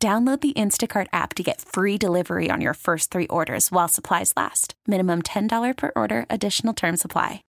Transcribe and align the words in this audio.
Download 0.00 0.40
the 0.40 0.52
Instacart 0.52 1.08
app 1.12 1.34
to 1.34 1.42
get 1.42 1.60
free 1.60 1.98
delivery 1.98 2.50
on 2.50 2.60
your 2.60 2.74
first 2.74 3.10
three 3.10 3.26
orders 3.26 3.72
while 3.72 3.88
supplies 3.88 4.32
last. 4.36 4.74
Minimum 4.86 5.22
$10 5.22 5.76
per 5.76 5.90
order, 5.96 6.24
additional 6.30 6.72
term 6.72 6.96
supply. 6.96 7.42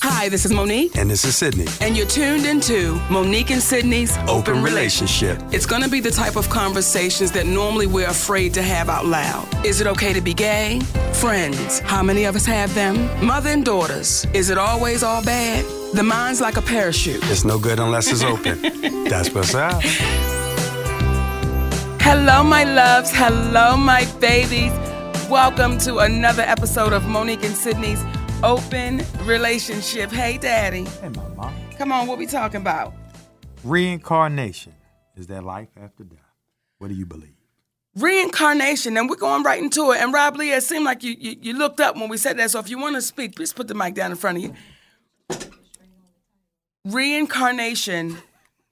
Hi, 0.00 0.30
this 0.30 0.46
is 0.46 0.52
Monique. 0.52 0.96
And 0.96 1.10
this 1.10 1.26
is 1.26 1.36
Sydney. 1.36 1.66
And 1.82 1.94
you're 1.94 2.06
tuned 2.06 2.46
into 2.46 2.94
Monique 3.10 3.50
and 3.50 3.60
Sydney's 3.60 4.16
Open, 4.20 4.30
Open 4.30 4.62
Relationship. 4.62 5.38
It's 5.52 5.66
going 5.66 5.82
to 5.82 5.88
be 5.90 6.00
the 6.00 6.10
type 6.10 6.36
of 6.36 6.48
conversations 6.48 7.30
that 7.32 7.44
normally 7.44 7.86
we're 7.86 8.08
afraid 8.08 8.54
to 8.54 8.62
have 8.62 8.88
out 8.88 9.04
loud. 9.04 9.46
Is 9.62 9.82
it 9.82 9.86
okay 9.88 10.14
to 10.14 10.22
be 10.22 10.32
gay? 10.32 10.80
Friends, 11.12 11.80
how 11.80 12.02
many 12.02 12.24
of 12.24 12.36
us 12.36 12.46
have 12.46 12.74
them? 12.74 12.96
Mother 13.24 13.50
and 13.50 13.66
daughters, 13.66 14.24
is 14.32 14.48
it 14.48 14.56
always 14.56 15.02
all 15.02 15.22
bad? 15.22 15.62
The 15.94 16.02
mind's 16.02 16.40
like 16.40 16.56
a 16.56 16.62
parachute. 16.62 17.20
It's 17.24 17.44
no 17.44 17.58
good 17.58 17.78
unless 17.78 18.10
it's 18.10 18.22
open. 18.22 18.62
That's 19.10 19.34
what's 19.34 19.54
up. 19.54 19.82
Hello, 22.04 22.42
my 22.42 22.64
loves. 22.64 23.12
Hello, 23.14 23.76
my 23.76 24.04
babies. 24.18 24.72
Welcome 25.30 25.78
to 25.78 25.98
another 25.98 26.42
episode 26.42 26.92
of 26.92 27.06
Monique 27.06 27.44
and 27.44 27.54
Sydney's 27.54 28.02
Open 28.42 29.04
Relationship. 29.22 30.10
Hey, 30.10 30.36
Daddy. 30.36 30.82
Hey, 30.82 31.10
Mama. 31.10 31.54
Come 31.78 31.92
on, 31.92 32.08
what 32.08 32.18
we 32.18 32.26
talking 32.26 32.60
about? 32.60 32.92
Reincarnation. 33.62 34.74
Is 35.14 35.28
there 35.28 35.40
life 35.42 35.68
after 35.80 36.02
death? 36.02 36.18
What 36.78 36.88
do 36.88 36.94
you 36.94 37.06
believe? 37.06 37.36
Reincarnation, 37.94 38.96
and 38.96 39.08
we're 39.08 39.14
going 39.14 39.44
right 39.44 39.62
into 39.62 39.92
it. 39.92 40.00
And 40.00 40.12
Rob 40.12 40.34
Lee, 40.34 40.50
it 40.50 40.64
seemed 40.64 40.84
like 40.84 41.04
you, 41.04 41.14
you, 41.16 41.36
you 41.40 41.56
looked 41.56 41.78
up 41.78 41.94
when 41.94 42.08
we 42.08 42.16
said 42.16 42.36
that. 42.38 42.50
So 42.50 42.58
if 42.58 42.68
you 42.68 42.80
want 42.80 42.96
to 42.96 43.02
speak, 43.02 43.36
please 43.36 43.52
put 43.52 43.68
the 43.68 43.74
mic 43.74 43.94
down 43.94 44.10
in 44.10 44.16
front 44.16 44.38
of 44.38 44.42
you. 44.42 44.54
Reincarnation. 46.84 48.18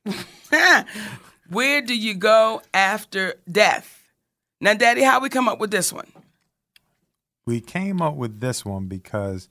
Where 1.51 1.83
do 1.83 1.97
you 1.97 2.15
go 2.15 2.63
after 2.73 3.35
death? 3.51 4.05
Now, 4.61 4.75
Daddy, 4.75 5.03
how 5.03 5.19
we 5.19 5.29
come 5.29 5.49
up 5.49 5.59
with 5.59 5.73
this 5.73 5.93
one? 5.93 6.07
We 7.45 7.61
came 7.61 8.01
up 8.01 8.15
with 8.15 8.39
this 8.39 8.65
one 8.65 8.87
because 8.87 9.49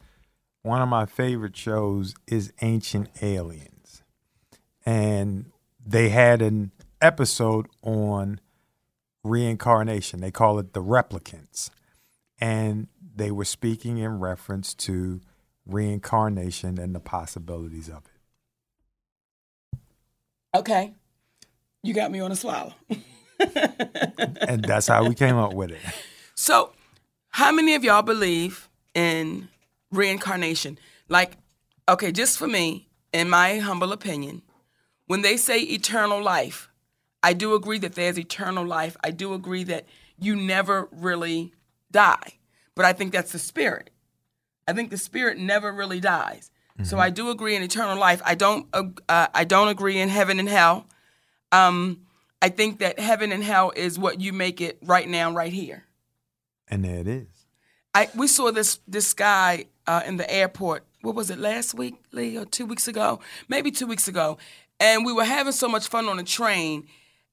one 0.61 0.81
of 0.81 0.87
my 0.87 1.05
favorite 1.05 1.57
shows 1.57 2.15
is 2.25 2.53
Ancient 2.61 3.09
Aliens. 3.21 4.01
And 4.85 5.51
they 5.85 6.07
had 6.07 6.41
an 6.41 6.71
episode 7.01 7.67
on 7.83 8.39
reincarnation. 9.25 10.21
They 10.21 10.31
call 10.31 10.57
it 10.57 10.71
the 10.71 10.81
replicants. 10.81 11.69
And 12.39 12.87
they 13.13 13.29
were 13.29 13.43
speaking 13.43 13.97
in 13.97 14.19
reference 14.19 14.73
to 14.75 15.19
reincarnation 15.65 16.79
and 16.79 16.95
the 16.95 17.01
possibilities 17.01 17.89
of 17.89 18.03
it. 19.73 19.79
Okay. 20.55 20.93
You 21.83 21.93
got 21.93 22.11
me 22.11 22.19
on 22.19 22.31
a 22.31 22.35
swallow. 22.35 22.73
and 23.39 24.63
that's 24.63 24.87
how 24.87 25.07
we 25.07 25.15
came 25.15 25.37
up 25.37 25.53
with 25.53 25.71
it. 25.71 25.79
So, 26.35 26.73
how 27.29 27.51
many 27.51 27.75
of 27.75 27.83
y'all 27.83 28.01
believe 28.01 28.69
in 28.93 29.49
reincarnation? 29.91 30.77
Like, 31.07 31.37
okay, 31.87 32.11
just 32.11 32.37
for 32.37 32.47
me, 32.47 32.87
in 33.13 33.29
my 33.29 33.59
humble 33.59 33.91
opinion, 33.91 34.41
when 35.07 35.21
they 35.21 35.37
say 35.37 35.59
eternal 35.61 36.21
life, 36.21 36.69
I 37.23 37.33
do 37.33 37.53
agree 37.55 37.79
that 37.79 37.95
there's 37.95 38.17
eternal 38.17 38.65
life. 38.65 38.95
I 39.03 39.11
do 39.11 39.33
agree 39.33 39.63
that 39.65 39.85
you 40.17 40.35
never 40.35 40.87
really 40.91 41.53
die. 41.91 42.33
But 42.75 42.85
I 42.85 42.93
think 42.93 43.11
that's 43.11 43.31
the 43.31 43.39
spirit. 43.39 43.89
I 44.67 44.73
think 44.73 44.89
the 44.89 44.97
spirit 44.97 45.37
never 45.37 45.71
really 45.71 45.99
dies. 45.99 46.51
Mm-hmm. 46.73 46.83
So 46.85 46.99
I 46.99 47.09
do 47.09 47.29
agree 47.29 47.55
in 47.55 47.63
eternal 47.63 47.97
life. 47.97 48.21
I 48.23 48.35
don't. 48.35 48.67
Uh, 48.73 49.27
I 49.33 49.43
don't 49.43 49.67
agree 49.67 49.97
in 49.99 50.09
heaven 50.09 50.39
and 50.39 50.47
hell. 50.47 50.87
Um, 51.51 52.01
I 52.41 52.49
think 52.49 52.79
that 52.79 52.99
heaven 52.99 53.31
and 53.31 53.43
hell 53.43 53.71
is 53.75 53.99
what 53.99 54.21
you 54.21 54.33
make 54.33 54.61
it 54.61 54.77
right 54.81 55.07
now, 55.07 55.31
right 55.31 55.51
here. 55.51 55.85
And 56.67 56.85
there 56.85 56.99
it 56.99 57.07
is. 57.07 57.27
I 57.93 58.09
we 58.15 58.27
saw 58.27 58.51
this 58.51 58.79
this 58.87 59.13
guy 59.13 59.65
uh, 59.87 60.03
in 60.05 60.17
the 60.17 60.31
airport. 60.31 60.85
What 61.01 61.15
was 61.15 61.29
it 61.29 61.39
last 61.39 61.73
week, 61.73 61.95
Lee, 62.11 62.37
or 62.37 62.45
two 62.45 62.65
weeks 62.65 62.87
ago? 62.87 63.19
Maybe 63.47 63.71
two 63.71 63.87
weeks 63.87 64.07
ago. 64.07 64.37
And 64.79 65.05
we 65.05 65.13
were 65.13 65.25
having 65.25 65.53
so 65.53 65.67
much 65.67 65.87
fun 65.87 66.07
on 66.07 66.17
the 66.17 66.23
train. 66.23 66.87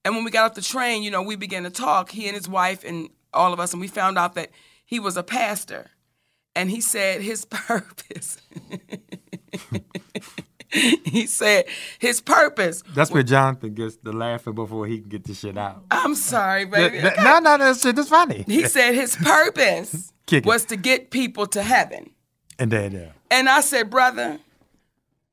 And 0.04 0.14
when 0.14 0.24
we 0.24 0.30
got 0.30 0.50
off 0.50 0.54
the 0.54 0.62
train, 0.62 1.02
you 1.02 1.10
know, 1.10 1.22
we 1.22 1.36
began 1.36 1.64
to 1.64 1.70
talk. 1.70 2.10
He 2.10 2.26
and 2.26 2.36
his 2.36 2.48
wife 2.48 2.84
and 2.84 3.08
all 3.34 3.52
of 3.52 3.60
us, 3.60 3.72
and 3.72 3.80
we 3.80 3.88
found 3.88 4.18
out 4.18 4.34
that 4.34 4.50
he 4.84 4.98
was 4.98 5.16
a 5.16 5.22
pastor. 5.22 5.90
And 6.54 6.70
he 6.70 6.80
said 6.80 7.20
his 7.20 7.44
purpose. 7.50 8.38
he 11.04 11.26
said 11.26 11.66
his 11.98 12.20
purpose. 12.20 12.82
That's 12.94 13.10
where 13.10 13.22
Jonathan 13.22 13.74
gets 13.74 13.96
the 13.96 14.12
laughing 14.12 14.54
before 14.54 14.86
he 14.86 15.00
can 15.00 15.08
get 15.08 15.24
the 15.24 15.34
shit 15.34 15.56
out. 15.56 15.84
I'm 15.90 16.14
sorry, 16.14 16.64
baby. 16.64 16.98
okay. 16.98 17.22
No, 17.22 17.38
no, 17.38 17.58
that 17.58 17.76
shit 17.76 17.98
is 17.98 18.08
funny. 18.08 18.44
He 18.46 18.64
said 18.66 18.94
his 18.94 19.16
purpose 19.22 20.12
was 20.44 20.64
to 20.66 20.76
get 20.76 21.10
people 21.10 21.46
to 21.48 21.62
heaven. 21.62 22.10
And 22.58 22.70
there, 22.70 22.88
there. 22.88 23.12
And 23.30 23.48
I 23.48 23.60
said, 23.60 23.90
brother, 23.90 24.38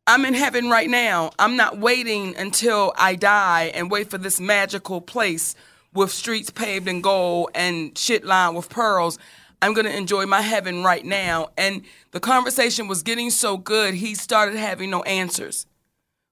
I'm 0.05 0.25
in 0.25 0.33
heaven 0.33 0.69
right 0.69 0.89
now. 0.89 1.31
I'm 1.39 1.55
not 1.55 1.77
waiting 1.77 2.35
until 2.35 2.93
I 2.97 3.15
die 3.15 3.71
and 3.73 3.89
wait 3.89 4.09
for 4.09 4.17
this 4.17 4.39
magical 4.39 4.99
place 4.99 5.55
with 5.93 6.11
streets 6.11 6.49
paved 6.49 6.87
in 6.87 7.01
gold 7.01 7.49
and 7.55 7.97
shit 7.97 8.25
lined 8.25 8.55
with 8.55 8.69
pearls. 8.69 9.17
I'm 9.63 9.73
going 9.73 9.85
to 9.85 9.95
enjoy 9.95 10.25
my 10.25 10.41
heaven 10.41 10.83
right 10.83 11.05
now. 11.05 11.51
And 11.57 11.83
the 12.11 12.19
conversation 12.19 12.89
was 12.89 13.01
getting 13.01 13.29
so 13.29 13.55
good, 13.55 13.93
he 13.93 14.13
started 14.13 14.55
having 14.55 14.89
no 14.89 15.03
answers 15.03 15.65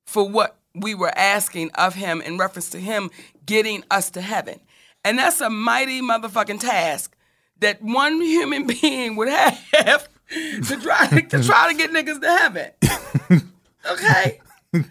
for 0.05 0.27
what 0.27 0.57
we 0.75 0.93
were 0.93 1.17
asking 1.17 1.71
of 1.75 1.95
him 1.95 2.21
in 2.21 2.37
reference 2.37 2.69
to 2.71 2.77
him 2.79 3.09
getting 3.45 3.85
us 3.89 4.09
to 4.11 4.21
heaven. 4.21 4.59
And 5.05 5.17
that's 5.17 5.39
a 5.39 5.49
mighty 5.49 6.01
motherfucking 6.01 6.59
task 6.59 7.15
that 7.61 7.81
one 7.81 8.21
human 8.21 8.67
being 8.67 9.15
would 9.15 9.29
have 9.29 9.59
to 10.29 10.77
try 10.81 11.07
to, 11.07 11.21
to 11.21 11.43
try 11.43 11.71
to 11.71 11.77
get 11.77 11.91
niggas 11.91 12.19
to 12.21 12.29
heaven. 12.29 13.41
Okay. 13.89 14.39
did 14.71 14.83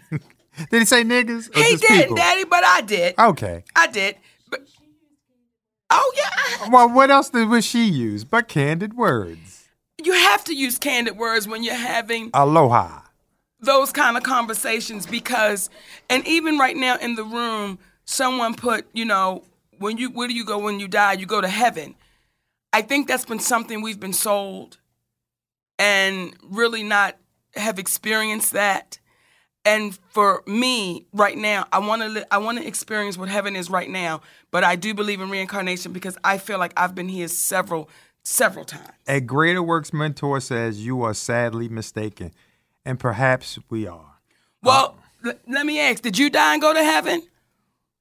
he 0.69 0.83
say 0.83 1.05
niggas? 1.05 1.55
He 1.55 1.77
didn't, 1.77 1.97
people? 2.01 2.17
Daddy, 2.17 2.43
but 2.43 2.61
I 2.61 2.81
did. 2.81 3.17
Okay. 3.17 3.63
I 3.73 3.87
did. 3.87 4.17
Oh 5.91 6.13
yeah. 6.15 6.69
Well, 6.69 6.89
what 6.89 7.11
else 7.11 7.29
did 7.29 7.49
was 7.49 7.65
she 7.65 7.85
use 7.85 8.23
but 8.23 8.47
candid 8.47 8.95
words? 8.95 9.67
You 10.03 10.13
have 10.13 10.43
to 10.45 10.55
use 10.55 10.77
candid 10.77 11.17
words 11.17 11.47
when 11.47 11.63
you're 11.63 11.75
having 11.75 12.31
aloha. 12.33 13.01
Those 13.59 13.91
kind 13.91 14.17
of 14.17 14.23
conversations 14.23 15.05
because 15.05 15.69
and 16.09 16.25
even 16.27 16.57
right 16.57 16.75
now 16.75 16.97
in 16.97 17.15
the 17.15 17.23
room 17.23 17.77
someone 18.05 18.55
put, 18.55 18.87
you 18.93 19.05
know, 19.05 19.43
when 19.77 19.97
you 19.97 20.09
where 20.09 20.27
do 20.27 20.33
you 20.33 20.45
go 20.45 20.57
when 20.57 20.79
you 20.79 20.87
die? 20.87 21.13
You 21.13 21.25
go 21.25 21.41
to 21.41 21.47
heaven. 21.47 21.95
I 22.73 22.81
think 22.81 23.07
that's 23.07 23.25
been 23.25 23.39
something 23.39 23.81
we've 23.81 23.99
been 23.99 24.13
sold 24.13 24.77
and 25.77 26.33
really 26.43 26.83
not 26.83 27.17
have 27.55 27.79
experienced 27.79 28.53
that. 28.53 28.99
And 29.63 29.97
for 30.09 30.43
me, 30.47 31.05
right 31.13 31.37
now, 31.37 31.67
I 31.71 31.79
want 31.79 32.01
to 32.01 32.07
li- 32.09 32.23
I 32.31 32.39
want 32.39 32.57
to 32.57 32.65
experience 32.65 33.17
what 33.17 33.29
heaven 33.29 33.55
is 33.55 33.69
right 33.69 33.89
now. 33.89 34.21
But 34.49 34.63
I 34.63 34.75
do 34.75 34.93
believe 34.93 35.21
in 35.21 35.29
reincarnation 35.29 35.91
because 35.93 36.17
I 36.23 36.39
feel 36.39 36.57
like 36.57 36.73
I've 36.75 36.95
been 36.95 37.09
here 37.09 37.27
several 37.27 37.89
several 38.23 38.65
times. 38.65 38.89
A 39.07 39.19
Greater 39.19 39.61
Works 39.61 39.93
mentor 39.93 40.39
says 40.39 40.83
you 40.83 41.03
are 41.03 41.13
sadly 41.13 41.69
mistaken, 41.69 42.33
and 42.85 42.99
perhaps 42.99 43.59
we 43.69 43.85
are. 43.85 44.15
Well, 44.63 44.97
l- 45.23 45.33
let 45.47 45.65
me 45.65 45.79
ask: 45.79 46.01
Did 46.01 46.17
you 46.17 46.31
die 46.31 46.53
and 46.53 46.61
go 46.61 46.73
to 46.73 46.83
heaven, 46.83 47.21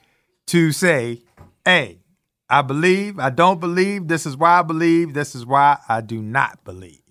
to 0.46 0.72
say 0.72 1.22
hey 1.64 2.00
I 2.48 2.62
believe, 2.62 3.18
I 3.18 3.30
don't 3.30 3.58
believe, 3.58 4.06
this 4.06 4.24
is 4.24 4.36
why 4.36 4.60
I 4.60 4.62
believe, 4.62 5.14
this 5.14 5.34
is 5.34 5.44
why 5.44 5.78
I 5.88 6.00
do 6.00 6.22
not 6.22 6.62
believe. 6.64 7.02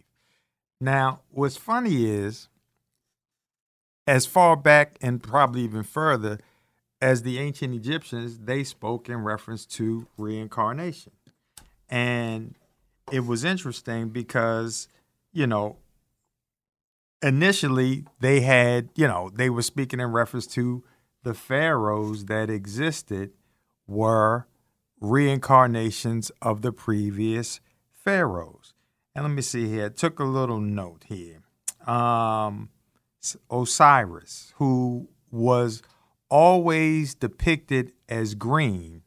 Now, 0.80 1.22
what's 1.32 1.58
funny 1.58 2.06
is, 2.06 2.48
as 4.08 4.26
far 4.26 4.56
back 4.56 4.98
and 5.02 5.22
probably 5.22 5.62
even 5.62 5.84
further 5.84 6.40
as 7.06 7.22
the 7.22 7.38
ancient 7.38 7.72
Egyptians, 7.76 8.40
they 8.40 8.64
spoke 8.64 9.10
in 9.10 9.18
reference 9.18 9.64
to 9.64 10.08
reincarnation. 10.18 11.12
And 11.88 12.56
it 13.12 13.28
was 13.28 13.44
interesting 13.44 14.10
because, 14.10 14.88
you 15.32 15.46
know, 15.46 15.78
initially 17.22 18.06
they 18.22 18.40
had, 18.42 18.90
you 18.96 19.08
know, 19.08 19.30
they 19.32 19.52
were 19.52 19.62
speaking 19.62 20.00
in 20.00 20.12
reference 20.12 20.48
to 20.48 20.84
the 21.22 21.36
pharaohs 21.36 22.26
that 22.26 22.50
existed 22.50 23.34
were 23.86 24.48
reincarnations 25.00 26.32
of 26.42 26.64
the 26.64 26.72
previous 26.72 27.60
pharaohs. 27.94 28.74
And 29.14 29.26
let 29.26 29.32
me 29.32 29.44
see 29.44 29.70
here. 29.70 29.86
I 29.86 29.90
took 29.90 30.18
a 30.18 30.24
little 30.24 30.60
note 30.60 31.04
here. 31.08 31.44
Um, 31.88 32.70
Osiris, 33.52 34.54
who 34.56 35.08
was 35.30 35.84
always 36.30 37.16
depicted 37.16 37.94
as 38.10 38.36
green 38.36 39.04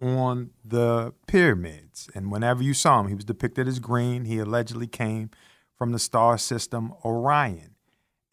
on 0.00 0.50
the 0.64 1.14
pyramids. 1.26 2.08
And 2.14 2.30
whenever 2.30 2.62
you 2.62 2.74
saw 2.74 3.00
him, 3.00 3.08
he 3.08 3.14
was 3.14 3.24
depicted 3.24 3.68
as 3.68 3.78
green. 3.78 4.24
He 4.24 4.38
allegedly 4.38 4.88
came 4.88 5.30
from 5.76 5.92
the 5.92 5.98
star 5.98 6.38
system 6.38 6.92
Orion. 7.04 7.76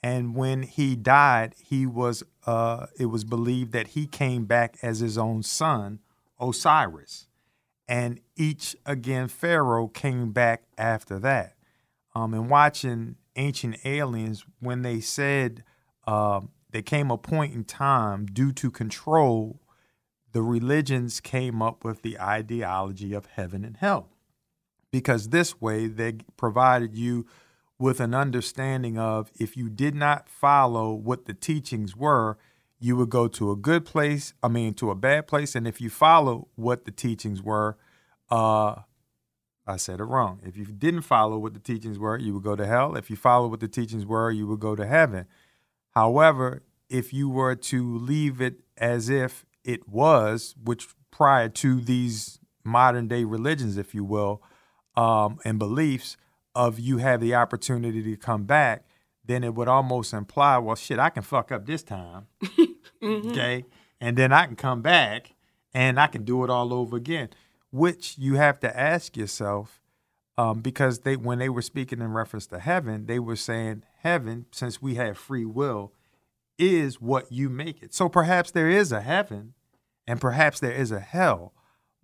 And 0.01 0.35
when 0.35 0.63
he 0.63 0.95
died, 0.95 1.55
he 1.63 1.85
was 1.85 2.23
uh, 2.45 2.87
it 2.97 3.07
was 3.07 3.23
believed 3.23 3.73
that 3.73 3.89
he 3.89 4.07
came 4.07 4.45
back 4.45 4.77
as 4.81 4.99
his 4.99 5.17
own 5.17 5.43
son, 5.43 5.99
Osiris. 6.39 7.27
And 7.87 8.21
each 8.35 8.75
again 8.85 9.27
pharaoh 9.27 9.87
came 9.87 10.31
back 10.31 10.63
after 10.77 11.19
that. 11.19 11.55
Um, 12.15 12.33
and 12.33 12.49
watching 12.49 13.17
ancient 13.35 13.77
aliens, 13.85 14.45
when 14.59 14.83
they 14.83 14.99
said 14.99 15.63
uh, 16.07 16.41
there 16.71 16.81
came 16.81 17.09
a 17.11 17.17
point 17.17 17.53
in 17.53 17.63
time 17.63 18.25
due 18.25 18.51
to 18.53 18.69
control, 18.69 19.59
the 20.31 20.41
religions 20.41 21.19
came 21.19 21.61
up 21.61 21.83
with 21.83 22.01
the 22.01 22.19
ideology 22.19 23.13
of 23.13 23.25
heaven 23.25 23.65
and 23.65 23.77
hell. 23.77 24.09
Because 24.91 25.29
this 25.29 25.61
way 25.61 25.87
they 25.87 26.13
provided 26.37 26.95
you 26.95 27.25
with 27.77 27.99
an 27.99 28.13
understanding 28.13 28.97
of 28.97 29.31
if 29.39 29.55
you 29.55 29.69
did 29.69 29.95
not 29.95 30.27
follow 30.27 30.93
what 30.93 31.25
the 31.25 31.33
teachings 31.33 31.95
were, 31.95 32.37
you 32.79 32.95
would 32.95 33.09
go 33.09 33.27
to 33.27 33.51
a 33.51 33.55
good 33.55 33.85
place, 33.85 34.33
I 34.41 34.47
mean, 34.47 34.73
to 34.75 34.91
a 34.91 34.95
bad 34.95 35.27
place. 35.27 35.55
And 35.55 35.67
if 35.67 35.81
you 35.81 35.89
follow 35.89 36.47
what 36.55 36.85
the 36.85 36.91
teachings 36.91 37.41
were, 37.41 37.77
uh, 38.29 38.75
I 39.67 39.77
said 39.77 39.99
it 39.99 40.05
wrong. 40.05 40.39
If 40.43 40.57
you 40.57 40.65
didn't 40.65 41.01
follow 41.01 41.37
what 41.37 41.53
the 41.53 41.59
teachings 41.59 41.99
were, 41.99 42.17
you 42.17 42.33
would 42.33 42.43
go 42.43 42.55
to 42.55 42.65
hell. 42.65 42.95
If 42.95 43.09
you 43.09 43.15
follow 43.15 43.47
what 43.47 43.59
the 43.59 43.67
teachings 43.67 44.05
were, 44.05 44.31
you 44.31 44.47
would 44.47 44.59
go 44.59 44.75
to 44.75 44.85
heaven. 44.85 45.27
However, 45.99 46.63
if 46.89 47.11
you 47.11 47.27
were 47.27 47.55
to 47.55 47.97
leave 47.97 48.39
it 48.39 48.61
as 48.77 49.09
if 49.09 49.45
it 49.65 49.89
was, 49.89 50.55
which 50.63 50.87
prior 51.11 51.49
to 51.49 51.81
these 51.81 52.39
modern 52.63 53.09
day 53.09 53.25
religions, 53.25 53.75
if 53.75 53.93
you 53.93 54.05
will, 54.05 54.41
um, 54.95 55.39
and 55.43 55.59
beliefs 55.59 56.15
of 56.55 56.79
you 56.79 56.99
have 56.99 57.19
the 57.19 57.35
opportunity 57.35 58.01
to 58.01 58.15
come 58.15 58.45
back, 58.45 58.85
then 59.25 59.43
it 59.43 59.55
would 59.55 59.67
almost 59.67 60.13
imply, 60.13 60.57
well, 60.57 60.77
shit, 60.77 60.99
I 60.99 61.09
can 61.09 61.21
fuck 61.21 61.51
up 61.51 61.65
this 61.65 61.83
time. 61.83 62.27
mm-hmm. 62.43 63.31
Okay. 63.31 63.65
And 63.99 64.17
then 64.17 64.31
I 64.31 64.45
can 64.45 64.55
come 64.55 64.81
back 64.81 65.35
and 65.73 65.99
I 65.99 66.07
can 66.07 66.23
do 66.23 66.45
it 66.45 66.49
all 66.49 66.73
over 66.73 66.95
again, 66.95 67.27
which 67.71 68.17
you 68.17 68.35
have 68.35 68.57
to 68.61 68.79
ask 68.79 69.17
yourself 69.17 69.81
um, 70.39 70.61
because 70.61 70.99
they 70.99 71.17
when 71.17 71.37
they 71.37 71.49
were 71.49 71.61
speaking 71.61 71.99
in 71.99 72.13
reference 72.13 72.47
to 72.47 72.59
heaven, 72.59 73.07
they 73.07 73.19
were 73.19 73.35
saying 73.35 73.83
heaven, 74.03 74.45
since 74.51 74.81
we 74.81 74.95
have 74.95 75.17
free 75.17 75.43
will, 75.43 75.91
is 76.57 77.01
what 77.01 77.29
you 77.29 77.49
make 77.49 77.83
it. 77.83 77.93
So 77.93 78.07
perhaps 78.07 78.49
there 78.49 78.69
is 78.69 78.93
a 78.93 79.01
heaven 79.01 79.53
and 80.07 80.21
perhaps 80.21 80.61
there 80.61 80.71
is 80.71 80.93
a 80.93 81.01
hell, 81.01 81.51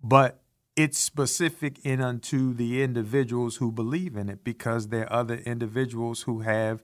but 0.02 0.42
it's 0.76 0.98
specific 0.98 1.78
in 1.82 2.02
unto 2.02 2.52
the 2.52 2.82
individuals 2.82 3.56
who 3.56 3.72
believe 3.72 4.16
in 4.16 4.28
it 4.28 4.44
because 4.44 4.88
there 4.88 5.10
are 5.10 5.20
other 5.20 5.36
individuals 5.36 6.22
who 6.22 6.40
have 6.40 6.82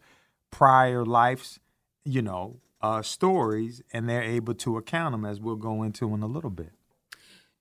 prior 0.51 1.05
lives, 1.05 1.61
you 2.03 2.23
know, 2.23 2.61
uh, 2.81 3.03
stories, 3.03 3.83
and 3.93 4.09
they're 4.09 4.23
able 4.23 4.55
to 4.55 4.79
account 4.79 5.13
them 5.13 5.27
as 5.27 5.39
we'll 5.39 5.57
go 5.57 5.83
into 5.83 6.15
in 6.15 6.23
a 6.23 6.27
little 6.27 6.49
bit. 6.49 6.73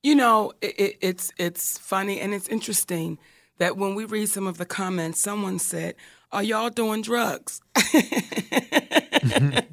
You 0.02 0.16
know, 0.16 0.54
it, 0.62 0.80
it, 0.80 0.98
it's 1.02 1.34
it's 1.38 1.78
funny 1.78 2.22
and 2.22 2.34
it's 2.34 2.48
interesting 2.48 3.20
that 3.62 3.78
when 3.78 3.94
we 3.94 4.06
read 4.06 4.28
some 4.28 4.48
of 4.48 4.58
the 4.58 4.66
comments, 4.66 5.20
someone 5.20 5.60
said, 5.60 5.94
"Are 6.32 6.42
y'all 6.42 6.72
doing 6.72 7.04
drugs?" 7.04 7.62
then 7.92 9.64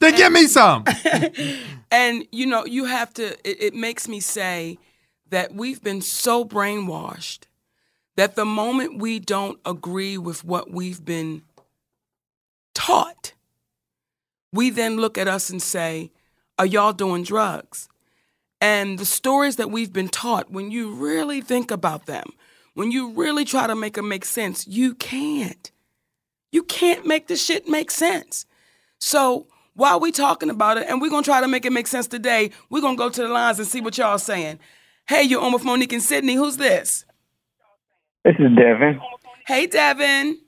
give 0.00 0.32
me 0.32 0.48
some. 0.48 0.84
and 1.92 2.26
you 2.32 2.46
know, 2.46 2.66
you 2.66 2.86
have 2.86 3.14
to. 3.14 3.38
It, 3.48 3.62
it 3.62 3.74
makes 3.74 4.08
me 4.08 4.18
say 4.18 4.78
that 5.28 5.54
we've 5.54 5.80
been 5.80 6.02
so 6.02 6.44
brainwashed 6.44 7.44
that 8.16 8.34
the 8.34 8.44
moment 8.44 8.98
we 8.98 9.20
don't 9.20 9.60
agree 9.64 10.18
with 10.18 10.42
what 10.44 10.72
we've 10.72 11.04
been 11.04 11.42
taught, 12.74 13.32
we 14.52 14.70
then 14.70 14.96
look 14.96 15.16
at 15.16 15.28
us 15.28 15.50
and 15.50 15.62
say, 15.62 16.10
Are 16.58 16.66
y'all 16.66 16.92
doing 16.92 17.22
drugs? 17.22 17.88
And 18.60 18.98
the 18.98 19.06
stories 19.06 19.54
that 19.54 19.70
we've 19.70 19.92
been 19.92 20.08
taught, 20.08 20.50
when 20.50 20.72
you 20.72 20.92
really 20.92 21.40
think 21.40 21.70
about 21.70 22.06
them, 22.06 22.24
when 22.74 22.90
you 22.90 23.10
really 23.10 23.44
try 23.44 23.66
to 23.66 23.74
make 23.74 23.94
them 23.94 24.08
make 24.08 24.24
sense, 24.24 24.66
you 24.66 24.94
can't. 24.94 25.70
You 26.52 26.62
can't 26.62 27.06
make 27.06 27.28
the 27.28 27.36
shit 27.36 27.68
make 27.68 27.90
sense. 27.90 28.46
So 28.98 29.46
while 29.74 30.00
we 30.00 30.12
talking 30.12 30.50
about 30.50 30.78
it, 30.78 30.86
and 30.88 31.00
we're 31.00 31.10
gonna 31.10 31.22
try 31.22 31.40
to 31.40 31.48
make 31.48 31.64
it 31.64 31.72
make 31.72 31.86
sense 31.86 32.06
today, 32.06 32.50
we're 32.68 32.80
gonna 32.80 32.96
go 32.96 33.08
to 33.08 33.22
the 33.22 33.28
lines 33.28 33.58
and 33.58 33.68
see 33.68 33.80
what 33.80 33.96
y'all 33.98 34.18
saying. 34.18 34.58
Hey, 35.08 35.22
you're 35.22 35.42
on 35.42 35.52
with 35.52 35.64
Monique 35.64 35.92
and 35.92 36.02
Sydney. 36.02 36.34
Who's 36.34 36.56
this? 36.56 37.04
This 38.24 38.34
is 38.38 38.56
Devin. 38.56 39.00
Hey, 39.46 39.66
Devin. 39.66 40.38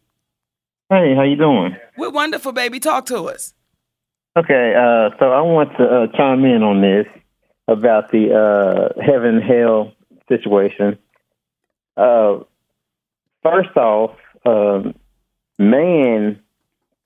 Hey, 0.90 1.14
how 1.16 1.22
you 1.22 1.36
doing? 1.36 1.76
We're 1.96 2.10
wonderful, 2.10 2.52
baby. 2.52 2.78
Talk 2.78 3.06
to 3.06 3.24
us. 3.28 3.54
Okay, 4.36 4.74
uh, 4.76 5.10
so 5.18 5.30
I 5.30 5.40
want 5.42 5.70
to 5.78 5.84
uh, 5.84 6.06
chime 6.16 6.44
in 6.44 6.62
on 6.62 6.80
this 6.80 7.06
about 7.68 8.10
the 8.10 8.32
uh, 8.34 9.02
heaven 9.02 9.40
hell 9.40 9.92
situation. 10.28 10.98
Uh, 11.96 12.40
first 13.42 13.76
off, 13.76 14.16
um, 14.44 14.94
man 15.58 16.40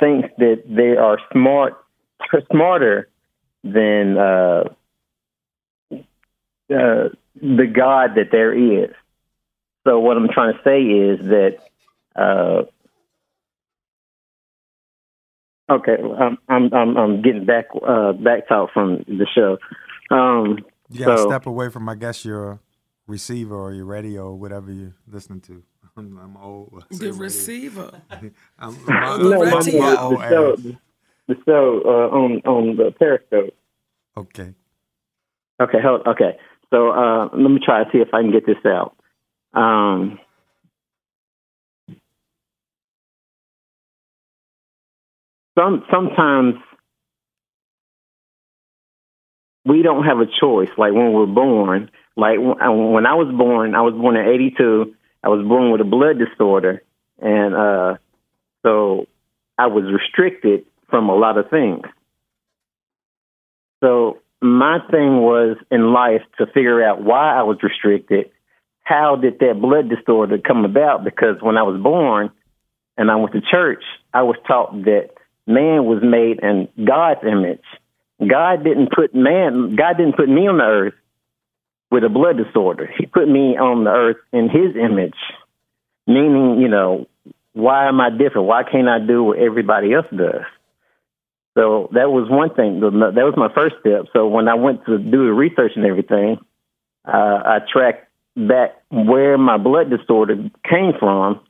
thinks 0.00 0.28
that 0.38 0.62
they 0.68 0.96
are 0.96 1.18
smart, 1.32 1.74
smarter 2.52 3.08
than 3.64 4.16
uh, 4.16 4.64
uh, 6.70 7.08
the 7.40 7.72
God 7.74 8.14
that 8.16 8.28
there 8.30 8.52
is. 8.52 8.90
So 9.86 10.00
what 10.00 10.16
I'm 10.16 10.28
trying 10.28 10.54
to 10.54 10.60
say 10.64 10.82
is 10.82 11.20
that 11.28 11.58
uh, 12.16 12.64
Okay, 15.68 15.96
I'm 16.00 16.38
I'm 16.48 16.72
I'm, 16.72 16.96
I'm 16.96 17.22
getting 17.22 17.44
back 17.44 17.66
uh, 17.86 18.12
back 18.12 18.46
talk 18.46 18.70
from 18.72 18.98
the 19.08 19.26
show. 19.34 19.58
Um, 20.14 20.58
you 20.90 21.04
gotta 21.04 21.18
so, 21.18 21.28
step 21.28 21.46
away 21.46 21.70
from, 21.70 21.88
I 21.88 21.96
guess, 21.96 22.24
your 22.24 22.60
receiver 23.06 23.54
or 23.54 23.72
your 23.72 23.84
radio 23.84 24.26
or 24.28 24.36
whatever 24.36 24.72
you're 24.72 24.94
listening 25.10 25.40
to. 25.42 25.62
I'm, 25.96 26.18
I'm 26.18 26.36
old. 26.36 26.84
The 26.90 27.12
receiver. 27.12 28.02
I'm, 28.10 28.34
I'm, 28.58 28.86
no, 28.86 29.16
no, 29.16 29.44
no, 29.44 29.60
the 29.60 30.28
show, 30.28 30.56
the 31.28 31.36
show 31.46 31.82
uh, 31.84 32.16
on 32.16 32.42
on 32.44 32.76
the 32.76 32.92
Periscope. 32.98 33.54
Okay. 34.16 34.54
Okay. 35.60 35.78
Hold, 35.82 36.06
okay. 36.06 36.38
So 36.70 36.90
uh, 36.90 37.28
let 37.32 37.50
me 37.50 37.60
try 37.64 37.84
to 37.84 37.90
see 37.90 37.98
if 37.98 38.08
I 38.12 38.22
can 38.22 38.32
get 38.32 38.44
this 38.44 38.56
out. 38.66 38.96
Um, 39.54 40.18
some 45.56 45.84
sometimes 45.90 46.56
we 49.64 49.82
don't 49.82 50.04
have 50.04 50.18
a 50.18 50.26
choice. 50.26 50.68
Like 50.76 50.92
when 50.92 51.12
we're 51.12 51.26
born, 51.26 51.90
like 52.16 52.38
when 52.38 53.06
I 53.06 53.14
was 53.14 53.32
born, 53.36 53.74
I 53.74 53.82
was 53.82 53.94
born 53.94 54.16
in 54.16 54.26
'82. 54.26 54.94
I 55.22 55.28
was 55.28 55.46
born 55.46 55.70
with 55.70 55.80
a 55.80 55.84
blood 55.84 56.18
disorder, 56.18 56.82
and 57.20 57.54
uh, 57.54 57.96
so 58.64 59.06
I 59.58 59.66
was 59.66 59.84
restricted 59.84 60.64
from 60.88 61.08
a 61.10 61.14
lot 61.14 61.36
of 61.36 61.50
things. 61.50 61.82
So 63.82 64.20
my 64.40 64.78
thing 64.90 65.18
was 65.20 65.58
in 65.70 65.92
life 65.92 66.22
to 66.38 66.46
figure 66.46 66.82
out 66.82 67.02
why 67.02 67.38
I 67.38 67.42
was 67.42 67.58
restricted. 67.62 68.30
How 68.82 69.16
did 69.16 69.38
that 69.40 69.60
blood 69.60 69.90
disorder 69.90 70.38
come 70.38 70.64
about? 70.64 71.04
Because 71.04 71.36
when 71.42 71.58
I 71.58 71.64
was 71.64 71.80
born 71.82 72.30
and 72.96 73.10
I 73.10 73.16
went 73.16 73.32
to 73.32 73.40
church, 73.40 73.82
I 74.14 74.22
was 74.22 74.36
taught 74.46 74.72
that 74.84 75.10
man 75.46 75.84
was 75.84 76.02
made 76.02 76.40
in 76.40 76.68
God's 76.82 77.20
image. 77.24 77.64
God 78.26 78.64
didn't 78.64 78.90
put 78.92 79.14
man, 79.14 79.76
God 79.76 79.98
didn't 79.98 80.16
put 80.16 80.28
me 80.28 80.46
on 80.46 80.58
the 80.58 80.64
earth 80.64 80.94
with 81.90 82.04
a 82.04 82.08
blood 82.08 82.36
disorder. 82.36 82.88
He 82.98 83.06
put 83.06 83.28
me 83.28 83.56
on 83.56 83.84
the 83.84 83.90
earth 83.90 84.16
in 84.32 84.48
his 84.48 84.76
image, 84.76 85.16
meaning, 86.06 86.60
you 86.60 86.68
know, 86.68 87.06
why 87.52 87.88
am 87.88 88.00
I 88.00 88.10
different? 88.10 88.46
Why 88.46 88.62
can't 88.64 88.88
I 88.88 88.98
do 88.98 89.24
what 89.24 89.38
everybody 89.38 89.94
else 89.94 90.06
does? 90.10 90.44
So 91.56 91.88
that 91.92 92.10
was 92.10 92.28
one 92.28 92.54
thing. 92.54 92.80
That 92.80 92.90
was 92.90 93.34
my 93.36 93.48
first 93.54 93.76
step. 93.80 94.12
So 94.12 94.26
when 94.26 94.46
I 94.46 94.54
went 94.54 94.84
to 94.84 94.98
do 94.98 95.24
the 95.26 95.32
research 95.32 95.72
and 95.74 95.86
everything, 95.86 96.36
uh, 97.06 97.10
I 97.44 97.58
tracked 97.72 98.10
back 98.36 98.76
where 98.90 99.38
my 99.38 99.56
blood 99.56 99.88
disorder 99.88 100.36
came 100.68 100.92
from. 100.98 101.40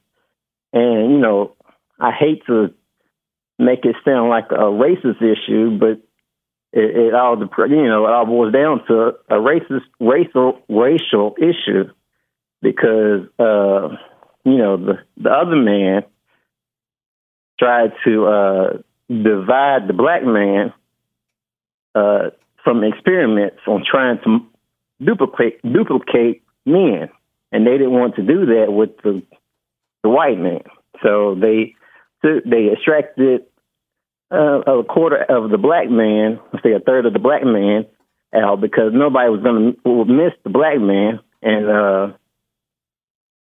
And, 0.72 1.10
you 1.10 1.18
know, 1.18 1.56
I 1.98 2.12
hate 2.12 2.46
to 2.46 2.72
make 3.58 3.84
it 3.84 3.96
sound 4.04 4.30
like 4.30 4.46
a 4.50 4.70
racist 4.70 5.20
issue, 5.20 5.76
but 5.76 6.05
it, 6.72 6.96
it 7.08 7.14
all, 7.14 7.38
you 7.38 7.88
know, 7.88 8.06
it 8.06 8.12
all 8.12 8.26
boils 8.26 8.52
down 8.52 8.84
to 8.86 9.14
a 9.28 9.34
racist, 9.34 9.84
racial, 10.00 10.60
racial 10.68 11.34
issue 11.38 11.90
because, 12.62 13.26
uh, 13.38 13.96
you 14.44 14.58
know, 14.58 14.76
the, 14.76 14.98
the 15.16 15.30
other 15.30 15.56
man 15.56 16.04
tried 17.58 17.92
to, 18.04 18.26
uh, 18.26 18.78
divide 19.08 19.88
the 19.88 19.94
black 19.96 20.24
man, 20.24 20.72
uh, 21.94 22.30
from 22.64 22.82
experiments 22.82 23.60
on 23.66 23.84
trying 23.88 24.18
to 24.24 24.40
duplicate, 25.02 25.62
duplicate 25.62 26.42
men. 26.64 27.08
And 27.52 27.66
they 27.66 27.72
didn't 27.72 27.92
want 27.92 28.16
to 28.16 28.22
do 28.22 28.46
that 28.46 28.72
with 28.72 28.96
the, 29.04 29.22
the 30.02 30.08
white 30.08 30.38
man. 30.38 30.62
So 31.02 31.36
they, 31.36 31.74
they 32.22 32.72
extracted 32.72 33.42
uh, 34.30 34.60
a 34.60 34.84
quarter 34.84 35.16
of 35.16 35.50
the 35.50 35.58
black 35.58 35.88
man, 35.88 36.40
let's 36.52 36.64
say 36.64 36.72
a 36.72 36.80
third 36.80 37.06
of 37.06 37.12
the 37.12 37.18
black 37.18 37.44
man 37.44 37.86
out 38.34 38.60
because 38.60 38.92
nobody 38.92 39.30
was 39.30 39.42
going 39.42 39.76
to 39.84 40.04
miss 40.12 40.32
the 40.44 40.50
black 40.50 40.80
man 40.80 41.20
and, 41.42 41.66
uh, 41.66 42.16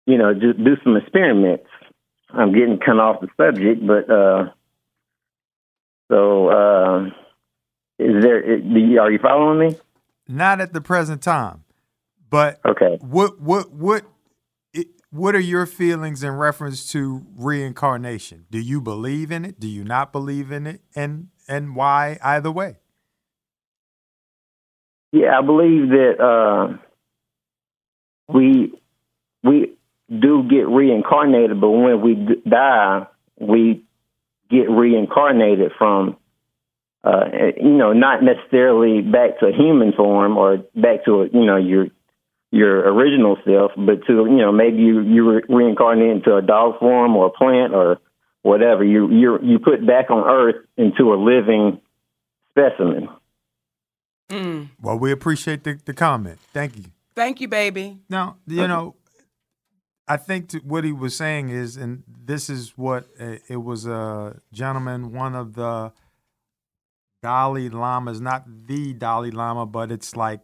you 0.07 0.19
know, 0.19 0.33
just 0.35 0.63
do 0.63 0.77
some 0.85 0.97
experiments. 0.97 1.67
I'm 2.31 2.53
getting 2.53 2.79
kind 2.79 3.01
of 3.01 3.17
off 3.17 3.21
the 3.21 3.29
subject, 3.37 3.87
but, 3.87 4.11
uh, 4.11 4.53
so, 6.11 6.49
uh, 6.49 7.07
is 7.99 8.23
there, 8.23 8.45
are 9.03 9.11
you 9.11 9.19
following 9.21 9.69
me? 9.69 9.79
Not 10.29 10.61
at 10.61 10.73
the 10.73 10.81
present 10.81 11.23
time, 11.23 11.65
but 12.31 12.61
okay. 12.65 12.99
What, 13.01 13.41
what, 13.41 13.73
what, 13.73 14.05
what 15.11 15.35
are 15.35 15.41
your 15.41 15.67
feelings 15.67 16.23
in 16.23 16.33
reference 16.33 16.91
to 16.93 17.25
reincarnation? 17.37 18.47
Do 18.51 18.59
you 18.59 18.81
believe 18.81 19.31
in 19.31 19.45
it? 19.45 19.59
Do 19.59 19.69
you 19.69 19.85
not 19.85 20.13
believe 20.13 20.53
in 20.53 20.67
it? 20.67 20.81
And 20.95 21.29
and 21.49 21.75
why 21.75 22.19
either 22.23 22.51
way? 22.51 22.77
Yeah, 25.13 25.39
I 25.39 25.43
believe 25.43 25.89
that 25.89 26.21
uh, 26.21 26.77
we 28.29 28.73
we 29.43 29.73
do 30.09 30.43
get 30.49 30.69
reincarnated, 30.69 31.61
but 31.61 31.71
when 31.71 32.01
we 32.03 32.43
die, 32.49 33.07
we 33.39 33.85
get 34.51 34.69
reincarnated 34.69 35.73
from 35.79 36.17
uh, 37.03 37.25
you 37.57 37.77
know 37.77 37.95
not 37.95 38.23
necessarily 38.23 39.01
back 39.01 39.41
to 39.41 39.51
human 39.51 39.93
form 39.93 40.37
or 40.37 40.59
back 40.75 41.07
to 41.07 41.23
a, 41.23 41.29
you 41.29 41.47
know 41.47 41.57
your 41.57 41.87
your 42.51 42.93
original 42.93 43.37
self, 43.45 43.73
but 43.77 44.07
to 44.07 44.13
you 44.13 44.39
know 44.39 44.53
maybe 44.53 44.79
you 44.79 45.01
you 45.01 45.31
re- 45.31 45.43
reincarnate 45.49 46.11
into 46.11 46.35
a 46.35 46.43
dog 46.43 46.79
form 46.79 47.17
or 47.17 47.27
a 47.27 47.31
plant 47.31 47.75
or 47.75 47.99
whatever. 48.43 48.85
You 48.85 49.11
you 49.11 49.39
you 49.43 49.59
put 49.59 49.87
back 49.87 50.11
on 50.11 50.25
Earth 50.29 50.65
into 50.77 51.13
a 51.13 51.17
living 51.17 51.81
specimen. 52.51 53.09
Mm. 54.31 54.69
Well, 54.81 54.99
we 54.99 55.11
appreciate 55.11 55.65
the, 55.65 55.79
the 55.85 55.95
comment. 55.95 56.39
Thank 56.53 56.77
you. 56.77 56.85
Thank 57.15 57.41
you, 57.41 57.49
baby. 57.49 57.99
Now 58.09 58.37
you 58.47 58.61
okay. 58.61 58.69
know. 58.69 58.95
I 60.11 60.17
think 60.17 60.49
to, 60.51 60.59
what 60.61 60.85
he 60.85 60.93
was 60.93 61.15
saying 61.15 61.51
is, 61.51 61.77
and 61.77 62.03
this 62.25 62.49
is 62.49 62.73
what 62.79 63.09
uh, 63.21 63.37
it 63.47 63.59
was 63.59 63.85
a 63.85 64.41
gentleman, 64.55 65.13
one 65.13 65.35
of 65.35 65.53
the 65.53 65.93
Dalai 67.23 67.69
Lamas, 67.69 68.19
not 68.19 68.45
the 68.67 68.95
Dalai 68.95 69.31
Lama, 69.31 69.67
but 69.67 69.93
it's 69.93 70.17
like 70.17 70.41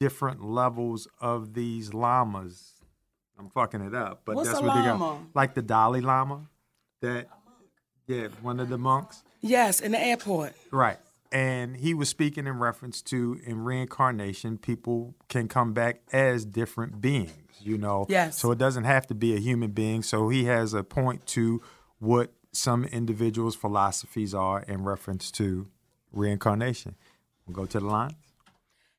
different 0.00 0.44
levels 0.44 1.08
of 1.20 1.54
these 1.54 1.92
lamas. 1.92 2.74
I'm 3.38 3.50
fucking 3.50 3.80
it 3.80 3.94
up, 3.94 4.22
but 4.24 4.36
What's 4.36 4.48
that's 4.48 4.60
what 4.60 4.74
they 4.74 4.82
got. 4.82 5.18
Like 5.34 5.54
the 5.54 5.62
Dalai 5.62 6.00
Lama, 6.00 6.48
that 7.02 7.28
yeah, 8.06 8.28
one 8.42 8.58
of 8.58 8.68
the 8.68 8.78
monks. 8.78 9.22
Yes, 9.40 9.80
in 9.80 9.92
the 9.92 10.00
airport. 10.00 10.54
Right. 10.72 10.98
And 11.30 11.76
he 11.76 11.92
was 11.92 12.08
speaking 12.08 12.46
in 12.46 12.58
reference 12.58 13.02
to 13.02 13.38
in 13.44 13.62
reincarnation, 13.62 14.58
people 14.58 15.14
can 15.28 15.46
come 15.46 15.74
back 15.74 16.00
as 16.10 16.46
different 16.46 17.00
beings, 17.00 17.60
you 17.60 17.76
know. 17.76 18.06
Yes. 18.08 18.38
So 18.38 18.50
it 18.50 18.58
doesn't 18.58 18.84
have 18.84 19.06
to 19.08 19.14
be 19.14 19.36
a 19.36 19.38
human 19.38 19.72
being. 19.72 20.02
So 20.02 20.30
he 20.30 20.46
has 20.46 20.72
a 20.72 20.82
point 20.82 21.26
to 21.28 21.60
what 21.98 22.32
some 22.52 22.84
individuals' 22.84 23.54
philosophies 23.54 24.34
are 24.34 24.62
in 24.62 24.84
reference 24.84 25.30
to 25.32 25.68
reincarnation. 26.12 26.96
We'll 27.46 27.54
go 27.54 27.66
to 27.66 27.78
the 27.78 27.86
line. 27.86 28.16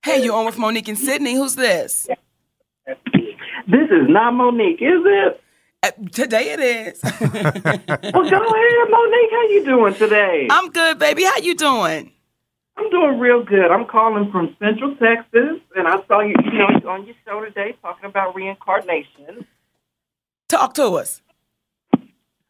Hey, 0.04 0.24
you're 0.24 0.36
on 0.36 0.46
with 0.46 0.58
Monique 0.58 0.88
and 0.88 0.98
Sydney? 0.98 1.36
Who's 1.36 1.56
this? 1.56 2.08
This 2.88 3.90
is 3.92 4.08
not 4.08 4.34
Monique, 4.34 4.82
is 4.82 5.02
it? 5.06 5.42
Uh, 5.84 5.92
today 6.12 6.52
it 6.54 6.60
is. 6.60 7.02
well, 7.04 7.22
go 7.22 7.30
ahead, 7.30 8.90
Monique. 8.90 9.32
How 9.32 9.48
you 9.50 9.64
doing 9.66 9.94
today? 9.94 10.48
I'm 10.50 10.70
good, 10.70 11.00
baby. 11.00 11.24
How 11.24 11.38
you 11.38 11.56
doing? 11.56 12.12
I'm 12.78 12.90
doing 12.90 13.20
real 13.20 13.44
good. 13.44 13.72
I'm 13.72 13.86
calling 13.86 14.32
from 14.32 14.56
Central 14.58 14.96
Texas, 14.96 15.60
and 15.76 15.88
I 15.88 16.02
saw 16.08 16.22
you, 16.22 16.34
you 16.46 16.52
know, 16.54 16.90
on 16.90 17.06
your 17.06 17.16
show 17.26 17.44
today 17.44 17.76
talking 17.82 18.10
about 18.10 18.36
reincarnation. 18.36 19.46
Talk 20.48 20.74
to 20.76 20.86
us. 20.94 21.22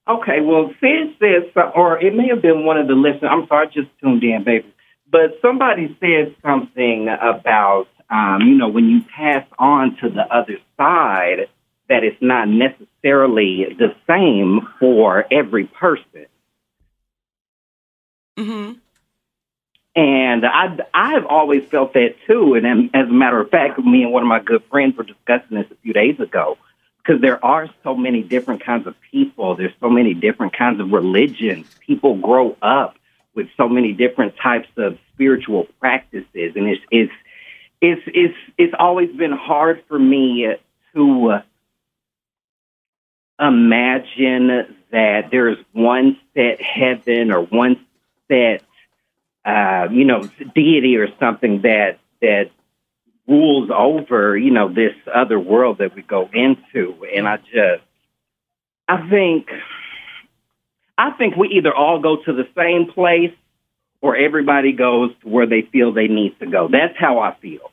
Okay, 0.07 0.41
well, 0.41 0.71
Sid 0.79 1.15
says, 1.19 1.51
or 1.75 1.99
it 1.99 2.15
may 2.15 2.27
have 2.29 2.41
been 2.41 2.63
one 2.63 2.77
of 2.77 2.87
the 2.87 2.93
listeners. 2.93 3.29
I'm 3.29 3.47
sorry, 3.47 3.67
I 3.67 3.69
just 3.71 3.89
tuned 4.01 4.23
in, 4.23 4.43
baby. 4.43 4.73
But 5.11 5.39
somebody 5.41 5.97
said 5.99 6.35
something 6.43 7.07
about, 7.07 7.87
um, 8.09 8.41
you 8.41 8.55
know, 8.55 8.69
when 8.69 8.89
you 8.89 9.01
pass 9.01 9.45
on 9.57 9.97
to 9.97 10.09
the 10.09 10.21
other 10.21 10.57
side, 10.77 11.47
that 11.87 12.03
it's 12.03 12.21
not 12.21 12.47
necessarily 12.47 13.75
the 13.77 13.95
same 14.07 14.67
for 14.79 15.25
every 15.31 15.65
person. 15.65 16.27
Mm-hmm. 18.37 18.73
And 19.95 20.45
I, 20.45 20.77
I've 20.93 21.25
always 21.25 21.65
felt 21.65 21.93
that 21.93 22.15
too. 22.27 22.53
And 22.53 22.91
as 22.93 23.07
a 23.07 23.11
matter 23.11 23.41
of 23.41 23.49
fact, 23.49 23.79
me 23.79 24.03
and 24.03 24.13
one 24.13 24.21
of 24.21 24.29
my 24.29 24.39
good 24.39 24.63
friends 24.69 24.95
were 24.95 25.03
discussing 25.03 25.57
this 25.57 25.65
a 25.71 25.75
few 25.81 25.93
days 25.93 26.19
ago 26.19 26.57
because 27.03 27.21
there 27.21 27.43
are 27.43 27.67
so 27.83 27.95
many 27.95 28.21
different 28.21 28.63
kinds 28.63 28.85
of 28.85 28.95
people. 29.11 29.55
There's 29.55 29.73
so 29.79 29.89
many 29.89 30.13
different 30.13 30.55
kinds 30.55 30.79
of 30.79 30.91
religions. 30.91 31.65
People 31.79 32.15
grow 32.15 32.55
up 32.61 32.95
with 33.39 33.47
so 33.55 33.69
many 33.69 33.93
different 33.93 34.35
types 34.35 34.67
of 34.75 34.97
spiritual 35.13 35.65
practices, 35.79 36.27
and 36.55 36.67
it's 36.67 36.81
it's 36.91 37.13
it's 37.79 38.01
it's 38.07 38.37
it's 38.57 38.73
always 38.77 39.09
been 39.15 39.31
hard 39.31 39.81
for 39.87 39.97
me 39.97 40.53
to 40.93 41.39
imagine 43.39 44.75
that 44.91 45.29
there's 45.31 45.57
one 45.71 46.17
set 46.33 46.61
heaven 46.61 47.31
or 47.31 47.43
one 47.45 47.79
set 48.27 48.61
uh, 49.45 49.87
you 49.89 50.03
know 50.03 50.29
deity 50.53 50.97
or 50.97 51.07
something 51.17 51.61
that 51.61 51.99
that 52.21 52.51
rules 53.25 53.69
over 53.73 54.37
you 54.37 54.51
know 54.51 54.67
this 54.67 54.95
other 55.13 55.39
world 55.39 55.77
that 55.77 55.95
we 55.95 56.01
go 56.01 56.29
into, 56.33 57.05
and 57.15 57.25
I 57.25 57.37
just 57.37 57.83
I 58.89 59.09
think 59.09 59.47
I 60.99 61.11
think 61.11 61.37
we 61.37 61.47
either 61.47 61.73
all 61.73 62.01
go 62.01 62.17
to 62.25 62.33
the 62.33 62.43
same 62.57 62.91
place 62.93 63.31
or 64.01 64.17
everybody 64.17 64.73
goes 64.73 65.11
to 65.21 65.29
where 65.29 65.47
they 65.47 65.61
feel 65.71 65.93
they 65.93 66.09
need 66.09 66.37
to 66.39 66.45
go. 66.45 66.67
That's 66.69 66.93
how 66.99 67.19
I 67.19 67.35
feel. 67.41 67.71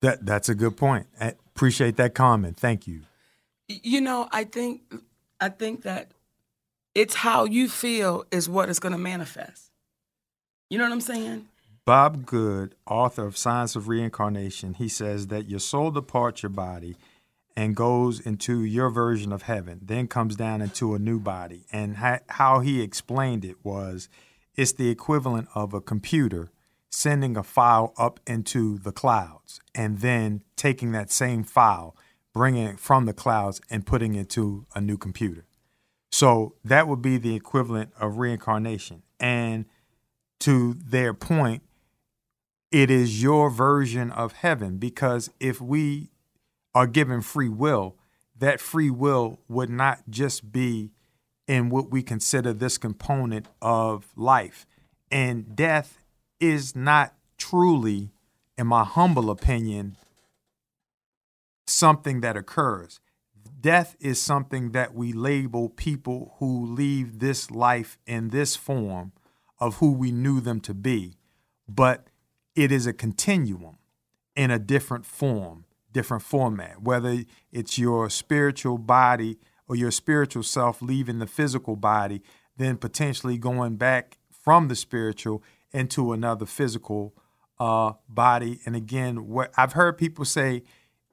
That 0.00 0.24
that's 0.24 0.48
a 0.48 0.54
good 0.54 0.78
point. 0.78 1.06
I 1.20 1.34
appreciate 1.54 1.96
that 1.96 2.14
comment. 2.14 2.56
Thank 2.56 2.86
you. 2.86 3.02
You 3.68 4.00
know, 4.00 4.26
I 4.32 4.44
think 4.44 4.80
I 5.38 5.50
think 5.50 5.82
that 5.82 6.12
it's 6.94 7.14
how 7.14 7.44
you 7.44 7.68
feel 7.68 8.24
is 8.30 8.48
what 8.48 8.70
is 8.70 8.80
going 8.80 8.92
to 8.92 8.98
manifest. 8.98 9.70
You 10.70 10.78
know 10.78 10.84
what 10.84 10.92
I'm 10.92 11.02
saying? 11.02 11.46
Bob 11.84 12.24
Good, 12.24 12.74
author 12.86 13.26
of 13.26 13.36
Science 13.36 13.76
of 13.76 13.86
Reincarnation, 13.86 14.74
he 14.74 14.88
says 14.88 15.26
that 15.26 15.50
your 15.50 15.60
soul 15.60 15.90
departs 15.90 16.42
your 16.42 16.50
body 16.50 16.96
and 17.60 17.76
goes 17.76 18.20
into 18.20 18.64
your 18.64 18.88
version 18.88 19.34
of 19.34 19.42
heaven, 19.42 19.80
then 19.82 20.08
comes 20.08 20.34
down 20.34 20.62
into 20.62 20.94
a 20.94 20.98
new 20.98 21.20
body. 21.20 21.66
And 21.70 21.98
ha- 21.98 22.20
how 22.30 22.60
he 22.60 22.80
explained 22.80 23.44
it 23.44 23.62
was 23.62 24.08
it's 24.56 24.72
the 24.72 24.88
equivalent 24.88 25.46
of 25.54 25.74
a 25.74 25.80
computer 25.82 26.50
sending 26.88 27.36
a 27.36 27.42
file 27.42 27.92
up 27.98 28.18
into 28.26 28.78
the 28.78 28.92
clouds 28.92 29.60
and 29.74 29.98
then 29.98 30.42
taking 30.56 30.92
that 30.92 31.12
same 31.12 31.44
file, 31.44 31.94
bringing 32.32 32.66
it 32.66 32.80
from 32.80 33.04
the 33.04 33.12
clouds 33.12 33.60
and 33.68 33.84
putting 33.84 34.14
it 34.14 34.30
to 34.30 34.64
a 34.74 34.80
new 34.80 34.96
computer. 34.96 35.44
So 36.10 36.54
that 36.64 36.88
would 36.88 37.02
be 37.02 37.18
the 37.18 37.36
equivalent 37.36 37.92
of 38.00 38.16
reincarnation. 38.16 39.02
And 39.20 39.66
to 40.40 40.78
their 40.82 41.12
point, 41.12 41.62
it 42.72 42.90
is 42.90 43.22
your 43.22 43.50
version 43.50 44.10
of 44.12 44.32
heaven 44.32 44.78
because 44.78 45.28
if 45.38 45.60
we 45.60 46.08
are 46.74 46.86
given 46.86 47.20
free 47.20 47.48
will, 47.48 47.96
that 48.38 48.60
free 48.60 48.90
will 48.90 49.40
would 49.48 49.70
not 49.70 50.02
just 50.08 50.52
be 50.52 50.92
in 51.46 51.68
what 51.68 51.90
we 51.90 52.02
consider 52.02 52.52
this 52.52 52.78
component 52.78 53.46
of 53.60 54.06
life. 54.16 54.66
And 55.10 55.56
death 55.56 55.98
is 56.38 56.76
not 56.76 57.14
truly, 57.36 58.12
in 58.56 58.66
my 58.66 58.84
humble 58.84 59.30
opinion, 59.30 59.96
something 61.66 62.20
that 62.20 62.36
occurs. 62.36 63.00
Death 63.60 63.96
is 64.00 64.20
something 64.20 64.72
that 64.72 64.94
we 64.94 65.12
label 65.12 65.68
people 65.68 66.34
who 66.38 66.64
leave 66.64 67.18
this 67.18 67.50
life 67.50 67.98
in 68.06 68.30
this 68.30 68.56
form 68.56 69.12
of 69.58 69.76
who 69.76 69.92
we 69.92 70.10
knew 70.10 70.40
them 70.40 70.60
to 70.60 70.72
be. 70.72 71.16
But 71.68 72.06
it 72.54 72.72
is 72.72 72.86
a 72.86 72.92
continuum 72.92 73.76
in 74.34 74.50
a 74.50 74.58
different 74.58 75.04
form, 75.04 75.64
different 75.92 76.22
format, 76.22 76.82
whether 76.82 77.24
it's 77.52 77.78
your 77.78 78.08
spiritual 78.10 78.78
body 78.78 79.38
or 79.68 79.76
your 79.76 79.90
spiritual 79.90 80.42
self 80.42 80.82
leaving 80.82 81.18
the 81.18 81.26
physical 81.26 81.76
body, 81.76 82.22
then 82.56 82.76
potentially 82.76 83.38
going 83.38 83.76
back 83.76 84.18
from 84.30 84.68
the 84.68 84.76
spiritual 84.76 85.42
into 85.72 86.12
another 86.12 86.46
physical 86.46 87.14
uh, 87.58 87.92
body. 88.08 88.60
And 88.66 88.74
again, 88.74 89.28
what 89.28 89.52
I've 89.56 89.74
heard 89.74 89.98
people 89.98 90.24
say, 90.24 90.62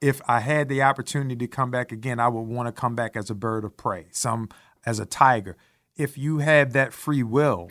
if 0.00 0.20
I 0.26 0.40
had 0.40 0.68
the 0.68 0.82
opportunity 0.82 1.36
to 1.36 1.46
come 1.46 1.70
back 1.70 1.92
again, 1.92 2.20
I 2.20 2.28
would 2.28 2.42
want 2.42 2.66
to 2.66 2.72
come 2.72 2.94
back 2.94 3.16
as 3.16 3.30
a 3.30 3.34
bird 3.34 3.64
of 3.64 3.76
prey, 3.76 4.06
some 4.10 4.48
as 4.86 4.98
a 4.98 5.06
tiger. 5.06 5.56
If 5.96 6.16
you 6.16 6.38
have 6.38 6.72
that 6.72 6.92
free 6.92 7.22
will, 7.22 7.70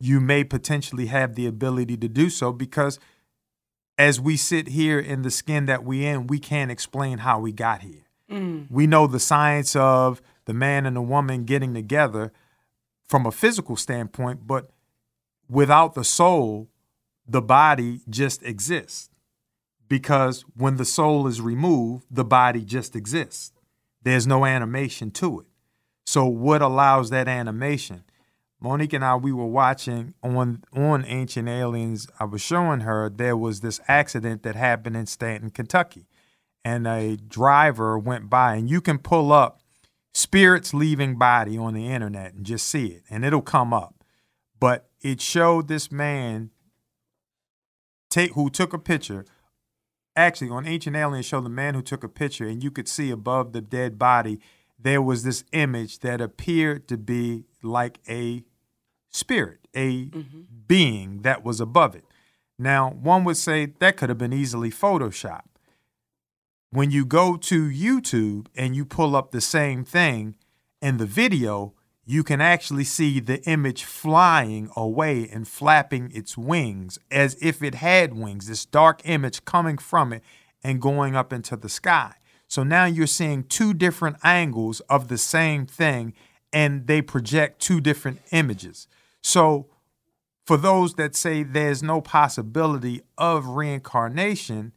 you 0.00 0.20
may 0.20 0.44
potentially 0.44 1.06
have 1.06 1.34
the 1.34 1.46
ability 1.46 1.96
to 1.98 2.08
do 2.08 2.30
so 2.30 2.52
because 2.52 2.98
as 4.00 4.18
we 4.18 4.34
sit 4.34 4.68
here 4.68 4.98
in 4.98 5.20
the 5.20 5.30
skin 5.30 5.66
that 5.66 5.84
we 5.84 6.06
in, 6.06 6.26
we 6.26 6.38
can't 6.38 6.70
explain 6.70 7.18
how 7.18 7.38
we 7.38 7.52
got 7.52 7.82
here. 7.82 8.06
Mm. 8.30 8.66
We 8.70 8.86
know 8.86 9.06
the 9.06 9.20
science 9.20 9.76
of 9.76 10.22
the 10.46 10.54
man 10.54 10.86
and 10.86 10.96
the 10.96 11.02
woman 11.02 11.44
getting 11.44 11.74
together 11.74 12.32
from 13.06 13.26
a 13.26 13.30
physical 13.30 13.76
standpoint, 13.76 14.46
but 14.46 14.70
without 15.50 15.92
the 15.92 16.02
soul, 16.02 16.70
the 17.28 17.42
body 17.42 18.00
just 18.08 18.42
exists. 18.42 19.10
Because 19.86 20.46
when 20.56 20.78
the 20.78 20.86
soul 20.86 21.26
is 21.26 21.42
removed, 21.42 22.06
the 22.10 22.24
body 22.24 22.64
just 22.64 22.96
exists. 22.96 23.52
There's 24.02 24.26
no 24.26 24.46
animation 24.46 25.10
to 25.10 25.40
it. 25.40 25.46
So, 26.06 26.24
what 26.24 26.62
allows 26.62 27.10
that 27.10 27.28
animation? 27.28 28.04
Monique 28.60 28.92
and 28.92 29.04
I, 29.04 29.16
we 29.16 29.32
were 29.32 29.46
watching 29.46 30.14
on 30.22 30.62
on 30.74 31.04
Ancient 31.06 31.48
Aliens. 31.48 32.06
I 32.18 32.24
was 32.24 32.42
showing 32.42 32.80
her 32.80 33.08
there 33.08 33.36
was 33.36 33.60
this 33.60 33.80
accident 33.88 34.42
that 34.42 34.54
happened 34.54 34.96
in 34.96 35.06
Stanton, 35.06 35.50
Kentucky, 35.50 36.06
and 36.64 36.86
a 36.86 37.16
driver 37.16 37.98
went 37.98 38.28
by, 38.28 38.56
and 38.56 38.68
you 38.68 38.80
can 38.80 38.98
pull 38.98 39.32
up 39.32 39.60
spirits 40.12 40.74
leaving 40.74 41.16
body 41.16 41.56
on 41.56 41.72
the 41.72 41.86
internet 41.86 42.34
and 42.34 42.44
just 42.44 42.66
see 42.66 42.88
it, 42.88 43.02
and 43.08 43.24
it'll 43.24 43.40
come 43.40 43.72
up. 43.72 44.04
But 44.58 44.90
it 45.00 45.22
showed 45.22 45.68
this 45.68 45.90
man 45.90 46.50
take 48.10 48.32
who 48.32 48.50
took 48.50 48.74
a 48.74 48.78
picture. 48.78 49.24
Actually, 50.14 50.50
on 50.50 50.66
Ancient 50.66 50.96
Aliens, 50.96 51.24
showed 51.24 51.44
the 51.44 51.50
man 51.50 51.74
who 51.74 51.82
took 51.82 52.04
a 52.04 52.08
picture, 52.08 52.46
and 52.46 52.62
you 52.62 52.70
could 52.70 52.88
see 52.88 53.10
above 53.10 53.52
the 53.52 53.62
dead 53.62 53.98
body 53.98 54.38
there 54.82 55.02
was 55.02 55.22
this 55.22 55.44
image 55.52 55.98
that 56.00 56.20
appeared 56.20 56.88
to 56.88 56.96
be 56.96 57.44
like 57.62 57.98
a 58.08 58.42
spirit, 59.10 59.58
a 59.74 60.06
mm-hmm. 60.06 60.40
being 60.66 61.22
that 61.22 61.44
was 61.44 61.60
above 61.60 61.94
it. 61.94 62.04
Now, 62.58 62.90
one 62.90 63.24
would 63.24 63.36
say 63.36 63.72
that 63.78 63.96
could 63.96 64.08
have 64.08 64.18
been 64.18 64.32
easily 64.32 64.70
photoshopped. 64.70 65.42
When 66.70 66.90
you 66.90 67.04
go 67.04 67.36
to 67.36 67.68
YouTube 67.68 68.46
and 68.54 68.76
you 68.76 68.84
pull 68.84 69.16
up 69.16 69.30
the 69.30 69.40
same 69.40 69.84
thing 69.84 70.36
in 70.80 70.98
the 70.98 71.06
video, 71.06 71.74
you 72.04 72.22
can 72.22 72.40
actually 72.40 72.84
see 72.84 73.20
the 73.20 73.42
image 73.42 73.84
flying 73.84 74.70
away 74.76 75.28
and 75.32 75.46
flapping 75.48 76.10
its 76.12 76.36
wings 76.36 76.98
as 77.10 77.36
if 77.40 77.62
it 77.62 77.76
had 77.76 78.14
wings, 78.14 78.46
this 78.46 78.64
dark 78.64 79.00
image 79.04 79.44
coming 79.44 79.78
from 79.78 80.12
it 80.12 80.22
and 80.62 80.82
going 80.82 81.16
up 81.16 81.32
into 81.32 81.56
the 81.56 81.68
sky. 81.68 82.14
So 82.46 82.62
now 82.62 82.84
you're 82.84 83.06
seeing 83.06 83.44
two 83.44 83.72
different 83.72 84.16
angles 84.24 84.80
of 84.80 85.08
the 85.08 85.18
same 85.18 85.66
thing 85.66 86.14
and 86.52 86.86
they 86.86 87.00
project 87.00 87.60
two 87.60 87.80
different 87.80 88.20
images. 88.32 88.88
So, 89.22 89.66
for 90.46 90.56
those 90.56 90.94
that 90.94 91.14
say 91.14 91.42
there's 91.42 91.82
no 91.82 92.00
possibility 92.00 93.02
of 93.16 93.46
reincarnation, 93.46 94.72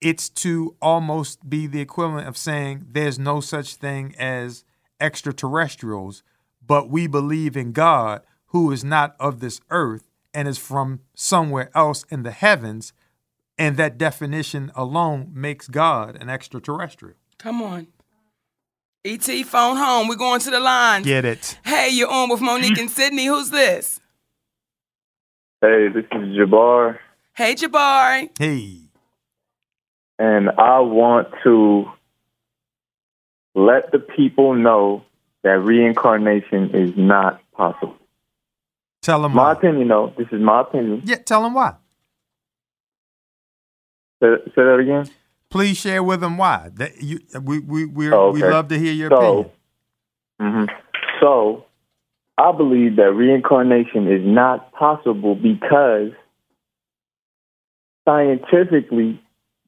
it's 0.00 0.28
to 0.28 0.76
almost 0.80 1.48
be 1.50 1.66
the 1.66 1.80
equivalent 1.80 2.28
of 2.28 2.36
saying 2.36 2.86
there's 2.92 3.18
no 3.18 3.40
such 3.40 3.74
thing 3.74 4.14
as 4.18 4.64
extraterrestrials, 5.00 6.22
but 6.64 6.88
we 6.88 7.06
believe 7.06 7.56
in 7.56 7.72
God 7.72 8.22
who 8.46 8.70
is 8.72 8.84
not 8.84 9.14
of 9.20 9.40
this 9.40 9.60
earth 9.70 10.08
and 10.32 10.48
is 10.48 10.58
from 10.58 11.00
somewhere 11.14 11.70
else 11.74 12.04
in 12.10 12.22
the 12.22 12.30
heavens. 12.30 12.92
And 13.58 13.76
that 13.76 13.98
definition 13.98 14.70
alone 14.76 15.30
makes 15.34 15.66
God 15.66 16.16
an 16.20 16.28
extraterrestrial. 16.28 17.16
Come 17.38 17.60
on. 17.60 17.88
ET 19.04 19.24
phone 19.46 19.76
home. 19.76 20.08
We're 20.08 20.16
going 20.16 20.40
to 20.40 20.50
the 20.50 20.60
line. 20.60 21.02
Get 21.02 21.24
it. 21.24 21.58
Hey, 21.64 21.90
you're 21.90 22.10
on 22.10 22.28
with 22.28 22.40
Monique 22.40 22.78
and 22.78 22.90
Sydney. 22.90 23.26
Who's 23.26 23.50
this? 23.50 24.00
Hey, 25.60 25.88
this 25.88 26.04
is 26.04 26.36
Jabbar. 26.36 26.98
Hey, 27.34 27.54
Jabbar. 27.54 28.28
Hey. 28.38 28.76
And 30.18 30.50
I 30.50 30.80
want 30.80 31.28
to 31.44 31.86
let 33.54 33.92
the 33.92 33.98
people 34.00 34.54
know 34.54 35.04
that 35.44 35.58
reincarnation 35.60 36.74
is 36.74 36.96
not 36.96 37.40
possible. 37.52 37.96
Tell 39.02 39.22
them 39.22 39.32
my 39.34 39.44
why. 39.44 39.52
opinion, 39.52 39.88
though. 39.88 40.12
This 40.18 40.26
is 40.32 40.40
my 40.40 40.62
opinion. 40.62 41.02
Yeah, 41.04 41.16
tell 41.16 41.42
them 41.42 41.54
why. 41.54 41.74
Say, 44.20 44.28
say 44.46 44.52
that 44.56 44.78
again. 44.80 45.08
Please 45.50 45.78
share 45.78 46.02
with 46.02 46.20
them 46.20 46.36
why. 46.36 46.70
That 46.74 47.02
you, 47.02 47.20
we 47.42 47.58
we 47.58 47.84
we 47.86 48.12
oh, 48.12 48.28
okay. 48.28 48.42
we 48.42 48.48
love 48.48 48.68
to 48.68 48.78
hear 48.78 48.92
your 48.92 49.10
so, 49.10 49.16
opinion. 49.16 49.50
Mm-hmm. 50.40 50.64
So, 51.20 51.64
I 52.36 52.52
believe 52.52 52.96
that 52.96 53.12
reincarnation 53.12 54.10
is 54.12 54.20
not 54.24 54.72
possible 54.72 55.34
because 55.34 56.12
scientifically 58.06 59.20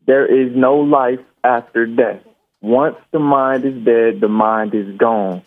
there 0.07 0.27
is 0.27 0.55
no 0.55 0.77
life 0.77 1.21
after 1.43 1.87
death. 1.87 2.23
Once 2.63 2.97
the 3.13 3.19
mind 3.19 3.65
is 3.65 3.85
dead, 3.85 4.21
the 4.21 4.29
mind 4.29 4.75
is 4.75 4.97
gone. 4.99 5.43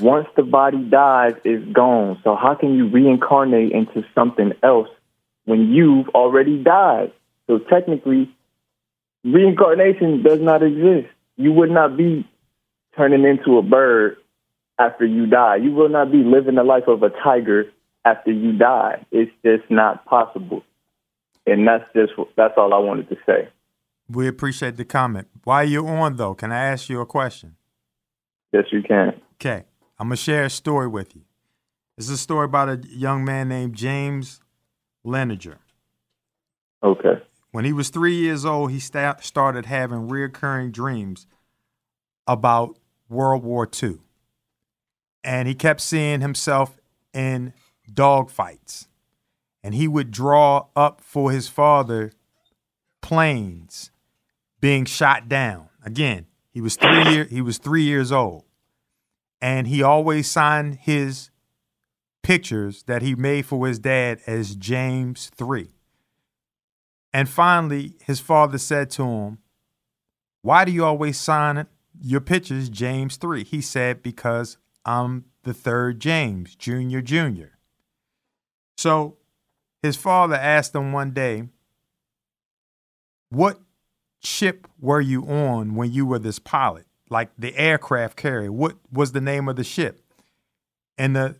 Once 0.00 0.26
the 0.34 0.42
body 0.42 0.82
dies, 0.82 1.34
it's 1.44 1.70
gone. 1.72 2.18
So 2.24 2.34
how 2.34 2.54
can 2.54 2.74
you 2.74 2.88
reincarnate 2.88 3.72
into 3.72 4.02
something 4.14 4.52
else 4.62 4.88
when 5.44 5.70
you've 5.70 6.08
already 6.10 6.62
died? 6.62 7.12
So 7.50 7.58
technically, 7.58 8.30
reincarnation 9.24 10.22
does 10.22 10.38
not 10.40 10.62
exist. 10.62 11.08
You 11.36 11.50
would 11.50 11.72
not 11.72 11.96
be 11.96 12.24
turning 12.96 13.24
into 13.24 13.58
a 13.58 13.62
bird 13.62 14.18
after 14.78 15.04
you 15.04 15.26
die. 15.26 15.56
You 15.56 15.72
will 15.72 15.88
not 15.88 16.12
be 16.12 16.18
living 16.18 16.54
the 16.54 16.62
life 16.62 16.84
of 16.86 17.02
a 17.02 17.10
tiger 17.10 17.64
after 18.04 18.30
you 18.30 18.52
die. 18.56 19.04
It's 19.10 19.32
just 19.44 19.68
not 19.68 20.04
possible. 20.04 20.62
And 21.44 21.66
that's 21.66 21.82
just 21.92 22.12
that's 22.36 22.54
all 22.56 22.72
I 22.72 22.78
wanted 22.78 23.08
to 23.08 23.16
say. 23.26 23.48
We 24.08 24.28
appreciate 24.28 24.76
the 24.76 24.84
comment. 24.84 25.26
While 25.42 25.64
you're 25.64 25.88
on 25.88 26.14
though, 26.14 26.34
can 26.34 26.52
I 26.52 26.66
ask 26.66 26.88
you 26.88 27.00
a 27.00 27.06
question? 27.06 27.56
Yes, 28.52 28.66
you 28.70 28.84
can. 28.84 29.20
Okay. 29.40 29.64
I'm 29.98 30.06
gonna 30.06 30.16
share 30.16 30.44
a 30.44 30.50
story 30.50 30.86
with 30.86 31.16
you. 31.16 31.22
It's 31.98 32.10
a 32.10 32.16
story 32.16 32.44
about 32.44 32.68
a 32.68 32.80
young 32.88 33.24
man 33.24 33.48
named 33.48 33.74
James 33.74 34.40
Leininger. 35.04 35.58
Okay. 36.84 37.20
When 37.52 37.64
he 37.64 37.72
was 37.72 37.90
three 37.90 38.14
years 38.14 38.44
old, 38.44 38.70
he 38.70 38.78
sta- 38.78 39.16
started 39.20 39.66
having 39.66 40.08
reoccurring 40.08 40.72
dreams 40.72 41.26
about 42.26 42.78
World 43.08 43.42
War 43.42 43.68
II. 43.82 43.98
And 45.24 45.48
he 45.48 45.54
kept 45.54 45.80
seeing 45.80 46.20
himself 46.20 46.78
in 47.12 47.52
dogfights. 47.90 48.86
And 49.62 49.74
he 49.74 49.88
would 49.88 50.10
draw 50.10 50.66
up 50.76 51.00
for 51.00 51.32
his 51.32 51.48
father 51.48 52.12
planes 53.02 53.90
being 54.60 54.84
shot 54.84 55.28
down. 55.28 55.68
Again, 55.84 56.26
he 56.50 56.60
was 56.60 56.76
three 56.76 57.10
year, 57.10 57.24
he 57.24 57.42
was 57.42 57.58
three 57.58 57.82
years 57.82 58.12
old. 58.12 58.44
And 59.42 59.66
he 59.66 59.82
always 59.82 60.28
signed 60.28 60.76
his 60.76 61.30
pictures 62.22 62.84
that 62.84 63.02
he 63.02 63.14
made 63.14 63.46
for 63.46 63.66
his 63.66 63.78
dad 63.78 64.20
as 64.26 64.54
James 64.54 65.30
3. 65.34 65.70
And 67.12 67.28
finally, 67.28 67.94
his 68.04 68.20
father 68.20 68.58
said 68.58 68.90
to 68.90 69.04
him, 69.04 69.38
Why 70.42 70.64
do 70.64 70.72
you 70.72 70.84
always 70.84 71.18
sign 71.18 71.66
your 72.00 72.20
pictures 72.20 72.68
James 72.68 73.16
3? 73.16 73.44
He 73.44 73.60
said, 73.60 74.02
Because 74.02 74.58
I'm 74.84 75.24
the 75.42 75.54
third 75.54 76.00
James, 76.00 76.54
Junior, 76.54 77.02
Junior. 77.02 77.58
So 78.76 79.16
his 79.82 79.96
father 79.96 80.36
asked 80.36 80.74
him 80.74 80.92
one 80.92 81.10
day, 81.10 81.48
What 83.30 83.60
ship 84.22 84.68
were 84.78 85.00
you 85.00 85.24
on 85.26 85.74
when 85.74 85.92
you 85.92 86.06
were 86.06 86.18
this 86.18 86.38
pilot? 86.38 86.86
Like 87.08 87.30
the 87.36 87.56
aircraft 87.56 88.16
carrier. 88.16 88.52
What 88.52 88.76
was 88.92 89.12
the 89.12 89.20
name 89.20 89.48
of 89.48 89.56
the 89.56 89.64
ship? 89.64 90.00
And 90.96 91.16
the 91.16 91.36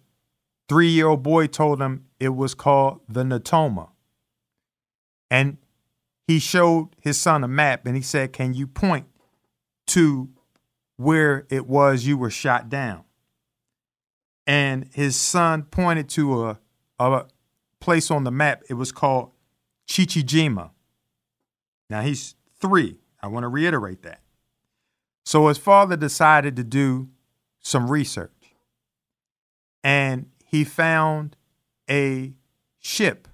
three 0.68 0.88
year 0.88 1.06
old 1.06 1.22
boy 1.22 1.46
told 1.46 1.80
him 1.80 2.06
it 2.18 2.30
was 2.30 2.54
called 2.54 3.00
the 3.08 3.22
Natoma. 3.22 3.90
And 5.30 5.58
he 6.30 6.38
showed 6.38 6.90
his 7.00 7.18
son 7.18 7.42
a 7.42 7.48
map 7.48 7.86
and 7.86 7.96
he 7.96 8.02
said, 8.02 8.32
Can 8.32 8.54
you 8.54 8.68
point 8.68 9.06
to 9.88 10.28
where 10.96 11.44
it 11.50 11.66
was 11.66 12.06
you 12.06 12.16
were 12.16 12.30
shot 12.30 12.68
down? 12.68 13.02
And 14.46 14.88
his 14.94 15.16
son 15.16 15.64
pointed 15.64 16.08
to 16.10 16.46
a, 16.46 16.60
a 17.00 17.26
place 17.80 18.12
on 18.12 18.22
the 18.22 18.30
map. 18.30 18.62
It 18.70 18.74
was 18.74 18.92
called 18.92 19.32
Chichijima. 19.88 20.70
Now 21.88 22.02
he's 22.02 22.36
three. 22.60 22.98
I 23.20 23.26
want 23.26 23.42
to 23.42 23.48
reiterate 23.48 24.02
that. 24.02 24.20
So 25.24 25.48
his 25.48 25.58
father 25.58 25.96
decided 25.96 26.54
to 26.54 26.62
do 26.62 27.08
some 27.58 27.90
research. 27.90 28.54
And 29.82 30.26
he 30.44 30.62
found 30.62 31.34
a 31.90 32.34
ship 32.78 33.26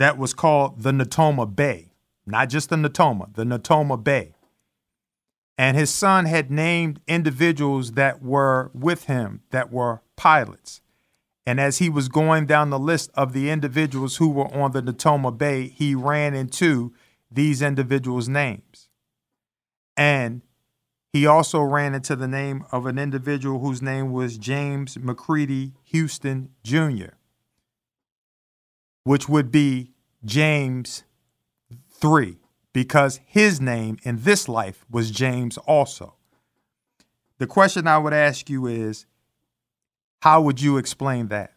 that 0.00 0.16
was 0.16 0.32
called 0.32 0.82
the 0.82 0.92
Natoma 0.92 1.54
Bay. 1.54 1.92
Not 2.24 2.48
just 2.48 2.70
the 2.70 2.76
Natoma, 2.76 3.34
the 3.34 3.44
Natoma 3.44 4.02
Bay. 4.02 4.32
And 5.58 5.76
his 5.76 5.92
son 5.92 6.24
had 6.24 6.50
named 6.50 7.02
individuals 7.06 7.92
that 7.92 8.22
were 8.22 8.70
with 8.72 9.04
him 9.04 9.42
that 9.50 9.70
were 9.70 10.00
pilots. 10.16 10.80
And 11.44 11.60
as 11.60 11.78
he 11.78 11.90
was 11.90 12.08
going 12.08 12.46
down 12.46 12.70
the 12.70 12.78
list 12.78 13.10
of 13.12 13.34
the 13.34 13.50
individuals 13.50 14.16
who 14.16 14.30
were 14.30 14.50
on 14.54 14.72
the 14.72 14.80
Natoma 14.80 15.36
Bay, 15.36 15.68
he 15.68 15.94
ran 15.94 16.32
into 16.32 16.94
these 17.30 17.60
individuals' 17.60 18.26
names. 18.26 18.88
And 19.98 20.40
he 21.12 21.26
also 21.26 21.60
ran 21.60 21.94
into 21.94 22.16
the 22.16 22.28
name 22.28 22.64
of 22.72 22.86
an 22.86 22.98
individual 22.98 23.58
whose 23.58 23.82
name 23.82 24.12
was 24.12 24.38
James 24.38 24.98
McCready 24.98 25.74
Huston 25.92 26.52
Jr., 26.64 27.19
which 29.04 29.28
would 29.28 29.50
be 29.50 29.92
James 30.24 31.04
3, 31.90 32.38
because 32.72 33.20
his 33.26 33.60
name 33.60 33.98
in 34.02 34.22
this 34.22 34.48
life 34.48 34.84
was 34.90 35.10
James 35.10 35.56
also. 35.58 36.14
The 37.38 37.46
question 37.46 37.86
I 37.86 37.98
would 37.98 38.12
ask 38.12 38.50
you 38.50 38.66
is 38.66 39.06
how 40.22 40.42
would 40.42 40.60
you 40.60 40.76
explain 40.76 41.28
that? 41.28 41.52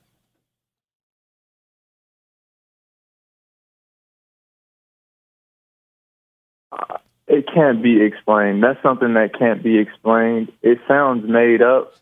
It 7.28 7.46
can't 7.54 7.82
be 7.82 8.02
explained. 8.02 8.64
That's 8.64 8.82
something 8.84 9.16
that 9.16 9.38
can't 9.38 9.64
be 9.64 9.80
explained. 9.80 10.52
It 10.62 10.80
sounds 10.88 11.28
made 11.28 11.62
up, 11.62 11.94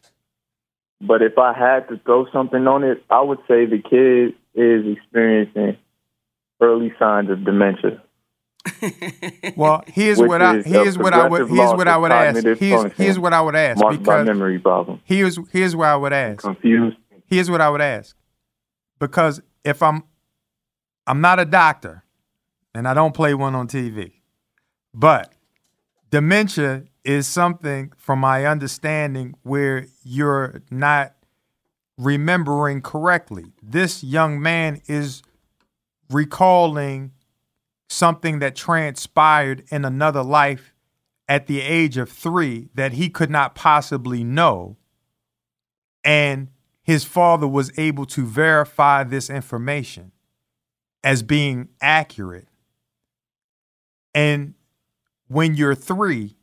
but 1.02 1.22
if 1.22 1.38
I 1.38 1.54
had 1.54 1.88
to 1.90 1.98
throw 2.06 2.26
something 2.32 2.68
on 2.68 2.84
it, 2.84 3.04
I 3.10 3.22
would 3.22 3.40
say 3.48 3.66
the 3.66 3.82
kid 3.82 4.36
is 4.54 4.98
experiencing 4.98 5.78
early 6.62 6.94
signs 7.00 7.30
of 7.30 7.44
dementia. 7.44 8.02
Well, 9.56 9.84
here's 9.88 10.20
Which 10.20 10.30
what 10.30 10.42
I 10.42 10.62
here's 10.62 10.98
what 10.98 11.14
I 11.14 11.28
would 11.28 11.50
here's 11.50 11.74
what 11.74 11.88
I 11.88 11.98
would 11.98 12.12
ask. 12.12 12.44
Here's 12.60 12.94
here's 12.94 13.20
what 13.20 13.34
I 13.34 13.42
would 13.42 13.56
ask 13.56 13.82
because 13.90 14.26
memory 14.26 14.60
problems, 14.60 15.02
here's 15.04 15.38
here's 15.52 15.76
what 15.76 15.88
I 15.88 15.96
would 15.96 16.14
ask. 16.14 16.42
confused. 16.42 16.98
Here's 17.26 17.50
what 17.50 17.60
I 17.60 17.70
would 17.70 17.82
ask. 17.82 18.16
Because 19.00 19.42
if 19.64 19.82
I'm 19.82 20.04
I'm 21.08 21.22
not 21.22 21.40
a 21.40 21.46
doctor 21.46 22.04
and 22.74 22.88
I 22.88 22.94
don't 22.94 23.14
play 23.14 23.34
one 23.34 23.56
on 23.56 23.68
TV. 23.68 24.14
But 24.94 25.34
dementia 26.12 26.84
is 27.04 27.28
something 27.28 27.92
from 27.98 28.20
my 28.20 28.46
understanding 28.46 29.34
where 29.44 29.88
you're 30.04 30.62
not 30.70 31.14
remembering 31.98 32.82
correctly. 32.82 33.54
This 33.62 34.04
young 34.04 34.42
man 34.42 34.82
is 34.88 35.22
recalling 36.10 37.12
something 37.90 38.40
that 38.40 38.56
transpired 38.56 39.64
in 39.70 39.86
another 39.86 40.24
life 40.24 40.74
at 41.28 41.48
the 41.48 41.62
age 41.62 41.98
of 41.98 42.10
three 42.10 42.70
that 42.76 42.94
he 42.94 43.10
could 43.10 43.30
not 43.30 43.56
possibly 43.56 44.24
know. 44.24 44.78
And 46.04 46.50
his 46.84 47.04
father 47.04 47.48
was 47.48 47.78
able 47.78 48.06
to 48.08 48.26
verify 48.26 49.04
this 49.04 49.30
information 49.30 50.12
as 51.04 51.24
being 51.24 51.70
accurate. 51.82 52.48
And 54.14 54.56
when 55.28 55.56
you're 55.56 55.76
three, 55.76 56.36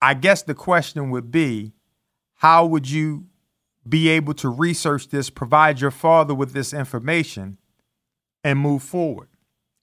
I 0.00 0.14
guess 0.14 0.42
the 0.42 0.54
question 0.54 1.10
would 1.10 1.30
be 1.30 1.72
how 2.34 2.66
would 2.66 2.90
you 2.90 3.26
be 3.88 4.08
able 4.08 4.34
to 4.34 4.48
research 4.48 5.08
this, 5.08 5.30
provide 5.30 5.80
your 5.80 5.90
father 5.90 6.34
with 6.34 6.52
this 6.52 6.72
information, 6.72 7.58
and 8.42 8.58
move 8.58 8.82
forward? 8.82 9.28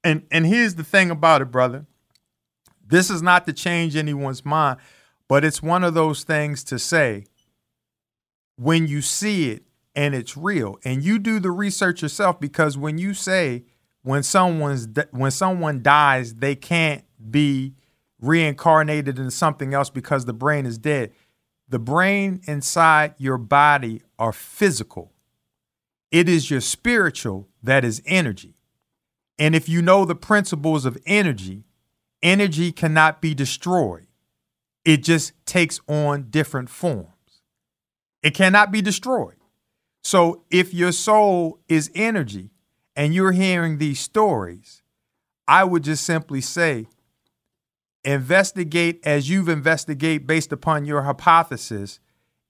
And 0.03 0.23
and 0.31 0.45
here's 0.45 0.75
the 0.75 0.83
thing 0.83 1.11
about 1.11 1.41
it, 1.41 1.51
brother. 1.51 1.85
This 2.85 3.09
is 3.09 3.21
not 3.21 3.45
to 3.47 3.53
change 3.53 3.95
anyone's 3.95 4.43
mind, 4.43 4.77
but 5.27 5.45
it's 5.45 5.63
one 5.63 5.83
of 5.83 5.93
those 5.93 6.23
things 6.23 6.63
to 6.65 6.77
say 6.77 7.25
when 8.57 8.85
you 8.85 9.01
see 9.01 9.49
it 9.49 9.63
and 9.95 10.13
it's 10.13 10.37
real 10.37 10.77
and 10.83 11.03
you 11.03 11.17
do 11.17 11.39
the 11.39 11.51
research 11.51 12.01
yourself 12.01 12.39
because 12.39 12.77
when 12.77 12.97
you 12.97 13.13
say 13.13 13.63
when 14.03 14.23
someone's 14.23 14.87
when 15.11 15.31
someone 15.31 15.81
dies 15.81 16.35
they 16.35 16.55
can't 16.55 17.03
be 17.29 17.73
reincarnated 18.21 19.19
into 19.19 19.31
something 19.31 19.73
else 19.73 19.89
because 19.89 20.25
the 20.25 20.33
brain 20.33 20.65
is 20.65 20.77
dead. 20.77 21.11
The 21.67 21.79
brain 21.79 22.41
inside 22.47 23.15
your 23.17 23.37
body 23.37 24.01
are 24.19 24.33
physical. 24.33 25.11
It 26.11 26.29
is 26.29 26.51
your 26.51 26.61
spiritual 26.61 27.47
that 27.63 27.83
is 27.83 28.01
energy. 28.05 28.55
And 29.39 29.55
if 29.55 29.67
you 29.67 29.81
know 29.81 30.05
the 30.05 30.15
principles 30.15 30.85
of 30.85 30.97
energy 31.05 31.63
energy 32.21 32.71
cannot 32.71 33.21
be 33.21 33.33
destroyed. 33.33 34.07
It 34.85 35.03
just 35.03 35.33
takes 35.45 35.79
on 35.87 36.29
different 36.29 36.69
forms. 36.69 37.07
It 38.23 38.31
cannot 38.31 38.71
be 38.71 38.81
destroyed. 38.81 39.35
So 40.03 40.43
if 40.49 40.73
your 40.73 40.91
soul 40.91 41.59
is 41.67 41.91
energy 41.93 42.51
and 42.95 43.13
you're 43.13 43.31
hearing 43.31 43.77
these 43.77 43.99
stories, 43.99 44.81
I 45.47 45.63
would 45.63 45.83
just 45.83 46.03
simply 46.03 46.41
say 46.41 46.87
investigate 48.03 48.99
as 49.05 49.29
you've 49.29 49.49
investigated 49.49 50.27
based 50.27 50.51
upon 50.51 50.85
your 50.85 51.03
hypothesis. 51.03 51.99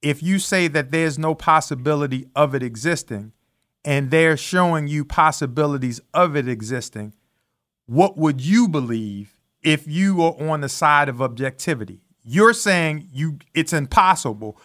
If 0.02 0.24
you 0.24 0.40
say 0.40 0.68
that 0.70 0.92
there's 0.92 1.20
no 1.20 1.36
possibility 1.36 2.28
of 2.36 2.56
it 2.56 2.64
existing 2.64 3.34
and 3.84 4.12
they're 4.12 4.38
showing 4.38 4.88
you 4.88 5.06
possibilities 5.06 6.00
of 6.14 6.36
it 6.36 6.48
existing, 6.48 7.14
what 7.86 8.18
would 8.18 8.42
you 8.42 8.68
believe 8.68 9.38
if 9.62 9.88
you 9.88 10.16
were 10.16 10.50
on 10.50 10.62
the 10.62 10.70
side 10.70 11.10
of 11.10 11.22
objectivity? 11.22 12.02
You're 12.24 12.54
saying 12.54 13.10
you 13.12 13.40
it's 13.54 13.74
impossible 13.74 14.60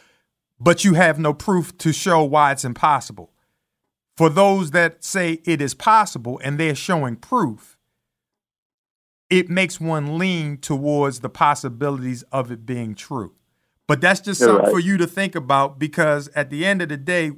but 0.59 0.85
you 0.85 0.95
have 0.95 1.19
no 1.19 1.35
proof 1.35 1.77
to 1.79 1.93
show 1.93 2.23
why 2.25 2.53
it's 2.53 2.65
impossible. 2.65 3.33
For 4.17 4.31
those 4.31 4.71
that 4.71 5.05
say 5.05 5.41
it 5.45 5.61
is 5.61 5.75
possible 5.75 6.41
and 6.43 6.59
they're 6.59 6.75
showing 6.75 7.17
proof, 7.17 7.76
it 9.29 9.49
makes 9.49 9.81
one 9.81 10.19
lean 10.19 10.59
towards 10.59 11.21
the 11.21 11.29
possibilities 11.29 12.23
of 12.33 12.51
it 12.51 12.65
being 12.65 12.95
true. 12.95 13.35
But 13.87 14.01
that's 14.01 14.21
just 14.21 14.41
You're 14.41 14.51
something 14.51 14.65
right. 14.67 14.73
for 14.73 14.81
you 14.81 14.97
to 14.99 15.07
think 15.07 15.35
about 15.35 15.79
because 15.79 16.29
at 16.35 16.51
the 16.51 16.65
end 16.65 16.83
of 16.83 16.89
the 16.89 16.97
day, 16.97 17.33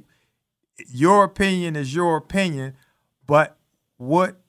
your 0.87 1.23
opinion 1.23 1.75
is 1.75 1.93
your 1.93 2.17
opinion. 2.17 2.75
But 3.25 3.57
what 3.97 4.41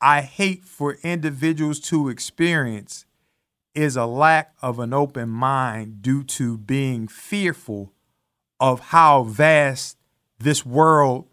I 0.00 0.22
hate 0.22 0.64
for 0.64 0.98
individuals 1.02 1.80
to 1.80 2.08
experience 2.08 3.04
is 3.74 3.96
a 3.96 4.06
lack 4.06 4.54
of 4.62 4.78
an 4.78 4.92
open 4.92 5.28
mind 5.28 6.02
due 6.02 6.24
to 6.24 6.56
being 6.56 7.06
fearful 7.06 7.92
of 8.58 8.80
how 8.80 9.22
vast 9.22 9.98
this 10.38 10.64
world, 10.64 11.26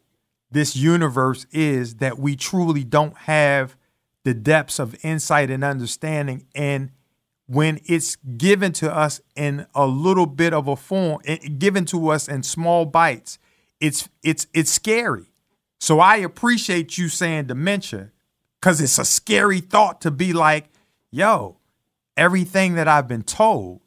this 0.51 0.75
universe 0.75 1.45
is, 1.51 1.95
that 1.95 2.19
we 2.19 2.36
truly 2.36 2.83
don't 2.83 3.17
have 3.19 3.77
the 4.23 4.33
depths 4.33 4.79
of 4.79 4.95
insight 5.03 5.49
and 5.49 5.63
understanding. 5.63 6.45
And 6.55 6.91
when 7.47 7.79
it's 7.86 8.15
given 8.15 8.71
to 8.73 8.93
us 8.93 9.21
in 9.36 9.65
a 9.75 9.86
little 9.86 10.25
bit 10.25 10.53
of 10.53 10.67
a 10.67 10.75
form, 10.75 11.21
given 11.57 11.86
to 11.86 12.09
us 12.09 12.27
in 12.27 12.43
small 12.43 12.86
bites, 12.86 13.38
it's 13.79 14.07
it's 14.23 14.47
it's 14.53 14.71
scary. 14.71 15.25
So 15.79 15.99
I 15.99 16.17
appreciate 16.17 16.97
you 16.97 17.09
saying 17.09 17.47
dementia 17.47 18.12
because 18.59 18.79
it's 18.79 18.97
a 18.97 19.03
scary 19.03 19.59
thought 19.59 19.99
to 20.01 20.12
be 20.12 20.31
like, 20.31 20.69
yo, 21.12 21.57
everything 22.15 22.75
that 22.75 22.88
I've 22.88 23.09
been 23.09 23.23
told, 23.23 23.81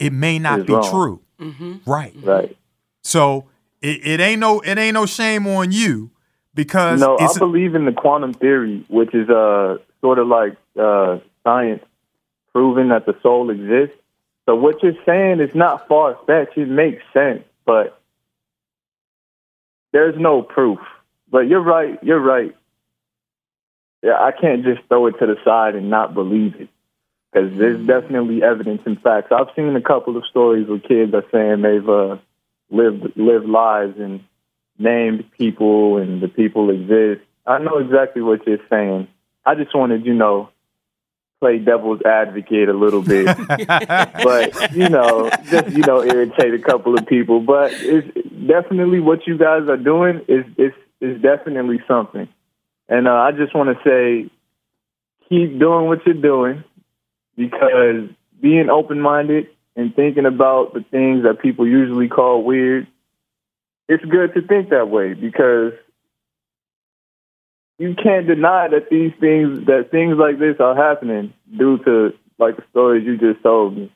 it 0.00 0.12
may 0.12 0.40
not 0.40 0.66
be 0.66 0.72
wrong. 0.72 0.90
true. 0.90 1.20
Mm-hmm. 1.38 1.88
Right. 1.88 2.16
Right. 2.20 2.56
So 3.02 3.46
it, 3.80 4.04
it 4.04 4.20
ain't 4.20 4.40
no 4.40 4.60
it 4.60 4.76
ain't 4.76 4.94
no 4.94 5.06
shame 5.06 5.46
on 5.46 5.70
you 5.70 6.10
because 6.54 7.00
No, 7.00 7.18
I 7.18 7.32
believe 7.38 7.74
in 7.74 7.84
the 7.84 7.92
quantum 7.92 8.34
theory, 8.34 8.84
which 8.88 9.14
is 9.14 9.28
uh 9.28 9.78
sort 10.00 10.18
of 10.18 10.26
like 10.28 10.56
uh 10.78 11.18
science 11.44 11.84
proving 12.52 12.88
that 12.88 13.06
the 13.06 13.16
soul 13.22 13.50
exists. 13.50 13.96
So 14.46 14.54
what 14.56 14.82
you're 14.82 14.94
saying 15.06 15.40
is 15.40 15.54
not 15.54 15.86
far 15.86 16.18
fetched. 16.26 16.56
It 16.56 16.68
makes 16.68 17.02
sense, 17.12 17.44
but 17.64 18.00
there's 19.92 20.18
no 20.18 20.42
proof. 20.42 20.80
But 21.30 21.46
you're 21.48 21.62
right. 21.62 22.02
You're 22.02 22.20
right. 22.20 22.56
Yeah, 24.02 24.18
I 24.18 24.32
can't 24.32 24.64
just 24.64 24.80
throw 24.88 25.06
it 25.06 25.18
to 25.18 25.26
the 25.26 25.36
side 25.44 25.74
and 25.74 25.90
not 25.90 26.14
believe 26.14 26.56
it 26.56 26.68
because 27.32 27.56
there's 27.58 27.86
definitely 27.86 28.42
evidence 28.42 28.82
and 28.86 29.00
facts. 29.00 29.30
I've 29.30 29.54
seen 29.54 29.76
a 29.76 29.82
couple 29.82 30.16
of 30.16 30.24
stories 30.26 30.68
where 30.68 30.78
kids 30.78 31.12
are 31.14 31.24
saying 31.30 31.62
they've 31.62 31.88
uh, 31.88 32.16
lived 32.70 33.16
lived 33.16 33.46
lives 33.46 33.98
and 33.98 34.24
named 34.80 35.30
people 35.36 35.98
and 35.98 36.22
the 36.22 36.28
people 36.28 36.70
exist. 36.70 37.20
I 37.46 37.58
know 37.58 37.78
exactly 37.78 38.22
what 38.22 38.46
you're 38.46 38.58
saying. 38.68 39.08
I 39.44 39.54
just 39.54 39.74
wanted, 39.74 40.04
you 40.06 40.14
know, 40.14 40.50
play 41.40 41.58
devil's 41.58 42.02
advocate 42.02 42.68
a 42.68 42.72
little 42.72 43.02
bit, 43.02 43.26
but 43.48 44.72
you 44.72 44.88
know, 44.88 45.30
just 45.44 45.74
you 45.74 45.82
know, 45.82 46.02
irritate 46.02 46.54
a 46.54 46.58
couple 46.58 46.94
of 46.98 47.06
people. 47.06 47.40
But 47.40 47.72
it's 47.72 48.08
definitely 48.46 49.00
what 49.00 49.26
you 49.26 49.38
guys 49.38 49.68
are 49.68 49.76
doing 49.76 50.22
is 50.28 50.44
is 50.58 50.72
is 51.00 51.20
definitely 51.22 51.80
something. 51.88 52.28
And 52.88 53.08
uh, 53.08 53.12
I 53.12 53.32
just 53.32 53.54
want 53.54 53.70
to 53.70 53.82
say, 53.88 54.30
keep 55.28 55.58
doing 55.58 55.86
what 55.86 56.04
you're 56.04 56.14
doing 56.14 56.64
because 57.36 58.10
being 58.40 58.68
open 58.68 59.00
minded 59.00 59.46
and 59.76 59.94
thinking 59.94 60.26
about 60.26 60.74
the 60.74 60.84
things 60.90 61.22
that 61.22 61.40
people 61.40 61.66
usually 61.66 62.08
call 62.08 62.42
weird, 62.42 62.86
it's 63.90 64.04
good 64.04 64.32
to 64.34 64.40
think 64.46 64.70
that 64.70 64.88
way 64.88 65.14
because 65.14 65.72
you 67.78 67.94
can't 67.94 68.26
deny 68.26 68.68
that 68.68 68.88
these 68.90 69.12
things 69.20 69.66
that 69.66 69.88
things 69.90 70.16
like 70.18 70.38
this 70.38 70.56
are 70.60 70.76
happening 70.76 71.32
due 71.58 71.78
to 71.78 72.10
like 72.38 72.56
the 72.56 72.62
stories 72.70 73.04
you 73.04 73.18
just 73.18 73.42
told 73.42 73.76
me. 73.76 73.92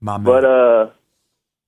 my 0.00 0.16
man. 0.18 0.24
But 0.24 0.44
uh 0.44 0.90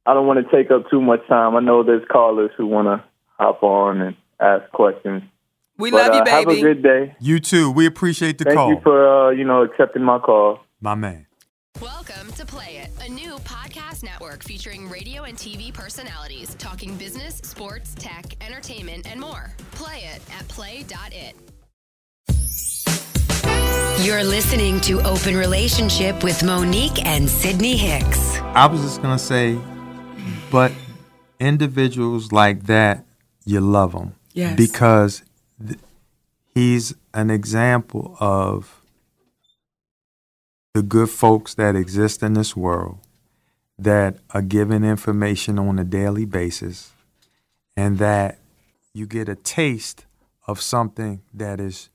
I 0.07 0.15
don't 0.15 0.27
want 0.27 0.45
to 0.45 0.57
take 0.57 0.71
up 0.71 0.91
too 0.91 1.01
much 1.01 1.21
time. 1.29 1.55
I 1.55 1.61
know 1.61 1.83
there's 1.83 2.07
callers 2.11 2.51
who 2.57 2.67
want 2.67 2.87
to 2.89 3.05
hop 3.39 3.63
on 3.63 4.01
and 4.01 4.17
ask 4.41 4.71
questions. 4.73 5.23
We 5.77 5.91
but, 5.91 6.07
love 6.11 6.15
you, 6.17 6.23
uh, 6.23 6.31
Have 6.37 6.45
a 6.45 6.47
baby. 6.47 6.61
good 6.63 6.83
day. 6.83 7.15
you 7.21 7.39
too. 7.39 7.71
We 7.71 7.87
appreciate 7.87 8.39
the 8.39 8.45
Thank 8.45 8.57
call, 8.57 8.69
Thank 8.69 8.79
you 8.79 8.83
for 8.83 9.29
uh, 9.29 9.31
you 9.31 9.45
know 9.45 9.63
accepting 9.63 10.03
my 10.03 10.19
call. 10.19 10.61
my 10.81 10.95
man. 10.95 11.27
Welcome 11.81 12.31
to 12.33 12.45
Play 12.45 12.77
It, 12.77 12.91
a 13.07 13.11
new 13.11 13.37
podcast 13.39 14.03
network 14.03 14.45
featuring 14.45 14.87
radio 14.91 15.23
and 15.23 15.35
TV 15.35 15.73
personalities 15.73 16.55
talking 16.57 16.95
business, 16.97 17.37
sports, 17.37 17.95
tech, 17.95 18.35
entertainment, 18.45 19.11
and 19.11 19.19
more. 19.19 19.51
Play 19.71 20.03
it 20.15 20.21
at 20.31 20.47
play.it. 20.49 21.35
You're 24.05 24.25
listening 24.25 24.79
to 24.83 25.01
Open 25.09 25.35
Relationship 25.35 26.23
with 26.23 26.45
Monique 26.45 27.03
and 27.07 27.27
Sydney 27.27 27.79
Hicks. 27.79 28.37
I 28.41 28.67
was 28.67 28.83
just 28.83 29.01
gonna 29.01 29.19
say, 29.19 29.59
but 30.51 30.73
individuals 31.39 32.31
like 32.31 32.65
that, 32.65 33.07
you 33.47 33.61
love 33.63 33.93
them. 33.93 34.17
Yes. 34.35 34.55
Because 34.55 35.23
th- 35.67 35.81
he's 36.55 36.95
an 37.15 37.31
example 37.31 38.19
of 38.21 38.80
the 40.75 40.83
good 40.83 41.11
folks 41.11 41.55
that 41.55 41.75
exist 41.75 42.23
in 42.23 42.35
this 42.35 42.57
world 42.57 42.99
that 43.79 44.19
are 44.31 44.43
given 44.43 44.85
information 44.85 45.59
on 45.59 45.79
a 45.79 45.85
daily 45.85 46.25
basis 46.25 46.93
and 47.77 47.99
that 47.99 48.39
you 48.93 49.07
get 49.07 49.29
a 49.29 49.35
taste 49.35 50.05
of 50.47 50.61
something 50.61 51.23
that 51.33 51.61
is 51.61 51.89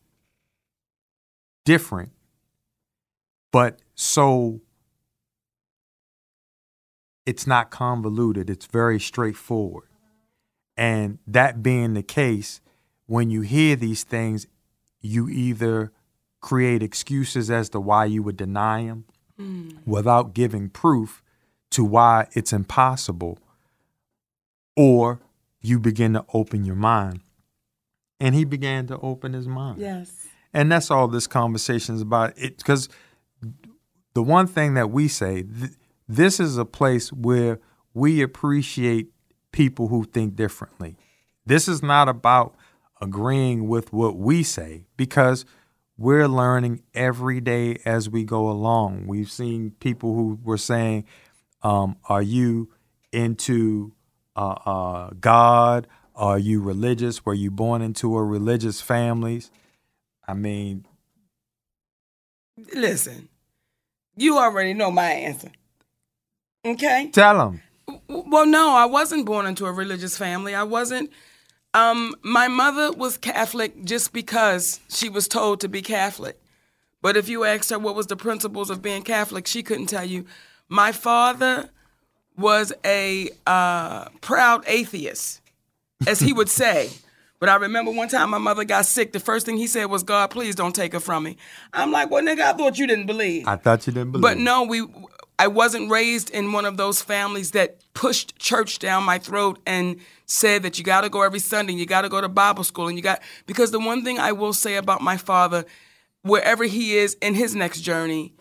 different 1.64 2.12
but 3.52 3.80
so 3.96 4.60
it's 7.26 7.48
not 7.48 7.72
convoluted. 7.72 8.50
It's 8.50 8.66
very 8.66 9.00
straightforward. 9.00 9.88
And 10.78 11.20
that 11.26 11.64
being 11.64 11.94
the 11.94 12.04
case 12.04 12.60
when 13.06 13.30
you 13.30 13.42
hear 13.42 13.76
these 13.76 14.04
things 14.04 14.48
you 15.00 15.30
either 15.30 15.94
create 16.46 16.84
excuses 16.84 17.50
as 17.50 17.70
to 17.70 17.80
why 17.80 18.06
you 18.06 18.22
would 18.22 18.38
deny 18.38 18.86
them 18.86 19.04
hmm. 19.36 19.70
without 19.84 20.36
giving 20.36 20.70
proof 20.70 21.24
to 21.72 21.84
why 21.84 22.28
it's 22.34 22.54
impossible 22.54 23.40
or 24.76 25.20
you 25.60 25.80
begin 25.80 26.14
to 26.14 26.24
open 26.36 26.64
your 26.64 26.76
mind. 26.76 27.22
And 28.20 28.36
he 28.36 28.46
began 28.46 28.86
to 28.88 29.00
open 29.00 29.34
his 29.34 29.48
mind. 29.48 29.80
Yes. 29.80 30.28
and 30.54 30.72
that's 30.72 30.92
all 30.92 31.08
this 31.08 31.26
conversation 31.26 31.96
is 31.96 32.02
about. 32.02 32.38
It 32.38 32.58
because 32.58 32.90
the 34.14 34.22
one 34.22 34.46
thing 34.46 34.76
that 34.76 34.92
we 34.92 35.08
say 35.08 35.42
th- 35.42 35.72
this 36.08 36.40
is 36.40 36.60
a 36.60 36.66
place 36.66 37.12
where 37.12 37.60
we 37.96 38.22
appreciate 38.22 39.08
people 39.52 39.88
who 39.88 40.04
think 40.04 40.36
differently. 40.36 40.96
This 41.44 41.68
is 41.68 41.82
not 41.82 42.08
about 42.08 42.56
agreeing 43.02 43.68
with 43.68 43.92
what 43.92 44.16
we 44.16 44.44
say 44.44 44.84
because 44.96 45.44
we're 45.98 46.28
learning 46.28 46.82
every 46.94 47.40
day 47.40 47.78
as 47.86 48.10
we 48.10 48.24
go 48.24 48.50
along 48.50 49.08
we've 49.08 49.32
seen 49.32 49.72
people 49.80 50.14
who 50.14 50.40
were 50.44 50.58
saying 50.58 51.06
um, 51.64 51.96
are 52.08 52.22
you 52.22 52.70
into 53.12 53.94
uh, 54.36 54.56
uh, 54.66 55.10
god 55.20 55.88
are 56.16 56.40
you 56.40 56.62
religious 56.62 57.26
were 57.26 57.34
you 57.34 57.50
born 57.52 57.82
into 57.82 58.16
a 58.16 58.24
religious 58.24 58.82
families 58.82 59.52
I 60.28 60.34
mean, 60.34 60.86
Listen, 62.74 63.28
you 64.16 64.38
already 64.38 64.74
know 64.74 64.90
my 64.90 65.12
answer. 65.12 65.52
Okay? 66.66 67.10
tell 67.12 67.38
them. 67.38 67.62
Well, 68.08 68.46
no, 68.46 68.72
I 68.72 68.86
wasn't 68.86 69.26
born 69.26 69.46
into 69.46 69.66
a 69.66 69.72
religious 69.72 70.18
family. 70.18 70.56
I 70.56 70.64
wasn't. 70.64 71.12
Um, 71.76 72.16
my 72.22 72.48
mother 72.48 72.94
was 72.94 73.18
Catholic 73.18 73.84
just 73.84 74.14
because 74.14 74.80
she 74.88 75.10
was 75.10 75.28
told 75.28 75.60
to 75.60 75.68
be 75.68 75.82
Catholic. 75.82 76.40
But 77.02 77.18
if 77.18 77.28
you 77.28 77.44
asked 77.44 77.70
her 77.70 77.78
what 77.78 77.96
was 77.96 78.08
the 78.08 78.16
principles 78.16 78.70
of 78.70 78.82
being 78.82 79.04
Catholic, 79.04 79.46
she 79.46 79.62
couldn't 79.62 79.88
tell 79.88 80.06
you. 80.06 80.26
My 80.70 80.94
father 80.94 81.70
was 82.38 82.72
a 82.86 83.30
uh, 83.46 84.06
proud 84.22 84.64
atheist, 84.68 85.42
as 86.08 86.22
he 86.22 86.32
would 86.32 86.50
say. 86.50 86.92
But 87.40 87.50
I 87.50 87.56
remember 87.58 87.92
one 87.92 88.08
time 88.08 88.30
my 88.30 88.38
mother 88.38 88.64
got 88.64 88.86
sick. 88.86 89.12
The 89.12 89.20
first 89.20 89.46
thing 89.46 89.58
he 89.58 89.68
said 89.68 89.86
was, 89.86 90.04
"God, 90.04 90.32
please 90.32 90.56
don't 90.56 90.74
take 90.74 90.94
her 90.94 91.02
from 91.02 91.24
me." 91.24 91.36
I'm 91.74 91.92
like, 91.92 92.10
"Well, 92.10 92.24
nigga, 92.24 92.40
I 92.40 92.54
thought 92.54 92.78
you 92.80 92.88
didn't 92.88 93.06
believe." 93.06 93.46
I 93.48 93.58
thought 93.58 93.86
you 93.86 93.92
didn't 93.92 94.14
believe. 94.14 94.24
But 94.24 94.38
no, 94.38 94.64
we 94.64 94.88
I 95.38 95.48
wasn't 95.48 95.92
raised 95.92 96.30
in 96.30 96.52
one 96.52 96.66
of 96.66 96.78
those 96.78 97.02
families 97.02 97.52
that 97.52 97.78
pushed 97.94 98.38
church 98.38 98.80
down 98.80 99.04
my 99.04 99.18
throat 99.18 99.60
and 99.66 100.00
said 100.26 100.64
that 100.64 100.78
you 100.78 100.84
got 100.84 101.02
to 101.02 101.10
go 101.10 101.22
every 101.22 101.40
Sunday, 101.40 101.74
and 101.74 101.80
you 101.80 101.86
got 101.86 102.02
to 102.02 102.10
go 102.10 102.22
to 102.22 102.30
Bible 102.30 102.64
school 102.64 102.88
and 102.88 102.98
you 102.98 103.04
got 103.04 103.22
because 103.46 103.72
the 103.72 103.80
one 103.80 104.04
thing 104.04 104.20
I 104.20 104.32
will 104.32 104.54
say 104.54 104.76
about 104.76 105.02
my 105.02 105.18
father 105.18 105.66
wherever 106.26 106.64
he 106.64 106.98
is 106.98 107.16
in 107.22 107.36
his 107.36 107.56
next 107.56 107.82
journey, 107.82 108.34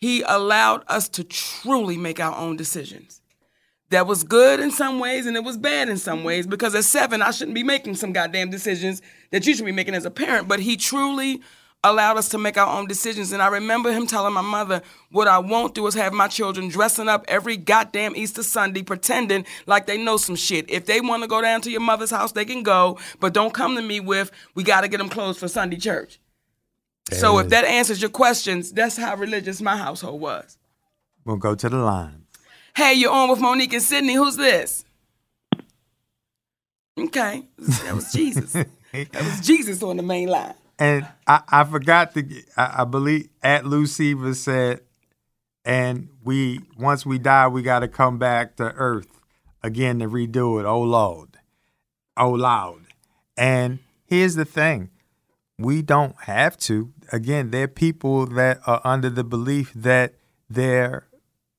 he 0.00 0.22
allowed 0.22 0.82
us 0.88 1.08
to 1.08 1.22
truly 1.22 1.96
make 1.96 2.18
our 2.18 2.36
own 2.36 2.56
decisions. 2.56 3.20
That 3.90 4.08
was 4.08 4.24
good 4.24 4.58
in 4.58 4.72
some 4.72 4.98
ways 4.98 5.26
and 5.26 5.36
it 5.36 5.44
was 5.44 5.56
bad 5.56 5.88
in 5.88 5.98
some 5.98 6.24
ways 6.24 6.46
because 6.46 6.74
at 6.74 6.84
7 6.84 7.22
I 7.22 7.30
shouldn't 7.30 7.54
be 7.54 7.62
making 7.62 7.94
some 7.94 8.12
goddamn 8.12 8.50
decisions 8.50 9.02
that 9.30 9.46
you 9.46 9.54
should 9.54 9.66
be 9.66 9.70
making 9.70 9.94
as 9.94 10.04
a 10.04 10.10
parent, 10.10 10.48
but 10.48 10.60
he 10.60 10.76
truly 10.76 11.40
allowed 11.84 12.16
us 12.16 12.28
to 12.30 12.38
make 12.38 12.56
our 12.56 12.78
own 12.78 12.86
decisions. 12.86 13.32
And 13.32 13.42
I 13.42 13.48
remember 13.48 13.92
him 13.92 14.06
telling 14.06 14.34
my 14.34 14.40
mother, 14.40 14.82
What 15.10 15.28
I 15.28 15.38
won't 15.38 15.74
do 15.74 15.86
is 15.86 15.94
have 15.94 16.12
my 16.12 16.28
children 16.28 16.68
dressing 16.68 17.08
up 17.08 17.24
every 17.28 17.56
goddamn 17.56 18.14
Easter 18.16 18.42
Sunday 18.42 18.82
pretending 18.82 19.44
like 19.66 19.86
they 19.86 20.02
know 20.02 20.16
some 20.16 20.36
shit. 20.36 20.70
If 20.70 20.86
they 20.86 21.00
want 21.00 21.22
to 21.22 21.28
go 21.28 21.42
down 21.42 21.60
to 21.62 21.70
your 21.70 21.80
mother's 21.80 22.10
house, 22.10 22.32
they 22.32 22.44
can 22.44 22.62
go, 22.62 22.98
but 23.20 23.34
don't 23.34 23.52
come 23.54 23.76
to 23.76 23.82
me 23.82 24.00
with, 24.00 24.30
We 24.54 24.62
got 24.62 24.82
to 24.82 24.88
get 24.88 24.98
them 24.98 25.08
clothes 25.08 25.38
for 25.38 25.48
Sunday 25.48 25.76
church. 25.76 26.18
So 27.10 27.38
if 27.38 27.48
that 27.48 27.64
answers 27.64 28.00
your 28.00 28.10
questions, 28.10 28.72
that's 28.72 28.96
how 28.96 29.16
religious 29.16 29.60
my 29.60 29.76
household 29.76 30.20
was. 30.20 30.56
we'll 31.24 31.36
go 31.36 31.54
to 31.54 31.68
the 31.68 31.76
line. 31.76 32.26
Hey, 32.74 32.94
you're 32.94 33.10
on 33.12 33.28
with 33.28 33.38
Monique 33.40 33.74
and 33.74 33.82
Sydney. 33.82 34.14
Who's 34.14 34.36
this? 34.36 34.84
Okay, 36.98 37.42
that 37.58 37.94
was 37.94 38.12
Jesus. 38.12 38.52
that 38.92 39.14
was 39.14 39.40
Jesus 39.40 39.82
on 39.82 39.96
the 39.96 40.02
main 40.02 40.28
line. 40.28 40.54
And 40.82 41.06
I, 41.28 41.42
I 41.48 41.62
forgot 41.62 42.12
to. 42.14 42.42
I, 42.56 42.82
I 42.82 42.84
believe 42.84 43.28
at 43.40 43.64
Lucifer 43.64 44.34
said, 44.34 44.80
and 45.64 46.08
we 46.24 46.58
once 46.76 47.06
we 47.06 47.20
die, 47.20 47.46
we 47.46 47.62
got 47.62 47.80
to 47.80 47.88
come 47.88 48.18
back 48.18 48.56
to 48.56 48.64
Earth 48.64 49.20
again 49.62 50.00
to 50.00 50.08
redo 50.08 50.58
it. 50.58 50.66
Oh 50.66 50.82
Lord, 50.82 51.38
oh 52.16 52.32
Lord. 52.32 52.86
And 53.36 53.78
here's 54.06 54.34
the 54.34 54.44
thing: 54.44 54.90
we 55.56 55.82
don't 55.82 56.16
have 56.22 56.58
to. 56.58 56.92
Again, 57.12 57.52
there 57.52 57.64
are 57.64 57.68
people 57.68 58.26
that 58.26 58.58
are 58.66 58.80
under 58.82 59.08
the 59.08 59.22
belief 59.22 59.72
that 59.74 60.14
their 60.50 61.06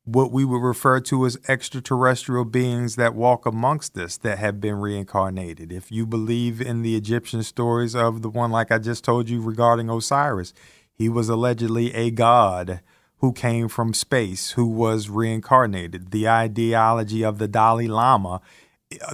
what 0.06 0.32
we 0.32 0.44
would 0.44 0.62
refer 0.62 1.00
to 1.00 1.26
as 1.26 1.38
extraterrestrial 1.48 2.44
beings 2.44 2.98
that 2.98 3.16
walk 3.16 3.46
amongst 3.46 3.98
us 3.98 4.18
that 4.18 4.38
have 4.38 4.60
been 4.60 4.76
reincarnated. 4.76 5.72
If 5.72 5.92
you 5.92 6.06
believe 6.06 6.60
in 6.60 6.82
the 6.82 6.98
Egyptian 6.98 7.42
stories 7.42 7.96
of 7.96 8.22
the 8.22 8.30
one, 8.30 8.52
like 8.52 8.72
I 8.72 8.80
just 8.80 9.04
told 9.06 9.30
you 9.30 9.42
regarding 9.42 9.90
Osiris, 9.90 10.54
he 10.94 11.08
was 11.08 11.30
allegedly 11.30 11.94
a 11.94 12.12
god 12.12 12.82
who 13.18 13.32
came 13.32 13.70
from 13.70 13.94
space, 13.94 14.52
who 14.52 14.68
was 14.68 15.10
reincarnated. 15.10 16.12
The 16.12 16.28
ideology 16.28 17.24
of 17.24 17.38
the 17.38 17.48
Dalai 17.48 17.88
Lama, 17.88 18.42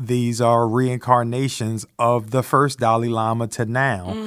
these 0.02 0.42
are 0.42 0.68
reincarnations 0.68 1.86
of 2.00 2.32
the 2.32 2.42
first 2.42 2.80
Dalai 2.80 3.10
Lama 3.10 3.48
to 3.50 3.66
now 3.66 4.18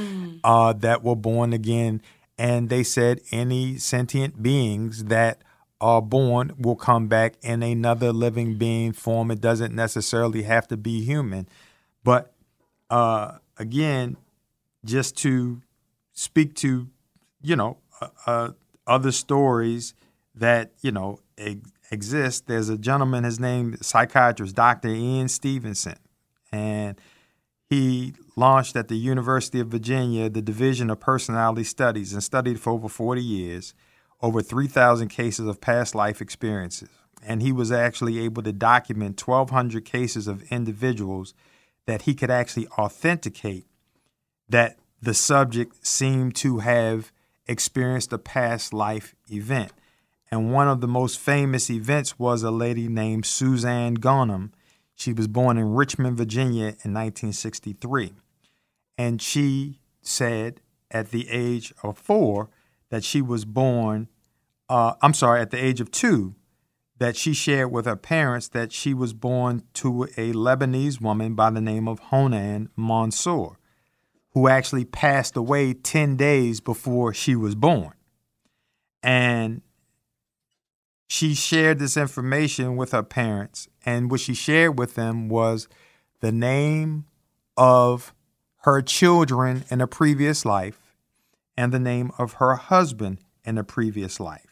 uh, 0.45 0.73
that 0.75 1.03
were 1.03 1.17
born 1.17 1.53
again. 1.53 2.01
And 2.39 2.69
they 2.69 2.85
said 2.85 3.21
any 3.33 3.77
sentient 3.79 4.41
beings 4.41 5.05
that 5.05 5.43
are 5.83 6.01
born 6.01 6.55
will 6.57 6.77
come 6.77 7.09
back 7.09 7.35
in 7.43 7.63
another 7.63 8.13
living 8.13 8.57
being 8.57 8.93
form. 8.93 9.33
It 9.33 9.41
doesn't 9.41 9.75
necessarily 9.75 10.45
have 10.45 10.69
to 10.69 10.77
be 10.77 11.05
human. 11.05 11.49
But 12.05 12.33
uh, 12.89 13.39
again, 13.59 14.17
just 14.85 15.17
to 15.19 15.61
speak 16.13 16.55
to, 16.57 16.89
you 17.43 17.57
know, 17.57 17.79
uh, 18.01 18.09
uh, 18.27 18.49
other 18.87 19.11
stories 19.11 19.93
that, 20.37 20.71
you 20.83 20.93
know, 20.93 21.19
ex- 21.37 21.73
exist, 21.91 22.47
there's 22.47 22.69
a 22.69 22.79
gentleman, 22.79 23.25
his 23.25 23.41
name 23.41 23.77
psychiatrist, 23.81 24.55
Dr. 24.55 24.89
Ian 24.89 25.27
Stevenson. 25.27 25.97
And 26.53 26.97
he 27.69 28.15
launched 28.37 28.77
at 28.77 28.87
the 28.87 28.97
University 28.97 29.59
of 29.59 29.69
Virginia 29.69 30.31
the 30.31 30.43
Division 30.43 30.91
of 30.91 31.01
Personality 31.01 31.65
Studies 31.65 32.13
and 32.13 32.23
studied 32.23 32.61
for 32.61 32.71
over 32.71 32.89
40 32.89 33.21
years 33.21 33.75
over 34.23 34.41
3,000 34.41 35.09
cases 35.09 35.47
of 35.47 35.61
past 35.61 35.95
life 35.95 36.21
experiences. 36.21 36.89
And 37.25 37.43
he 37.43 37.53
was 37.53 37.71
actually 37.71 38.19
able 38.21 38.43
to 38.43 38.53
document 38.53 39.21
1,200 39.27 39.85
cases 39.85 40.27
of 40.27 40.43
individuals 40.45 41.35
that 41.87 42.03
he 42.03 42.15
could 42.15 42.31
actually 42.31 42.69
authenticate 42.79 43.67
that 44.49 44.79
the 45.01 45.15
subject 45.15 45.87
seemed 45.87 46.35
to 46.37 46.59
have 46.59 47.13
experienced 47.47 48.13
a 48.13 48.19
past 48.19 48.73
life 48.73 49.15
event. 49.31 49.73
And 50.31 50.53
one 50.53 50.69
of 50.69 50.81
the 50.81 50.89
most 50.89 51.19
famous 51.19 51.69
events 51.69 52.19
was 52.19 52.43
a 52.43 52.51
lady 52.51 52.89
named 52.89 53.27
Suzanne 53.27 53.99
Ghanem. 53.99 54.51
She 54.95 55.13
was 55.13 55.27
born 55.27 55.59
in 55.59 55.75
Richmond, 55.75 56.17
Virginia 56.17 56.77
in 56.85 56.95
1963. 56.95 58.15
And 58.97 59.21
she 59.21 59.81
said 60.01 60.61
at 60.91 61.11
the 61.11 61.29
age 61.29 61.75
of 61.83 61.99
four 61.99 62.49
that 62.91 63.05
she 63.05 63.21
was 63.21 63.45
born, 63.45 64.09
uh, 64.73 64.95
I'm 65.03 65.13
sorry, 65.13 65.43
at 65.43 65.51
the 65.51 65.63
age 65.63 65.83
of 65.83 65.91
two, 65.91 66.35
that 66.97 67.15
she 67.15 67.35
shared 67.35 67.71
with 67.71 67.85
her 67.85 67.95
parents 67.95 68.49
that 68.49 68.73
she 68.73 68.95
was 68.95 69.13
born 69.13 69.65
to 69.75 70.05
a 70.17 70.33
Lebanese 70.33 70.99
woman 70.99 71.35
by 71.35 71.51
the 71.51 71.61
name 71.61 71.87
of 71.87 71.99
Honan 71.99 72.71
Mansour, 72.75 73.59
who 74.31 74.49
actually 74.49 74.87
passed 74.87 75.37
away 75.37 75.75
10 75.75 76.17
days 76.17 76.61
before 76.61 77.13
she 77.13 77.37
was 77.37 77.55
born. 77.55 77.93
And 79.03 79.61
she 81.07 81.35
shared 81.35 81.79
this 81.79 81.99
information 81.99 82.77
with 82.77 82.93
her 82.93 83.03
parents, 83.03 83.69
and 83.85 84.11
what 84.11 84.21
she 84.21 84.33
shared 84.33 84.79
with 84.79 84.95
them 84.95 85.29
was 85.29 85.69
the 86.21 86.33
name 86.33 87.05
of 87.59 88.15
her 88.61 88.81
children 88.81 89.65
in 89.71 89.83
a 89.83 89.87
previous 89.87 90.47
life 90.47 90.97
and 91.59 91.73
the 91.73 91.79
name 91.79 92.11
of 92.17 92.35
her 92.35 92.55
husband 92.55 93.19
in 93.45 93.59
a 93.59 93.65
previous 93.65 94.19
life. 94.19 94.52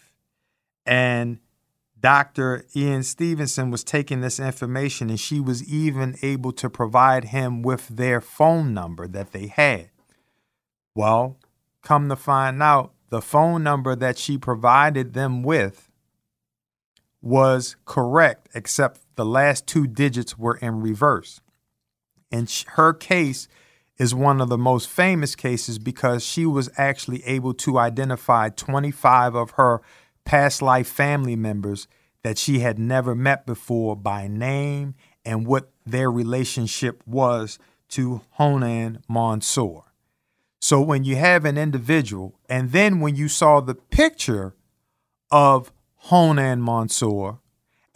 And 0.87 1.39
Dr. 2.01 2.65
Ian 2.75 3.03
Stevenson 3.03 3.71
was 3.71 3.85
taking 3.85 4.21
this 4.21 4.41
information 4.41 5.11
and 5.11 5.21
she 5.21 5.39
was 5.39 5.63
even 5.71 6.17
able 6.23 6.53
to 6.53 6.71
provide 6.71 7.27
him 7.27 7.63
with 7.63 7.89
their 7.89 8.21
phone 8.21 8.73
number 8.73 9.07
that 9.07 9.33
they 9.33 9.49
had. 9.49 9.91
Well, 10.95 11.37
come 11.83 12.09
to 12.09 12.17
find 12.17 12.63
out, 12.63 12.93
the 13.11 13.21
phone 13.21 13.63
number 13.63 13.95
that 13.97 14.19
she 14.19 14.39
provided 14.39 15.13
them 15.13 15.43
with 15.43 15.91
was 17.21 17.77
correct, 17.85 18.49
except 18.55 19.01
the 19.17 19.25
last 19.25 19.67
two 19.67 19.87
digits 19.87 20.39
were 20.39 20.57
in 20.57 20.81
reverse. 20.81 21.41
And 22.31 22.51
her 22.69 22.93
case 22.93 23.49
is 23.99 24.15
one 24.15 24.41
of 24.41 24.49
the 24.49 24.57
most 24.57 24.89
famous 24.89 25.35
cases 25.35 25.79
because 25.79 26.25
she 26.25 26.47
was 26.47 26.71
actually 26.79 27.23
able 27.25 27.53
to 27.53 27.79
identify 27.79 28.49
25 28.49 29.35
of 29.35 29.51
her 29.53 29.83
past 30.31 30.63
life 30.63 30.87
family 30.87 31.35
members 31.35 31.89
that 32.23 32.39
she 32.39 32.61
had 32.61 32.79
never 32.79 33.17
met 33.17 33.45
before 33.45 33.97
by 33.97 34.29
name 34.29 34.95
and 35.25 35.45
what 35.45 35.73
their 35.85 36.09
relationship 36.09 37.03
was 37.05 37.59
to 37.89 38.21
Honan 38.35 39.03
Mansour. 39.09 39.83
So 40.61 40.81
when 40.81 41.03
you 41.03 41.17
have 41.17 41.45
an 41.45 41.59
individual, 41.59 42.39
and 42.49 42.71
then 42.71 43.01
when 43.01 43.17
you 43.17 43.27
saw 43.27 43.61
the 43.61 43.75
picture 43.75 44.55
of 45.33 45.73
Honan 45.97 46.65
Mansour, 46.65 47.41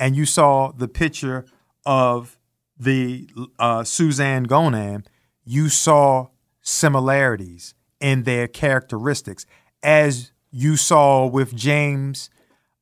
and 0.00 0.16
you 0.16 0.26
saw 0.26 0.72
the 0.72 0.88
picture 0.88 1.44
of 1.86 2.36
the 2.76 3.28
uh, 3.60 3.84
Suzanne 3.84 4.46
Ghanem, 4.46 5.06
you 5.44 5.68
saw 5.68 6.30
similarities 6.62 7.74
in 8.00 8.24
their 8.24 8.48
characteristics, 8.48 9.46
as 9.84 10.32
you 10.54 10.76
saw 10.76 11.26
with 11.26 11.54
James, 11.56 12.30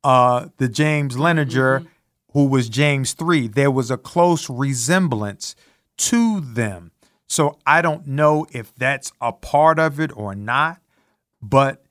uh, 0.04 0.48
the 0.58 0.68
James 0.68 1.16
Leininger, 1.16 1.86
who 2.32 2.46
was 2.46 2.68
James 2.68 3.14
three. 3.14 3.48
There 3.48 3.70
was 3.70 3.90
a 3.90 3.96
close 3.96 4.50
resemblance 4.50 5.56
to 5.96 6.40
them. 6.40 6.92
So 7.26 7.58
I 7.66 7.80
don't 7.80 8.06
know 8.06 8.46
if 8.52 8.74
that's 8.74 9.12
a 9.22 9.32
part 9.32 9.78
of 9.78 9.98
it 9.98 10.14
or 10.14 10.34
not, 10.34 10.82
but 11.40 11.82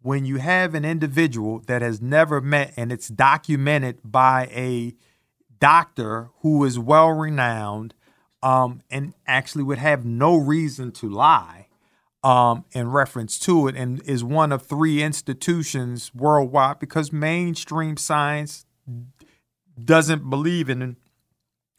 when 0.00 0.24
you 0.24 0.38
have 0.38 0.74
an 0.74 0.86
individual 0.86 1.58
that 1.66 1.82
has 1.82 2.00
never 2.00 2.40
met 2.40 2.72
and 2.76 2.90
it's 2.90 3.08
documented 3.08 3.98
by 4.02 4.48
a 4.52 4.94
doctor 5.58 6.30
who 6.40 6.64
is 6.64 6.78
well 6.78 7.10
renowned 7.10 7.92
um, 8.42 8.80
and 8.90 9.12
actually 9.26 9.64
would 9.64 9.78
have 9.78 10.06
no 10.06 10.34
reason 10.34 10.92
to 10.92 11.10
lie 11.10 11.65
um, 12.26 12.64
in 12.72 12.90
reference 12.90 13.38
to 13.38 13.68
it 13.68 13.76
and 13.76 14.02
is 14.02 14.24
one 14.24 14.50
of 14.50 14.62
three 14.62 15.00
institutions 15.00 16.10
worldwide 16.12 16.80
because 16.80 17.12
mainstream 17.12 17.96
science 17.96 18.66
doesn't 19.82 20.28
believe 20.28 20.68
in 20.68 20.96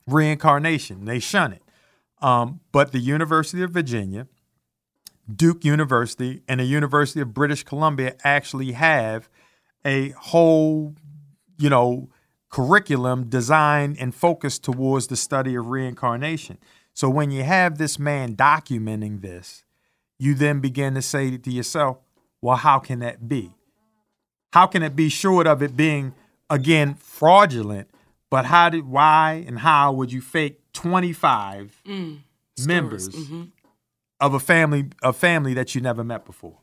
reincarnation, 0.07 1.03
they 1.03 1.19
shun 1.19 1.51
it. 1.51 1.63
Um, 2.21 2.61
but 2.71 2.93
the 2.93 2.99
University 2.99 3.61
of 3.61 3.71
Virginia, 3.71 4.25
Duke 5.29 5.65
University, 5.65 6.43
and 6.47 6.61
the 6.61 6.65
University 6.65 7.19
of 7.19 7.33
British 7.33 7.63
Columbia 7.65 8.15
actually 8.23 8.71
have 8.71 9.27
a 9.83 10.11
whole, 10.11 10.95
you 11.57 11.69
know, 11.69 12.07
curriculum 12.47 13.27
designed 13.27 13.97
and 13.99 14.15
focused 14.15 14.63
towards 14.63 15.07
the 15.07 15.17
study 15.17 15.55
of 15.55 15.67
reincarnation. 15.67 16.57
So 16.93 17.09
when 17.09 17.31
you 17.31 17.43
have 17.43 17.77
this 17.77 17.99
man 17.99 18.37
documenting 18.37 19.21
this, 19.21 19.65
you 20.19 20.33
then 20.33 20.59
begin 20.59 20.95
to 20.95 21.01
say 21.01 21.37
to 21.37 21.51
yourself, 21.51 21.97
well, 22.41 22.55
how 22.57 22.79
can 22.79 22.99
that 22.99 23.27
be? 23.27 23.51
How 24.53 24.67
can 24.67 24.83
it 24.83 24.95
be 24.95 25.09
short 25.09 25.45
of 25.47 25.61
it 25.61 25.75
being, 25.75 26.13
again, 26.49 26.95
fraudulent? 26.95 27.89
But 28.29 28.45
how 28.45 28.69
did, 28.69 28.85
why, 28.85 29.43
and 29.47 29.59
how 29.59 29.93
would 29.93 30.11
you 30.11 30.21
fake 30.21 30.59
25 30.73 31.81
Mm. 31.87 32.19
members 32.65 33.09
mhm. 33.09 33.51
of 34.19 34.33
a 34.33 34.39
family, 34.39 34.89
a 35.01 35.13
family 35.13 35.53
that 35.53 35.75
you 35.75 35.81
never 35.81 36.03
met 36.03 36.25
before? 36.25 36.57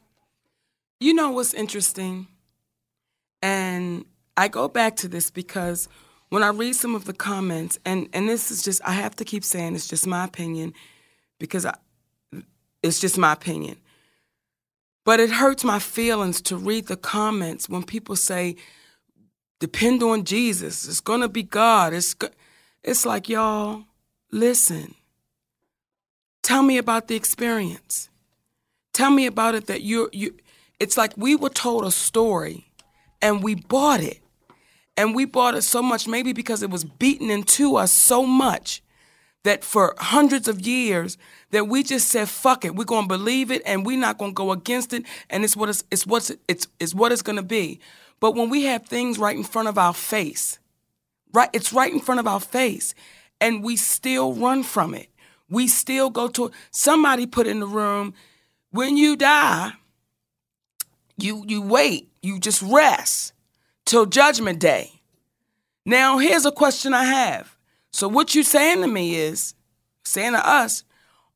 You 1.00 1.14
know 1.14 1.30
what's 1.30 1.54
interesting? 1.54 2.26
And 3.42 4.04
I 4.36 4.48
go 4.48 4.68
back 4.68 4.96
to 4.96 5.08
this 5.08 5.30
because 5.30 5.88
when 6.30 6.42
I 6.42 6.48
read 6.48 6.74
some 6.74 6.94
of 6.94 7.04
the 7.04 7.12
comments, 7.12 7.78
and, 7.84 8.08
and 8.12 8.28
this 8.28 8.50
is 8.50 8.62
just, 8.62 8.80
I 8.84 8.92
have 8.92 9.14
to 9.16 9.24
keep 9.24 9.44
saying 9.44 9.74
it's 9.74 9.86
just 9.86 10.06
my 10.06 10.24
opinion 10.24 10.72
because 11.38 11.66
I, 11.66 11.74
it's 12.84 13.00
just 13.00 13.16
my 13.16 13.32
opinion. 13.32 13.78
But 15.06 15.18
it 15.18 15.30
hurts 15.30 15.64
my 15.64 15.78
feelings 15.78 16.42
to 16.42 16.56
read 16.56 16.86
the 16.86 16.98
comments 16.98 17.66
when 17.66 17.82
people 17.82 18.14
say, 18.14 18.56
depend 19.58 20.02
on 20.02 20.24
Jesus. 20.24 20.86
It's 20.86 21.00
going 21.00 21.22
to 21.22 21.28
be 21.28 21.42
God. 21.42 21.94
It's, 21.94 22.12
go-" 22.12 22.28
it's 22.82 23.06
like, 23.06 23.28
y'all, 23.28 23.84
listen. 24.30 24.94
Tell 26.42 26.62
me 26.62 26.76
about 26.76 27.08
the 27.08 27.16
experience. 27.16 28.10
Tell 28.92 29.10
me 29.10 29.24
about 29.24 29.54
it 29.54 29.66
that 29.66 29.82
you're, 29.82 30.10
you, 30.12 30.36
it's 30.78 30.98
like 30.98 31.16
we 31.16 31.34
were 31.36 31.48
told 31.48 31.86
a 31.86 31.90
story 31.90 32.66
and 33.22 33.42
we 33.42 33.54
bought 33.54 34.00
it. 34.00 34.20
And 34.96 35.14
we 35.14 35.24
bought 35.24 35.54
it 35.54 35.62
so 35.62 35.82
much, 35.82 36.06
maybe 36.06 36.34
because 36.34 36.62
it 36.62 36.70
was 36.70 36.84
beaten 36.84 37.30
into 37.30 37.76
us 37.76 37.92
so 37.92 38.26
much 38.26 38.82
that 39.44 39.64
for 39.64 39.94
hundreds 39.98 40.48
of 40.48 40.60
years 40.60 41.16
that 41.54 41.68
we 41.68 41.82
just 41.82 42.08
said 42.08 42.28
fuck 42.28 42.64
it 42.64 42.74
we're 42.76 42.84
to 43.04 43.08
believe 43.08 43.50
it 43.50 43.62
and 43.64 43.86
we're 43.86 43.98
not 43.98 44.18
to 44.18 44.34
go 44.34 44.52
against 44.52 44.92
it 44.92 45.04
and 45.30 45.44
it's 45.44 45.56
what 45.56 45.68
it's, 45.68 45.84
it's 45.90 46.06
what's 46.06 46.30
it's, 46.48 46.66
it's 46.78 46.94
what 46.94 47.12
it's 47.12 47.22
to 47.36 47.42
be 47.42 47.80
But 48.20 48.34
when 48.34 48.48
we 48.48 48.64
have 48.64 48.86
things 48.86 49.18
right 49.18 49.36
in 49.36 49.44
front 49.44 49.68
of 49.68 49.76
our 49.76 49.92
face, 49.92 50.58
right, 51.34 51.50
it's 51.52 51.74
right 51.74 51.92
in 51.92 52.00
front 52.00 52.20
of 52.20 52.26
our 52.26 52.40
face, 52.40 52.94
and 53.40 53.62
we 53.62 53.76
still 53.76 54.32
run 54.32 54.62
from 54.62 54.94
it. 54.94 55.08
We 55.50 55.68
still 55.68 56.10
go 56.10 56.28
to 56.28 56.50
somebody 56.70 57.26
put 57.26 57.46
in 57.46 57.60
the 57.60 57.66
room 57.66 58.14
when 58.70 58.96
you 58.96 59.16
die, 59.16 59.72
you 61.18 61.44
you 61.46 61.60
wait, 61.60 62.08
you 62.22 62.38
just 62.40 62.62
rest 62.62 63.34
till 63.84 64.06
judgment 64.06 64.58
day. 64.58 65.02
Now 65.84 66.16
here's 66.18 66.46
a 66.46 66.52
question 66.52 66.94
I 66.94 67.04
have. 67.04 67.56
So 67.92 68.08
what 68.08 68.34
you 68.34 68.42
saying 68.42 68.80
to 68.80 68.88
me 68.88 69.16
is, 69.16 69.54
saying 70.04 70.32
to 70.32 70.48
us, 70.48 70.82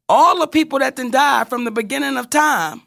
all 0.09 0.41
the 0.41 0.47
people 0.47 0.79
that 0.79 0.97
then 0.97 1.11
died 1.11 1.49
from 1.49 1.65
the 1.65 1.71
beginning 1.71 2.17
of 2.17 2.31
time, 2.31 2.83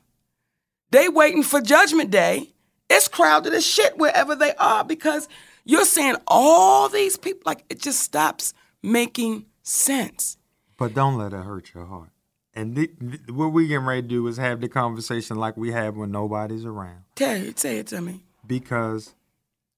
they 0.92 1.08
waiting 1.10 1.44
for 1.44 1.62
judgment 1.62 2.12
day. 2.12 2.54
It's 2.90 3.08
crowded 3.08 3.54
as 3.54 3.66
shit 3.66 3.98
wherever 3.98 4.36
they 4.36 4.54
are 4.56 4.84
because 4.84 5.30
you're 5.64 5.86
saying 5.86 6.16
all 6.28 6.90
these 6.90 7.16
people 7.18 7.44
like 7.46 7.64
it 7.70 7.80
just 7.80 8.02
stops 8.02 8.54
making 8.84 9.46
sense. 9.64 10.38
But 10.78 10.94
don't 10.94 11.18
let 11.18 11.34
it 11.34 11.44
hurt 11.44 11.74
your 11.74 11.86
heart. 11.86 12.10
And 12.54 12.76
th- 12.76 12.92
th- 13.00 13.22
what 13.30 13.54
we 13.54 13.68
getting 13.68 13.86
ready 13.86 14.02
to 14.02 14.08
do 14.08 14.28
is 14.28 14.38
have 14.38 14.60
the 14.60 14.68
conversation 14.68 15.38
like 15.38 15.56
we 15.56 15.72
have 15.72 15.96
when 15.96 16.12
nobody's 16.12 16.66
around. 16.66 17.04
Tell 17.16 17.42
it, 17.42 17.60
say 17.60 17.78
it 17.78 17.88
to 17.88 18.02
me. 18.02 18.24
Because 18.46 19.14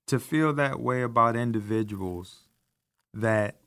to 0.08 0.20
feel 0.20 0.54
that 0.54 0.80
way 0.80 1.04
about 1.04 1.36
individuals 1.36 2.40
that 3.14 3.58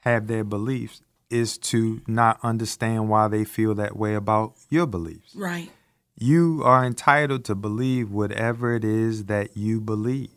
have 0.00 0.26
their 0.26 0.44
beliefs 0.44 1.00
is 1.30 1.58
to 1.58 2.00
not 2.06 2.38
understand 2.42 3.08
why 3.08 3.28
they 3.28 3.44
feel 3.44 3.74
that 3.74 3.96
way 3.96 4.14
about 4.14 4.54
your 4.70 4.86
beliefs. 4.86 5.34
Right. 5.34 5.70
You 6.18 6.62
are 6.64 6.84
entitled 6.84 7.44
to 7.46 7.54
believe 7.54 8.10
whatever 8.10 8.74
it 8.74 8.84
is 8.84 9.26
that 9.26 9.56
you 9.56 9.80
believe. 9.80 10.30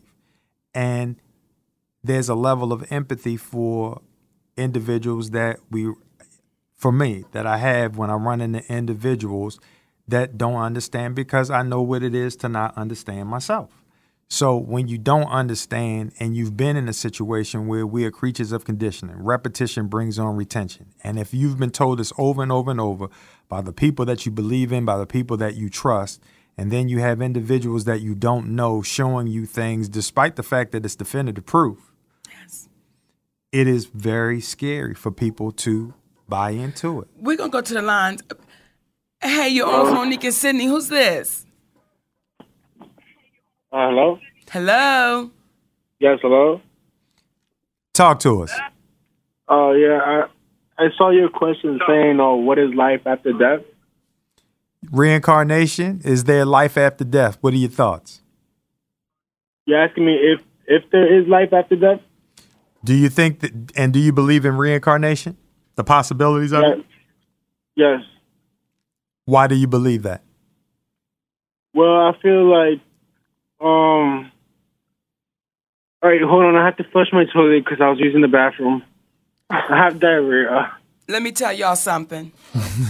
And 0.73 1.15
there's 2.03 2.29
a 2.29 2.35
level 2.35 2.73
of 2.73 2.91
empathy 2.91 3.37
for 3.37 4.01
individuals 4.57 5.31
that 5.31 5.59
we 5.69 5.93
for 6.75 6.91
me 6.91 7.25
that 7.33 7.45
I 7.45 7.57
have 7.57 7.97
when 7.97 8.09
I 8.09 8.15
run 8.15 8.41
into 8.41 8.65
individuals 8.71 9.59
that 10.07 10.37
don't 10.37 10.55
understand 10.55 11.13
because 11.15 11.51
I 11.51 11.61
know 11.61 11.81
what 11.81 12.03
it 12.03 12.15
is 12.15 12.35
to 12.37 12.49
not 12.49 12.77
understand 12.77 13.29
myself. 13.29 13.69
So 14.31 14.55
when 14.55 14.87
you 14.87 14.99
don't 14.99 15.27
understand 15.27 16.13
and 16.19 16.35
you've 16.35 16.55
been 16.55 16.77
in 16.77 16.87
a 16.87 16.93
situation 16.93 17.65
where 17.65 17.87
we 17.87 18.05
are 18.05 18.11
creatures 18.11 18.51
of 18.51 18.63
conditioning, 18.63 19.15
repetition 19.17 19.87
brings 19.87 20.19
on 20.19 20.35
retention. 20.35 20.93
And 21.03 21.17
if 21.17 21.33
you've 21.33 21.57
been 21.57 21.71
told 21.71 21.97
this 21.97 22.13
over 22.15 22.43
and 22.43 22.51
over 22.51 22.69
and 22.69 22.79
over 22.79 23.09
by 23.47 23.61
the 23.61 23.73
people 23.73 24.05
that 24.05 24.27
you 24.27 24.31
believe 24.31 24.71
in, 24.71 24.85
by 24.85 24.97
the 24.97 25.07
people 25.07 25.35
that 25.37 25.55
you 25.55 25.67
trust, 25.67 26.21
and 26.57 26.71
then 26.71 26.89
you 26.89 26.99
have 26.99 27.23
individuals 27.23 27.85
that 27.85 28.01
you 28.01 28.13
don't 28.13 28.49
know 28.49 28.83
showing 28.83 29.25
you 29.25 29.47
things 29.47 29.89
despite 29.89 30.35
the 30.35 30.43
fact 30.43 30.73
that 30.73 30.85
it's 30.85 30.95
definitive 30.95 31.47
proof. 31.47 31.91
Yes. 32.29 32.69
It 33.51 33.67
is 33.67 33.85
very 33.85 34.41
scary 34.41 34.93
for 34.93 35.09
people 35.09 35.51
to 35.53 35.95
buy 36.27 36.51
into 36.51 37.01
it. 37.01 37.07
We're 37.17 37.37
gonna 37.37 37.49
go 37.49 37.61
to 37.61 37.73
the 37.73 37.81
lines. 37.81 38.21
Hey, 39.21 39.49
you're 39.49 39.67
on 39.67 39.85
with 39.85 39.93
Mo'Nique 39.93 40.25
and 40.25 40.33
Sidney. 40.33 40.67
Who's 40.67 40.87
this? 40.87 41.47
Uh, 43.71 43.89
hello? 43.89 44.19
Hello. 44.49 45.31
Yes, 45.99 46.19
hello? 46.21 46.61
Talk 47.93 48.19
to 48.21 48.43
us. 48.43 48.57
Oh, 49.47 49.73
yeah. 49.73 49.99
I, 50.03 50.83
I 50.83 50.87
saw 50.97 51.11
your 51.11 51.29
question 51.29 51.79
saying, 51.87 52.19
oh, 52.19 52.35
what 52.35 52.57
is 52.57 52.73
life 52.73 53.01
after 53.05 53.31
death? 53.33 53.61
Reincarnation, 54.91 56.01
is 56.03 56.23
there 56.23 56.45
life 56.45 56.77
after 56.77 57.03
death? 57.03 57.37
What 57.41 57.53
are 57.53 57.57
your 57.57 57.69
thoughts? 57.69 58.21
You're 59.65 59.83
asking 59.83 60.05
me 60.05 60.13
if, 60.13 60.41
if 60.65 60.89
there 60.91 61.19
is 61.21 61.27
life 61.27 61.53
after 61.53 61.75
death? 61.75 61.99
Do 62.83 62.95
you 62.95 63.09
think 63.09 63.41
that, 63.41 63.51
and 63.75 63.93
do 63.93 63.99
you 63.99 64.13
believe 64.13 64.45
in 64.45 64.57
reincarnation? 64.57 65.37
The 65.75 65.83
possibilities 65.83 66.53
of 66.53 66.61
Yes. 66.63 66.77
it? 66.79 66.85
Yes. 67.75 68.01
Why 69.25 69.47
do 69.47 69.55
you 69.55 69.67
believe 69.67 70.03
that? 70.03 70.23
Well, 71.73 72.07
I 72.07 72.13
feel 72.21 72.49
like, 72.49 72.79
um, 73.61 74.31
all 76.01 76.09
right, 76.09 76.21
hold 76.21 76.45
on. 76.45 76.55
I 76.55 76.65
have 76.65 76.77
to 76.77 76.83
flush 76.91 77.07
my 77.11 77.25
toilet 77.25 77.63
because 77.65 77.79
I 77.81 77.89
was 77.89 77.99
using 77.99 78.21
the 78.21 78.27
bathroom. 78.27 78.83
I 79.49 79.61
have 79.85 79.99
diarrhea. 79.99 80.73
Let 81.07 81.23
me 81.23 81.31
tell 81.31 81.51
y'all 81.51 81.75
something. 81.75 82.31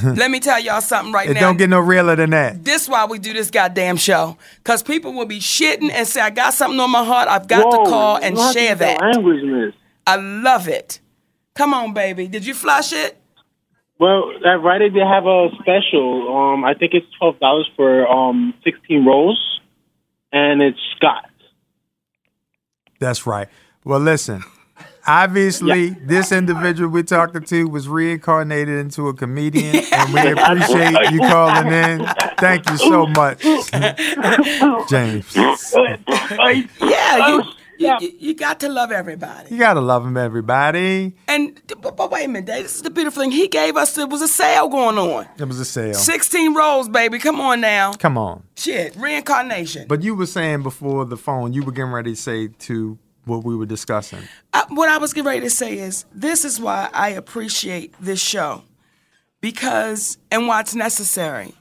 Let 0.03 0.29
me 0.29 0.41
tell 0.41 0.59
y'all 0.59 0.81
something 0.81 1.13
right 1.13 1.29
It 1.29 1.35
now. 1.35 1.39
don't 1.39 1.57
get 1.57 1.69
no 1.69 1.79
realer 1.79 2.17
than 2.17 2.31
that. 2.31 2.65
this 2.65 2.89
why 2.89 3.05
we 3.05 3.17
do 3.17 3.31
this 3.31 3.49
goddamn 3.49 3.95
show. 3.95 4.37
Cause 4.65 4.83
people 4.83 5.13
will 5.13 5.25
be 5.25 5.39
shitting 5.39 5.89
and 5.89 6.05
say, 6.05 6.19
I 6.19 6.29
got 6.29 6.53
something 6.53 6.79
on 6.81 6.91
my 6.91 7.03
heart. 7.05 7.29
I've 7.29 7.47
got 7.47 7.63
Whoa, 7.65 7.85
to 7.85 7.89
call 7.89 8.17
and 8.17 8.35
don't 8.35 8.43
have 8.43 8.53
to 8.53 8.59
share 8.59 8.69
use 8.71 8.79
that 8.79 8.99
that. 8.99 9.15
language, 9.15 9.43
miss. 9.43 9.73
I 10.05 10.17
love 10.17 10.67
it. 10.67 10.99
Come 11.55 11.73
on, 11.73 11.93
baby. 11.93 12.27
Did 12.27 12.45
you 12.45 12.53
flush 12.53 12.91
it? 12.91 13.17
Well, 13.99 14.31
at 14.45 14.61
Rite 14.61 14.81
Aid 14.81 14.93
they 14.93 14.99
have 14.99 15.25
a 15.25 15.47
special. 15.61 16.35
Um, 16.35 16.63
I 16.65 16.73
think 16.73 16.93
it's 16.93 17.07
twelve 17.17 17.39
dollars 17.39 17.69
for 17.77 18.05
um 18.07 18.53
sixteen 18.65 19.05
rolls, 19.05 19.58
and 20.31 20.61
it's 20.61 20.79
Scott. 20.95 21.29
That's 22.99 23.25
right. 23.25 23.47
Well, 23.83 23.99
listen. 23.99 24.43
Obviously, 25.07 25.89
this 25.89 26.31
individual 26.31 26.89
we're 26.91 27.01
talking 27.01 27.41
to 27.41 27.67
was 27.67 27.87
reincarnated 27.87 28.77
into 28.77 29.07
a 29.07 29.13
comedian, 29.13 29.83
and 29.91 30.13
we 30.13 30.31
appreciate 30.31 31.11
you 31.11 31.19
calling 31.21 31.71
in. 31.71 32.05
Thank 32.37 32.69
you 32.69 32.77
so 32.77 33.07
much, 33.07 33.41
James. 34.89 35.35
Yeah, 35.35 37.27
you, 37.27 37.43
you, 37.79 37.97
you, 38.01 38.13
you 38.19 38.33
got 38.35 38.59
to 38.59 38.69
love 38.69 38.91
everybody. 38.91 39.49
You 39.49 39.57
gotta 39.57 39.81
love 39.81 40.05
him, 40.05 40.17
everybody. 40.17 41.15
And 41.27 41.61
but, 41.81 41.95
but 41.95 42.11
wait 42.11 42.25
a 42.25 42.27
minute, 42.27 42.45
Dave. 42.45 42.63
This 42.63 42.75
is 42.75 42.81
the 42.81 42.89
beautiful 42.89 43.21
thing. 43.23 43.31
He 43.31 43.47
gave 43.47 43.77
us 43.77 43.95
there 43.95 44.07
was 44.07 44.21
a 44.21 44.27
sale 44.27 44.67
going 44.67 44.97
on. 44.97 45.27
It 45.37 45.45
was 45.45 45.59
a 45.59 45.65
sale. 45.65 45.93
16 45.93 46.53
rolls, 46.53 46.89
baby. 46.89 47.19
Come 47.19 47.39
on 47.39 47.61
now. 47.61 47.93
Come 47.93 48.17
on. 48.17 48.43
Shit, 48.55 48.95
reincarnation. 48.95 49.87
But 49.87 50.03
you 50.03 50.15
were 50.15 50.25
saying 50.25 50.63
before 50.63 51.05
the 51.05 51.17
phone, 51.17 51.53
you 51.53 51.63
were 51.63 51.71
getting 51.71 51.91
ready 51.91 52.11
to 52.11 52.21
say 52.21 52.47
to 52.47 52.97
what 53.25 53.43
we 53.43 53.55
were 53.55 53.65
discussing. 53.65 54.21
I, 54.53 54.65
what 54.69 54.89
I 54.89 54.97
was 54.97 55.13
getting 55.13 55.27
ready 55.27 55.41
to 55.41 55.49
say 55.49 55.77
is 55.77 56.05
this 56.13 56.43
is 56.43 56.59
why 56.59 56.89
I 56.93 57.09
appreciate 57.09 57.93
this 57.99 58.21
show 58.21 58.63
because 59.41 60.17
and 60.31 60.47
why 60.47 60.59
it's 60.61 60.75
necessary 60.75 61.53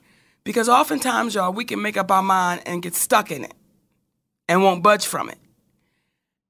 because 0.45 0.69
oftentimes 0.69 1.35
y'all 1.35 1.53
we 1.53 1.65
can 1.65 1.81
make 1.81 1.97
up 1.97 2.11
our 2.11 2.23
mind 2.23 2.63
and 2.67 2.83
get 2.83 2.95
stuck 2.95 3.31
in 3.31 3.45
it 3.45 3.55
and 4.49 4.63
won't 4.63 4.83
budge 4.83 5.07
from 5.07 5.29
it 5.29 5.39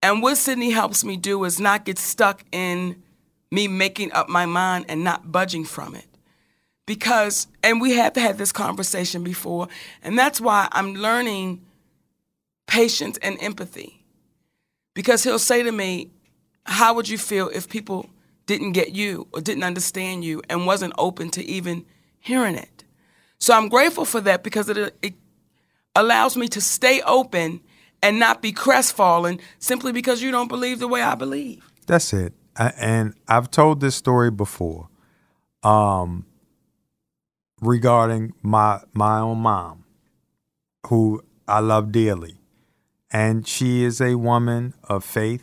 and 0.03 0.23
what 0.23 0.37
Sidney 0.37 0.71
helps 0.71 1.05
me 1.05 1.17
do 1.17 1.45
is 1.45 1.59
not 1.59 1.85
get 1.85 1.99
stuck 1.99 2.45
in 2.53 3.03
me 3.51 3.67
making 3.69 4.13
up 4.13 4.29
my 4.29 4.47
mind 4.47 4.87
and 4.89 5.03
not 5.03 5.33
budging 5.33 5.65
from 5.65 5.95
it 5.95 6.07
because 6.87 7.47
and 7.63 7.81
we 7.81 7.95
have 7.95 8.15
had 8.17 8.39
this 8.39 8.53
conversation 8.53 9.25
before 9.25 9.69
and 10.03 10.19
that's 10.19 10.41
why 10.41 10.69
i'm 10.73 10.95
learning 10.95 11.65
patience 12.67 13.19
and 13.23 13.43
empathy 13.43 13.99
because 14.99 15.23
he'll 15.23 15.39
say 15.39 15.63
to 15.63 15.71
me, 15.71 16.11
How 16.67 16.93
would 16.93 17.09
you 17.09 17.19
feel 17.19 17.49
if 17.51 17.69
people 17.69 18.11
didn't 18.47 18.73
get 18.73 18.91
you 18.97 19.29
or 19.33 19.41
didn't 19.41 19.63
understand 19.63 20.25
you 20.25 20.43
and 20.51 20.67
wasn't 20.67 20.93
open 20.99 21.31
to 21.31 21.45
even 21.45 21.87
hearing 22.19 22.57
it? 22.57 22.83
So 23.39 23.55
I'm 23.55 23.69
grateful 23.69 24.05
for 24.05 24.21
that 24.23 24.43
because 24.43 24.69
it, 24.69 24.97
it 25.01 25.15
allows 25.95 26.37
me 26.37 26.49
to 26.49 26.61
stay 26.61 27.01
open 27.03 27.61
and 28.03 28.19
not 28.19 28.43
be 28.43 28.53
crestfallen 28.53 29.41
simply 29.59 29.93
because 29.93 30.23
you 30.23 30.31
don't 30.31 30.49
believe 30.49 30.79
the 30.79 30.89
way 30.89 31.03
I 31.03 31.15
believe. 31.15 31.71
That's 31.87 32.13
it. 32.13 32.33
I, 32.57 32.73
and 32.77 33.15
I've 33.29 33.51
told 33.51 33.81
this 33.81 33.95
story 33.95 34.31
before 34.31 34.89
um, 35.63 36.27
regarding 37.61 38.33
my 38.43 38.81
my 38.93 39.21
own 39.21 39.39
mom, 39.39 39.85
who 40.87 41.23
I 41.47 41.61
love 41.61 41.93
dearly. 41.93 42.37
And 43.11 43.47
she 43.47 43.85
is 43.85 44.03
a 44.03 44.17
woman 44.17 44.75
of 44.85 45.03
faith, 45.03 45.43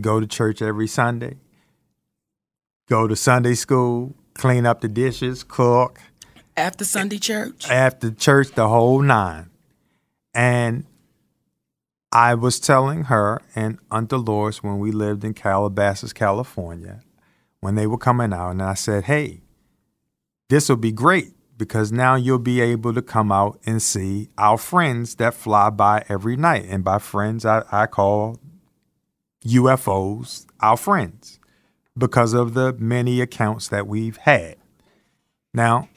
go 0.00 0.18
to 0.18 0.26
church 0.26 0.60
every 0.60 0.88
Sunday, 0.88 1.36
go 2.88 3.06
to 3.06 3.14
Sunday 3.14 3.54
school, 3.54 4.16
clean 4.34 4.66
up 4.66 4.80
the 4.80 4.88
dishes, 4.88 5.44
cook, 5.44 6.00
After 6.56 6.84
Sunday 6.84 7.18
church, 7.18 7.70
after 7.70 8.10
church, 8.10 8.52
the 8.52 8.68
whole 8.68 9.02
nine. 9.02 9.50
And 10.34 10.84
I 12.16 12.32
was 12.32 12.58
telling 12.58 13.04
her 13.04 13.42
and 13.54 13.78
Aunt 13.90 14.08
Dolores 14.08 14.62
when 14.62 14.78
we 14.78 14.90
lived 14.90 15.22
in 15.22 15.34
Calabasas, 15.34 16.14
California, 16.14 17.02
when 17.60 17.74
they 17.74 17.86
were 17.86 17.98
coming 17.98 18.32
out, 18.32 18.52
and 18.52 18.62
I 18.62 18.72
said, 18.72 19.04
hey, 19.04 19.42
this 20.48 20.70
will 20.70 20.76
be 20.76 20.92
great 20.92 21.34
because 21.58 21.92
now 21.92 22.14
you'll 22.14 22.38
be 22.38 22.62
able 22.62 22.94
to 22.94 23.02
come 23.02 23.30
out 23.30 23.60
and 23.66 23.82
see 23.82 24.30
our 24.38 24.56
friends 24.56 25.16
that 25.16 25.34
fly 25.34 25.68
by 25.68 26.06
every 26.08 26.38
night. 26.38 26.64
And 26.70 26.82
by 26.82 27.00
friends, 27.00 27.44
I, 27.44 27.64
I 27.70 27.84
call 27.84 28.40
UFOs 29.44 30.46
our 30.60 30.78
friends 30.78 31.38
because 31.98 32.32
of 32.32 32.54
the 32.54 32.72
many 32.78 33.20
accounts 33.20 33.68
that 33.68 33.86
we've 33.86 34.16
had. 34.16 34.56
Now, 35.52 35.90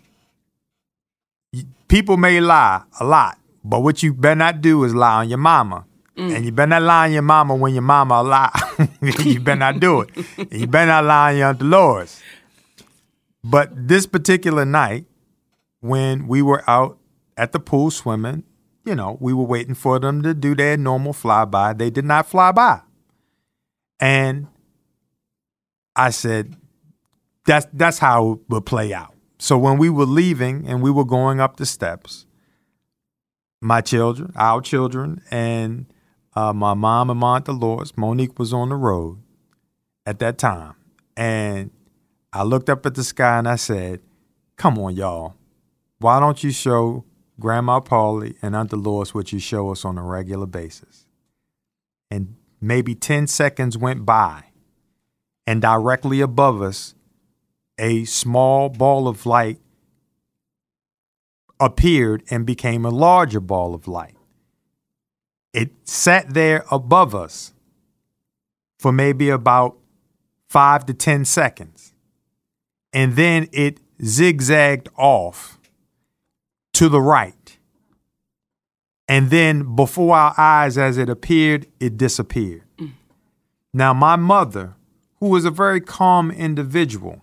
people 1.87 2.17
may 2.17 2.41
lie 2.41 2.83
a 2.99 3.05
lot, 3.05 3.39
but 3.63 3.79
what 3.79 4.03
you 4.03 4.13
better 4.13 4.35
not 4.35 4.59
do 4.59 4.83
is 4.83 4.93
lie 4.93 5.21
on 5.21 5.29
your 5.29 5.37
mama 5.37 5.85
Mm. 6.19 6.35
And 6.35 6.45
you 6.45 6.51
better 6.51 6.69
not 6.69 6.81
lie 6.81 7.05
on 7.07 7.13
your 7.13 7.21
mama 7.21 7.55
when 7.55 7.73
your 7.73 7.81
mama 7.81 8.15
alive. 8.15 8.89
you 9.25 9.39
better 9.39 9.59
not 9.59 9.79
do 9.79 10.01
it. 10.01 10.09
And 10.37 10.51
you 10.61 10.67
better 10.67 10.87
not 10.87 11.05
lie 11.05 11.31
on 11.31 11.37
your 11.37 11.53
Dolores. 11.53 12.21
But 13.41 13.87
this 13.87 14.05
particular 14.05 14.65
night, 14.65 15.05
when 15.79 16.27
we 16.27 16.41
were 16.41 16.69
out 16.69 16.99
at 17.37 17.53
the 17.53 17.59
pool 17.59 17.89
swimming, 17.89 18.43
you 18.83 18.95
know, 18.95 19.17
we 19.21 19.33
were 19.33 19.45
waiting 19.45 19.75
for 19.75 19.97
them 19.97 20.21
to 20.23 20.33
do 20.33 20.55
their 20.55 20.75
normal 20.75 21.13
flyby. 21.13 21.77
They 21.77 21.89
did 21.89 22.03
not 22.03 22.27
fly 22.27 22.51
by. 22.51 22.81
And 24.01 24.47
I 25.95 26.09
said, 26.09 26.57
that's 27.45 27.67
that's 27.71 27.99
how 27.99 28.33
it 28.33 28.39
would 28.49 28.65
play 28.65 28.93
out. 28.93 29.15
So 29.37 29.57
when 29.57 29.77
we 29.77 29.89
were 29.89 30.05
leaving 30.05 30.67
and 30.67 30.81
we 30.81 30.91
were 30.91 31.05
going 31.05 31.39
up 31.39 31.55
the 31.55 31.65
steps, 31.65 32.25
my 33.61 33.79
children, 33.79 34.33
our 34.35 34.59
children, 34.59 35.21
and 35.31 35.85
uh, 36.35 36.53
my 36.53 36.73
mom 36.73 37.09
and 37.09 37.19
my 37.19 37.35
aunt 37.35 37.45
Dolores, 37.45 37.93
Mo'Nique 37.93 38.37
was 38.37 38.53
on 38.53 38.69
the 38.69 38.75
road 38.75 39.19
at 40.05 40.19
that 40.19 40.37
time. 40.37 40.75
And 41.17 41.71
I 42.31 42.43
looked 42.43 42.69
up 42.69 42.85
at 42.85 42.95
the 42.95 43.03
sky 43.03 43.39
and 43.39 43.47
I 43.47 43.55
said, 43.55 44.01
Come 44.55 44.77
on, 44.77 44.95
y'all. 44.95 45.35
Why 45.99 46.19
don't 46.19 46.43
you 46.43 46.51
show 46.51 47.05
Grandma 47.39 47.79
Paulie 47.79 48.35
and 48.41 48.55
Aunt 48.55 48.69
Dolores 48.69 49.13
what 49.13 49.31
you 49.31 49.39
show 49.39 49.71
us 49.71 49.85
on 49.85 49.97
a 49.97 50.03
regular 50.03 50.45
basis? 50.45 51.05
And 52.11 52.35
maybe 52.61 52.95
10 52.95 53.27
seconds 53.27 53.77
went 53.77 54.05
by, 54.05 54.45
and 55.47 55.61
directly 55.61 56.21
above 56.21 56.61
us, 56.61 56.95
a 57.77 58.03
small 58.05 58.69
ball 58.69 59.07
of 59.07 59.25
light 59.25 59.59
appeared 61.59 62.23
and 62.29 62.45
became 62.45 62.85
a 62.85 62.89
larger 62.89 63.39
ball 63.39 63.73
of 63.73 63.87
light. 63.87 64.15
It 65.53 65.71
sat 65.83 66.33
there 66.33 66.65
above 66.71 67.15
us 67.15 67.53
for 68.77 68.91
maybe 68.91 69.29
about 69.29 69.77
five 70.47 70.85
to 70.87 70.93
10 70.93 71.25
seconds. 71.25 71.93
And 72.93 73.15
then 73.15 73.47
it 73.51 73.79
zigzagged 74.03 74.89
off 74.97 75.59
to 76.73 76.89
the 76.89 77.01
right. 77.01 77.57
And 79.07 79.29
then 79.31 79.75
before 79.75 80.15
our 80.15 80.33
eyes, 80.37 80.77
as 80.77 80.97
it 80.97 81.09
appeared, 81.09 81.65
it 81.79 81.97
disappeared. 81.97 82.63
Mm. 82.77 82.91
Now, 83.73 83.93
my 83.93 84.15
mother, 84.15 84.75
who 85.19 85.29
was 85.29 85.45
a 85.45 85.51
very 85.51 85.81
calm 85.81 86.31
individual, 86.31 87.21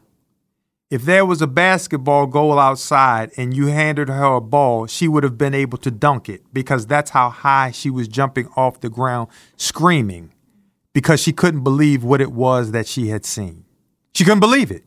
if 0.91 1.03
there 1.03 1.27
was 1.27 1.43
a 1.43 1.47
basketball 1.47 2.27
goal 2.27 2.59
outside 2.59 3.33
and 3.37 3.55
you 3.55 3.67
handed 3.67 4.09
her 4.09 4.37
a 4.37 4.41
ball, 4.41 4.87
she 4.87 5.09
would 5.09 5.25
have 5.25 5.37
been 5.37 5.55
able 5.55 5.79
to 5.79 5.91
dunk 5.91 6.29
it 6.29 6.43
because 6.53 6.87
that's 6.87 7.11
how 7.11 7.29
high 7.29 7.73
she 7.73 7.91
was 7.91 8.07
jumping 8.07 8.49
off 8.57 8.81
the 8.81 8.89
ground, 8.89 9.29
screaming 9.57 10.33
because 10.93 11.21
she 11.21 11.33
couldn't 11.33 11.65
believe 11.65 12.05
what 12.05 12.21
it 12.21 12.33
was 12.33 12.71
that 12.71 12.87
she 12.87 13.09
had 13.09 13.25
seen. 13.25 13.65
She 14.15 14.25
couldn't 14.25 14.41
believe 14.41 14.71
it. 14.71 14.85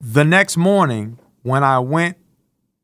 The 0.00 0.24
next 0.24 0.56
morning, 0.56 1.18
when 1.42 1.64
I 1.64 1.78
went 1.80 2.16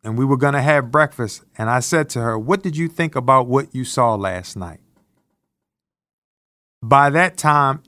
and 0.03 0.19
we 0.19 0.25
were 0.25 0.37
going 0.37 0.55
to 0.55 0.63
have 0.63 0.91
breakfast, 0.91 1.45
and 1.57 1.71
I 1.71 1.81
said 1.81 2.09
to 2.11 2.21
her, 2.21 2.39
What 2.39 2.63
did 2.63 2.77
you 2.77 2.89
think 2.89 3.17
about 3.17 3.47
what 3.47 3.75
you 3.75 3.85
saw 3.85 4.15
last 4.15 4.57
night? 4.57 4.81
By 6.83 7.11
that 7.11 7.37
time, 7.37 7.83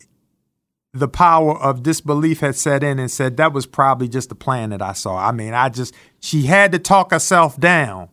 the 0.93 1.09
power 1.09 1.57
of 1.57 1.82
disbelief 1.82 2.41
had 2.41 2.57
set 2.57 2.82
in 2.82 2.99
and 2.99 3.11
said 3.11 3.36
that 3.36 3.53
was 3.53 3.66
probably 3.66 4.09
just 4.09 4.28
the 4.28 4.34
plan 4.34 4.70
that 4.70 4.82
I 4.82 4.93
saw. 4.93 5.16
I 5.16 5.30
mean, 5.32 5.55
I 5.55 5.68
just, 5.68 5.95
she 6.18 6.43
had 6.43 6.72
to 6.72 6.78
talk 6.78 7.12
herself 7.12 7.59
down. 7.59 8.09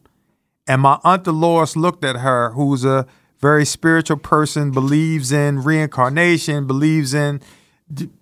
And 0.68 0.82
my 0.82 1.00
Aunt 1.04 1.24
Dolores 1.24 1.76
looked 1.76 2.04
at 2.04 2.18
her, 2.18 2.52
who's 2.52 2.86
a 2.86 3.08
very 3.40 3.66
spiritual 3.66 4.18
person, 4.18 4.72
believes 4.72 5.32
in 5.32 5.64
reincarnation, 5.64 6.68
believes 6.68 7.14
in, 7.14 7.42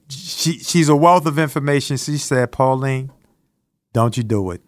she, 0.10 0.60
she's 0.60 0.90
a 0.90 0.96
wealth 0.96 1.26
of 1.26 1.40
information. 1.40 1.98
She 1.98 2.18
said, 2.18 2.52
Pauline, 2.52 3.12
don't 3.94 4.16
you 4.16 4.24
do 4.24 4.52
it. 4.52 4.62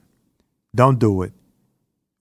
Don't 0.75 0.99
do 0.99 1.21
it. 1.21 1.33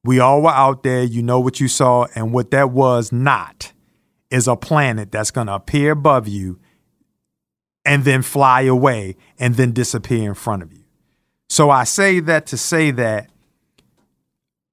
We 0.04 0.20
all 0.20 0.42
were 0.42 0.50
out 0.50 0.82
there. 0.82 1.02
You 1.02 1.22
know 1.22 1.40
what 1.40 1.58
you 1.58 1.66
saw. 1.66 2.06
And 2.14 2.32
what 2.32 2.52
that 2.52 2.70
was 2.70 3.10
not 3.10 3.72
is 4.30 4.46
a 4.46 4.56
planet 4.56 5.10
that's 5.10 5.30
going 5.30 5.48
to 5.48 5.54
appear 5.54 5.92
above 5.92 6.28
you 6.28 6.60
and 7.86 8.04
then 8.04 8.20
fly 8.20 8.62
away 8.62 9.16
and 9.38 9.54
then 9.54 9.72
disappear 9.72 10.28
in 10.28 10.34
front 10.34 10.62
of 10.62 10.72
you. 10.72 10.82
So 11.48 11.70
I 11.70 11.84
say 11.84 12.18
that 12.20 12.44
to 12.46 12.56
say 12.56 12.90
that 12.90 13.30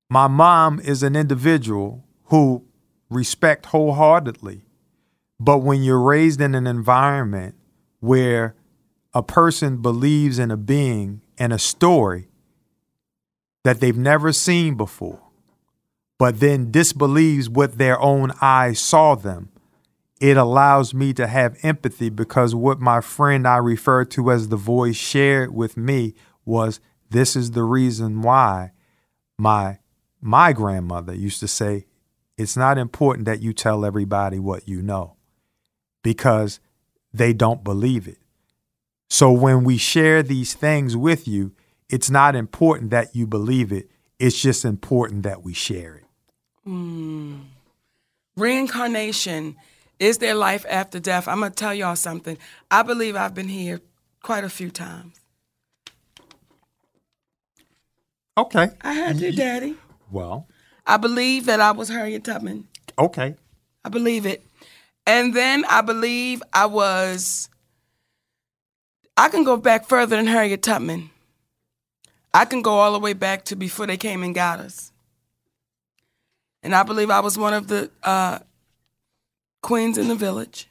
my 0.09 0.27
mom 0.27 0.79
is 0.79 1.03
an 1.03 1.15
individual 1.15 2.03
who 2.25 2.65
respect 3.09 3.67
wholeheartedly. 3.67 4.65
But 5.39 5.59
when 5.59 5.83
you're 5.83 6.01
raised 6.01 6.41
in 6.41 6.55
an 6.55 6.65
environment 6.65 7.55
where 7.99 8.55
a 9.13 9.21
person 9.21 9.77
believes 9.81 10.39
in 10.39 10.49
a 10.49 10.57
being 10.57 11.21
and 11.37 11.53
a 11.53 11.59
story 11.59 12.29
that 13.63 13.79
they've 13.79 13.97
never 13.97 14.33
seen 14.33 14.75
before, 14.75 15.21
but 16.17 16.39
then 16.39 16.71
disbelieves 16.71 17.47
what 17.47 17.77
their 17.77 17.99
own 17.99 18.31
eyes 18.41 18.79
saw 18.79 19.13
them, 19.13 19.49
it 20.19 20.37
allows 20.37 20.93
me 20.93 21.13
to 21.13 21.27
have 21.27 21.57
empathy 21.63 22.09
because 22.09 22.55
what 22.55 22.79
my 22.79 23.01
friend 23.01 23.47
I 23.47 23.57
referred 23.57 24.11
to 24.11 24.31
as 24.31 24.47
the 24.47 24.57
voice 24.57 24.95
shared 24.95 25.53
with 25.53 25.75
me 25.75 26.15
was 26.45 26.79
this 27.09 27.35
is 27.35 27.51
the 27.51 27.63
reason 27.63 28.21
why 28.21 28.71
my 29.37 29.79
my 30.21 30.53
grandmother 30.53 31.13
used 31.13 31.39
to 31.41 31.47
say 31.47 31.85
it's 32.37 32.55
not 32.55 32.77
important 32.77 33.25
that 33.25 33.41
you 33.41 33.53
tell 33.53 33.85
everybody 33.85 34.39
what 34.39 34.67
you 34.67 34.81
know 34.81 35.17
because 36.01 36.59
they 37.13 37.33
don't 37.33 37.63
believe 37.63 38.07
it. 38.07 38.17
So 39.09 39.31
when 39.31 39.63
we 39.63 39.77
share 39.77 40.23
these 40.23 40.53
things 40.53 40.97
with 40.97 41.27
you, 41.27 41.51
it's 41.89 42.09
not 42.09 42.35
important 42.35 42.89
that 42.91 43.15
you 43.15 43.27
believe 43.27 43.71
it. 43.71 43.89
It's 44.17 44.41
just 44.41 44.65
important 44.65 45.23
that 45.23 45.43
we 45.43 45.53
share 45.53 45.95
it. 45.95 46.05
Mm. 46.67 47.41
Reincarnation 48.35 49.55
is 49.99 50.17
there 50.17 50.35
life 50.35 50.65
after 50.69 50.99
death? 50.99 51.27
I'm 51.27 51.39
going 51.39 51.51
to 51.51 51.55
tell 51.55 51.73
y'all 51.73 51.95
something. 51.95 52.37
I 52.69 52.83
believe 52.83 53.15
I've 53.15 53.33
been 53.33 53.47
here 53.49 53.81
quite 54.21 54.43
a 54.43 54.49
few 54.49 54.69
times. 54.69 55.19
Okay. 58.37 58.69
I 58.81 58.93
had 58.93 59.19
you, 59.19 59.31
Daddy. 59.31 59.75
Well, 60.11 60.47
I 60.85 60.97
believe 60.97 61.45
that 61.45 61.59
I 61.59 61.71
was 61.71 61.89
Harriet 61.89 62.23
Tubman. 62.23 62.67
okay. 62.97 63.35
I 63.85 63.89
believe 63.89 64.25
it. 64.25 64.45
And 65.05 65.33
then 65.33 65.65
I 65.69 65.81
believe 65.81 66.41
I 66.53 66.65
was. 66.67 67.49
I 69.17 69.27
can 69.29 69.43
go 69.43 69.57
back 69.57 69.87
further 69.87 70.15
than 70.15 70.25
Harriet 70.25 70.63
Tubman. 70.63 71.09
I 72.33 72.45
can 72.45 72.61
go 72.61 72.75
all 72.75 72.93
the 72.93 72.99
way 72.99 73.13
back 73.13 73.45
to 73.45 73.55
before 73.55 73.85
they 73.85 73.97
came 73.97 74.23
and 74.23 74.33
got 74.33 74.59
us. 74.59 74.91
And 76.63 76.73
I 76.73 76.83
believe 76.83 77.09
I 77.09 77.19
was 77.19 77.37
one 77.37 77.53
of 77.53 77.67
the 77.67 77.91
uh, 78.01 78.39
queens 79.63 79.97
in 79.97 80.07
the 80.07 80.15
village. 80.15 80.69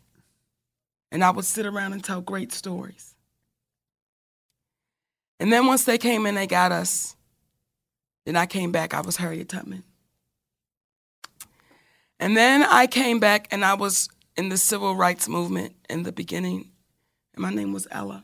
And 1.11 1.25
I 1.25 1.31
would 1.31 1.45
sit 1.45 1.67
around 1.67 1.93
and 1.93 2.05
tell 2.05 2.21
great 2.21 2.53
stories. 2.53 3.15
And 5.41 5.53
then 5.53 5.67
once 5.67 5.85
they 5.85 5.99
came 5.99 6.25
in, 6.27 6.37
they 6.37 6.47
got 6.47 6.71
us, 6.71 7.17
then 8.25 8.37
I 8.37 8.47
came 8.47 8.71
back. 8.71 8.95
I 8.95 9.01
was 9.01 9.17
Harriet 9.17 9.49
Tubman. 9.49 9.83
And 12.21 12.37
then 12.37 12.63
I 12.63 12.87
came 12.87 13.19
back 13.19 13.49
and 13.51 13.65
I 13.65 13.75
was 13.75 14.09
in 14.37 14.49
the 14.49 14.57
civil 14.57 14.95
rights 14.95 15.29
movement 15.29 15.75
in 15.91 16.05
the 16.05 16.13
beginning. 16.13 16.71
And 17.35 17.43
my 17.43 17.51
name 17.51 17.73
was 17.73 17.89
Ella. 17.91 18.23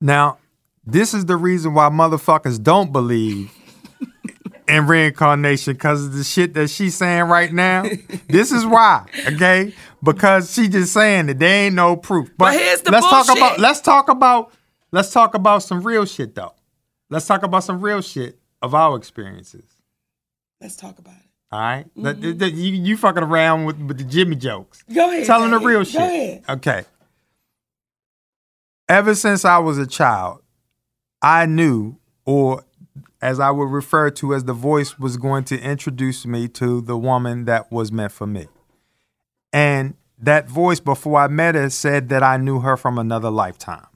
Now, 0.00 0.36
this 0.84 1.14
is 1.14 1.24
the 1.24 1.36
reason 1.36 1.72
why 1.72 1.88
motherfuckers 1.88 2.62
don't 2.62 2.92
believe 2.92 3.50
in 4.68 4.86
reincarnation 4.86 5.74
because 5.74 6.06
of 6.06 6.12
the 6.14 6.24
shit 6.24 6.54
that 6.54 6.68
she's 6.68 6.94
saying 6.94 7.24
right 7.24 7.52
now. 7.52 7.82
this 8.28 8.52
is 8.52 8.64
why, 8.66 9.06
okay? 9.26 9.74
Because 10.02 10.52
she 10.52 10.68
just 10.68 10.92
saying 10.92 11.26
that 11.26 11.38
there 11.38 11.66
ain't 11.66 11.74
no 11.74 11.96
proof. 11.96 12.28
But, 12.36 12.46
But 12.46 12.54
here's 12.54 12.82
the 12.82 12.90
let's 12.92 13.06
talk 13.08 13.36
about 13.36 13.58
let's 13.58 13.80
talk 13.80 14.08
about 14.08 14.52
let's 14.92 15.12
talk 15.12 15.34
about 15.34 15.62
some 15.62 15.82
real 15.82 16.04
shit 16.04 16.34
though. 16.34 16.54
Let's 17.10 17.26
talk 17.26 17.42
about 17.42 17.64
some 17.64 17.80
real 17.80 18.00
shit 18.00 18.38
of 18.62 18.74
our 18.74 18.96
experiences. 18.96 19.64
Let's 20.60 20.76
talk 20.76 20.98
about 20.98 21.14
it. 21.14 21.20
All 21.52 21.60
right? 21.60 21.86
Let- 21.94 22.16
mm-hmm. 22.16 22.22
th- 22.22 22.38
th- 22.38 22.54
you, 22.54 22.72
you 22.72 22.96
fucking 22.96 23.22
around 23.22 23.64
with, 23.66 23.78
with 23.78 23.98
the 23.98 24.04
Jimmy 24.04 24.36
jokes. 24.36 24.82
Go 24.92 25.10
ahead. 25.10 25.26
Telling 25.26 25.50
the 25.50 25.58
Daddy. 25.58 25.66
real 25.66 25.78
Go 25.80 25.84
shit. 25.84 26.00
ahead. 26.00 26.44
Okay. 26.48 26.84
Ever 28.88 29.14
since 29.14 29.44
I 29.44 29.58
was 29.58 29.78
a 29.78 29.86
child, 29.86 30.42
I 31.22 31.46
knew, 31.46 31.96
or 32.24 32.64
as 33.20 33.40
I 33.40 33.50
would 33.50 33.70
refer 33.70 34.10
to 34.10 34.34
as 34.34 34.44
the 34.44 34.52
voice 34.52 34.98
was 34.98 35.16
going 35.16 35.44
to 35.44 35.60
introduce 35.60 36.26
me 36.26 36.48
to 36.48 36.80
the 36.80 36.96
woman 36.96 37.44
that 37.46 37.70
was 37.72 37.90
meant 37.90 38.12
for 38.12 38.26
me. 38.26 38.48
And 39.52 39.94
that 40.18 40.48
voice, 40.48 40.80
before 40.80 41.20
I 41.20 41.28
met 41.28 41.54
her, 41.54 41.70
said 41.70 42.08
that 42.10 42.22
I 42.22 42.36
knew 42.36 42.60
her 42.60 42.76
from 42.76 42.98
another 42.98 43.30
lifetime. 43.30 43.86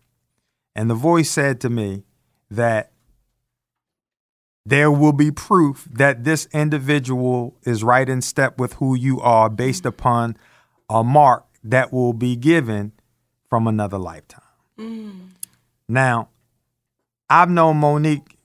And 0.74 0.88
the 0.88 0.94
voice 0.94 1.30
said 1.30 1.60
to 1.62 1.70
me 1.70 2.04
that 2.50 2.92
there 4.64 4.90
will 4.90 5.12
be 5.12 5.30
proof 5.30 5.88
that 5.90 6.24
this 6.24 6.46
individual 6.52 7.56
is 7.64 7.82
right 7.82 8.08
in 8.08 8.22
step 8.22 8.58
with 8.58 8.74
who 8.74 8.94
you 8.94 9.20
are 9.20 9.48
based 9.48 9.86
upon 9.86 10.36
a 10.88 11.02
mark 11.02 11.44
that 11.64 11.92
will 11.92 12.12
be 12.12 12.36
given 12.36 12.92
from 13.48 13.66
another 13.66 13.98
lifetime. 13.98 14.42
Mm. 14.78 15.30
Now, 15.88 16.28
I've 17.28 17.50
known 17.50 17.80
Mo'Nique 17.80 18.36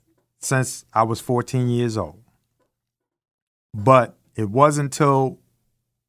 since 0.46 0.86
I 0.94 1.04
was 1.04 1.20
14 1.20 1.70
years 1.70 1.98
old. 1.98 2.22
But 3.74 4.16
it 4.36 4.50
wasn't 4.50 4.94
until 4.94 5.40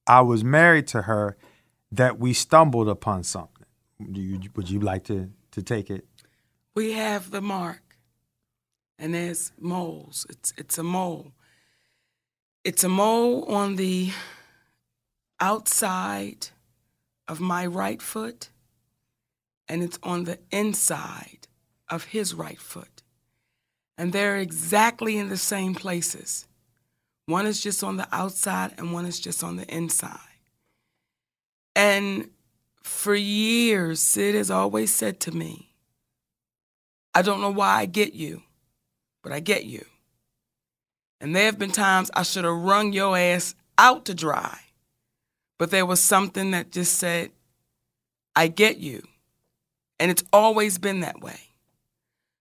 I 0.07 0.21
was 0.21 0.45
married 0.45 0.87
to 0.89 1.03
her 1.03 1.37
that 1.91 2.19
we 2.19 2.33
stumbled 2.33 2.89
upon 2.89 3.25
something. 3.25 3.67
You, 3.99 4.41
would 4.55 4.71
you 4.71 4.81
like 4.81 5.05
to, 5.05 5.31
to 5.53 5.63
take 5.63 5.91
it? 5.91 6.07
We 6.75 6.93
have 6.93 7.31
the 7.31 7.41
mark, 7.41 7.97
and 8.99 9.15
there's 9.15 9.53
moles. 9.59 10.27
It's 10.29 10.53
it's 10.59 10.77
a 10.77 10.83
mole. 10.83 11.33
It's 12.65 12.85
a 12.85 12.89
mole 12.91 13.45
on 13.45 13.77
the 13.77 14.11
outside 15.41 16.49
of 17.27 17.41
my 17.41 17.65
right 17.65 18.03
foot, 18.03 18.51
and 19.67 19.83
it's 19.83 19.99
on 20.03 20.25
the 20.25 20.39
inside 20.51 21.49
of 21.89 22.05
his 22.05 22.35
right 22.35 22.61
foot. 22.61 22.96
And 23.99 24.13
they're 24.13 24.37
exactly 24.37 25.17
in 25.17 25.29
the 25.29 25.37
same 25.37 25.75
places. 25.75 26.47
One 27.27 27.47
is 27.47 27.63
just 27.63 27.83
on 27.83 27.97
the 27.97 28.07
outside, 28.13 28.75
and 28.79 28.93
one 28.93 29.07
is 29.07 29.19
just 29.19 29.43
on 29.43 29.57
the 29.57 29.67
inside. 29.75 30.19
And 31.75 32.31
for 32.83 33.15
years, 33.15 34.01
Sid 34.01 34.35
has 34.35 34.51
always 34.51 34.95
said 34.95 35.19
to 35.21 35.33
me, 35.33 35.71
I 37.15 37.23
don't 37.23 37.41
know 37.41 37.51
why 37.51 37.79
I 37.79 37.87
get 37.87 38.15
you, 38.15 38.43
but 39.23 39.33
I 39.33 39.41
get 39.41 39.65
you. 39.65 39.85
And 41.21 41.35
there 41.35 41.47
have 41.47 41.59
been 41.59 41.73
times 41.73 42.11
I 42.15 42.23
should 42.23 42.45
have 42.45 42.55
wrung 42.55 42.93
your 42.93 43.17
ass 43.17 43.55
out 43.79 44.05
to 44.05 44.15
dry, 44.15 44.59
but 45.59 45.71
there 45.71 45.87
was 45.87 46.01
something 46.01 46.51
that 46.53 46.71
just 46.71 46.99
said, 46.99 47.31
I 48.35 48.49
get 48.49 48.77
you. 48.79 49.03
And 49.99 50.11
it's 50.11 50.25
always 50.33 50.79
been 50.79 51.01
that 51.01 51.21
way. 51.21 51.41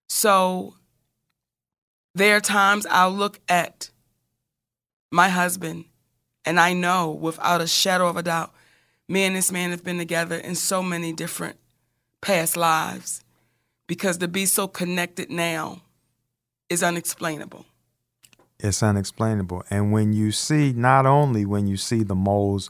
So 0.10 0.76
there 2.16 2.38
are 2.38 2.42
times 2.42 2.88
I'll 2.90 3.12
look 3.12 3.40
at 3.48 3.90
my 5.12 5.30
husband 5.30 5.86
and 6.46 6.60
I 6.60 6.74
know 6.74 7.12
without 7.12 7.62
a 7.62 7.68
shadow 7.68 8.08
of 8.08 8.18
a 8.18 8.24
doubt, 8.24 8.54
me 9.08 9.24
and 9.24 9.36
this 9.36 9.52
man 9.52 9.72
have 9.72 9.84
been 9.84 9.98
together 9.98 10.36
in 10.36 10.56
so 10.56 10.82
many 10.82 11.12
different 11.12 11.58
past 12.22 12.58
lives 12.58 13.24
because 13.86 14.18
to 14.18 14.28
be 14.28 14.46
so 14.46 14.68
connected 14.68 15.30
now 15.30 15.82
is 16.70 16.82
unexplainable. 16.82 17.66
It's 18.60 18.82
unexplainable. 18.82 19.64
And 19.70 19.92
when 19.92 20.14
you 20.14 20.32
see, 20.32 20.72
not 20.72 21.06
only 21.06 21.46
when 21.46 21.68
you 21.68 21.78
see 21.78 22.04
the 22.04 22.16
moles 22.16 22.70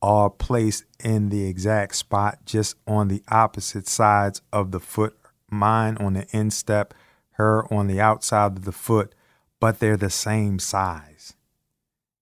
are 0.00 0.30
placed 0.30 0.84
in 1.02 1.30
the 1.30 1.46
exact 1.46 1.96
spot, 1.96 2.38
just 2.46 2.76
on 2.86 3.08
the 3.08 3.22
opposite 3.28 3.88
sides 3.88 4.40
of 4.52 4.70
the 4.70 4.80
foot, 4.80 5.18
mine 5.50 5.96
on 5.98 6.14
the 6.14 6.26
instep, 6.30 6.94
her 7.36 7.72
on 7.72 7.86
the 7.86 8.00
outside 8.00 8.52
of 8.56 8.64
the 8.64 8.72
foot, 8.72 9.14
but 9.60 9.78
they're 9.78 9.96
the 9.96 10.10
same 10.10 10.58
size. 10.58 11.34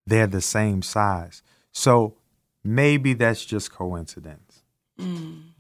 They're 0.07 0.27
the 0.27 0.41
same 0.41 0.83
size. 0.83 1.43
So 1.73 2.15
maybe 2.63 3.15
that's 3.15 3.45
just 3.45 3.73
coincidence. 3.73 4.63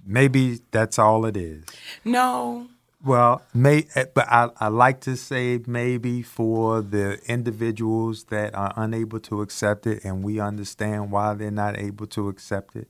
Maybe 0.07 0.61
that's 0.71 0.99
all 0.99 1.25
it 1.25 1.37
is. 1.37 1.65
No, 2.05 2.69
Well, 3.05 3.43
may 3.53 3.87
eh, 3.95 4.07
but 4.15 4.27
I, 4.31 4.51
I 4.61 4.69
like 4.69 5.01
to 5.03 5.17
say 5.17 5.61
maybe 5.67 6.23
for 6.23 6.81
the 6.83 7.19
individuals 7.27 8.25
that 8.25 8.55
are 8.55 8.73
unable 8.77 9.21
to 9.21 9.43
accept 9.43 9.87
it, 9.87 10.05
and 10.05 10.23
we 10.25 10.41
understand 10.41 11.11
why 11.11 11.35
they're 11.35 11.51
not 11.51 11.79
able 11.79 12.07
to 12.09 12.29
accept 12.29 12.77
it, 12.77 12.89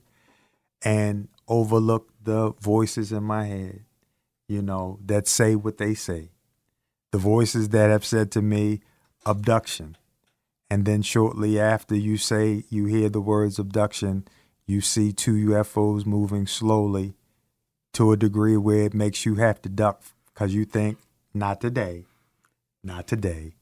and 0.83 1.27
overlook 1.47 2.09
the 2.23 2.51
voices 2.61 3.11
in 3.11 3.23
my 3.23 3.45
head, 3.45 3.83
you 4.47 4.61
know, 4.61 4.99
that 5.05 5.27
say 5.27 5.55
what 5.55 5.77
they 5.77 5.93
say, 5.93 6.29
the 7.11 7.17
voices 7.17 7.69
that 7.69 7.89
have 7.89 8.05
said 8.05 8.31
to 8.31 8.41
me, 8.41 8.81
abduction, 9.25 9.97
and 10.69 10.85
then 10.85 11.01
shortly 11.01 11.59
after 11.59 11.95
you 11.95 12.17
say 12.17 12.63
you 12.69 12.85
hear 12.85 13.09
the 13.09 13.21
words 13.21 13.59
abduction, 13.59 14.27
you 14.65 14.81
see 14.81 15.11
two 15.11 15.33
UFOs 15.49 16.05
moving 16.05 16.47
slowly 16.47 17.13
to 17.93 18.11
a 18.11 18.17
degree 18.17 18.57
where 18.57 18.85
it 18.85 18.93
makes 18.93 19.25
you 19.25 19.35
have 19.35 19.61
to 19.61 19.69
duck 19.69 20.01
because 20.33 20.53
you 20.53 20.65
think, 20.65 20.97
not 21.33 21.61
today, 21.61 22.05
not 22.83 23.07
today. 23.07 23.53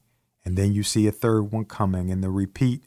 And 0.44 0.56
then 0.56 0.72
you 0.72 0.82
see 0.82 1.06
a 1.06 1.12
third 1.12 1.52
one 1.52 1.64
coming, 1.64 2.10
and 2.10 2.22
the 2.22 2.30
repeat 2.30 2.82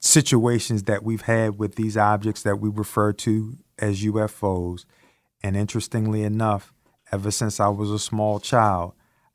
situations 0.00 0.82
that 0.84 1.02
we've 1.02 1.22
had 1.22 1.58
with 1.58 1.76
these 1.76 1.96
objects 1.96 2.42
that 2.42 2.56
we 2.56 2.68
refer 2.68 3.12
to 3.12 3.56
as 3.78 4.02
UFOs. 4.02 4.84
And 5.42 5.56
interestingly 5.56 6.22
enough, 6.22 6.74
ever 7.10 7.30
since 7.30 7.60
I 7.60 7.68
was 7.68 7.90
a 7.90 7.98
small 7.98 8.40
child, 8.40 8.94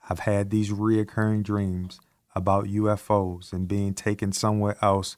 I've 0.10 0.20
had 0.20 0.50
these 0.50 0.72
reoccurring 0.72 1.44
dreams 1.44 2.00
about 2.36 2.66
UFOs 2.66 3.52
and 3.52 3.68
being 3.68 3.94
taken 3.94 4.32
somewhere 4.32 4.78
else 4.82 5.18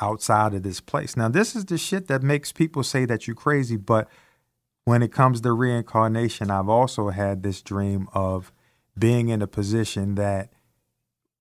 outside 0.00 0.54
of 0.54 0.62
this 0.62 0.80
place. 0.80 1.16
Now, 1.16 1.28
this 1.28 1.54
is 1.54 1.66
the 1.66 1.78
shit 1.78 2.08
that 2.08 2.22
makes 2.22 2.52
people 2.52 2.82
say 2.82 3.04
that 3.04 3.26
you're 3.26 3.36
crazy, 3.36 3.76
but 3.76 4.08
when 4.84 5.02
it 5.02 5.12
comes 5.12 5.40
to 5.40 5.52
reincarnation, 5.52 6.50
I've 6.50 6.68
also 6.68 7.10
had 7.10 7.42
this 7.42 7.62
dream 7.62 8.08
of 8.12 8.52
being 8.98 9.28
in 9.28 9.42
a 9.42 9.46
position 9.46 10.14
that 10.16 10.50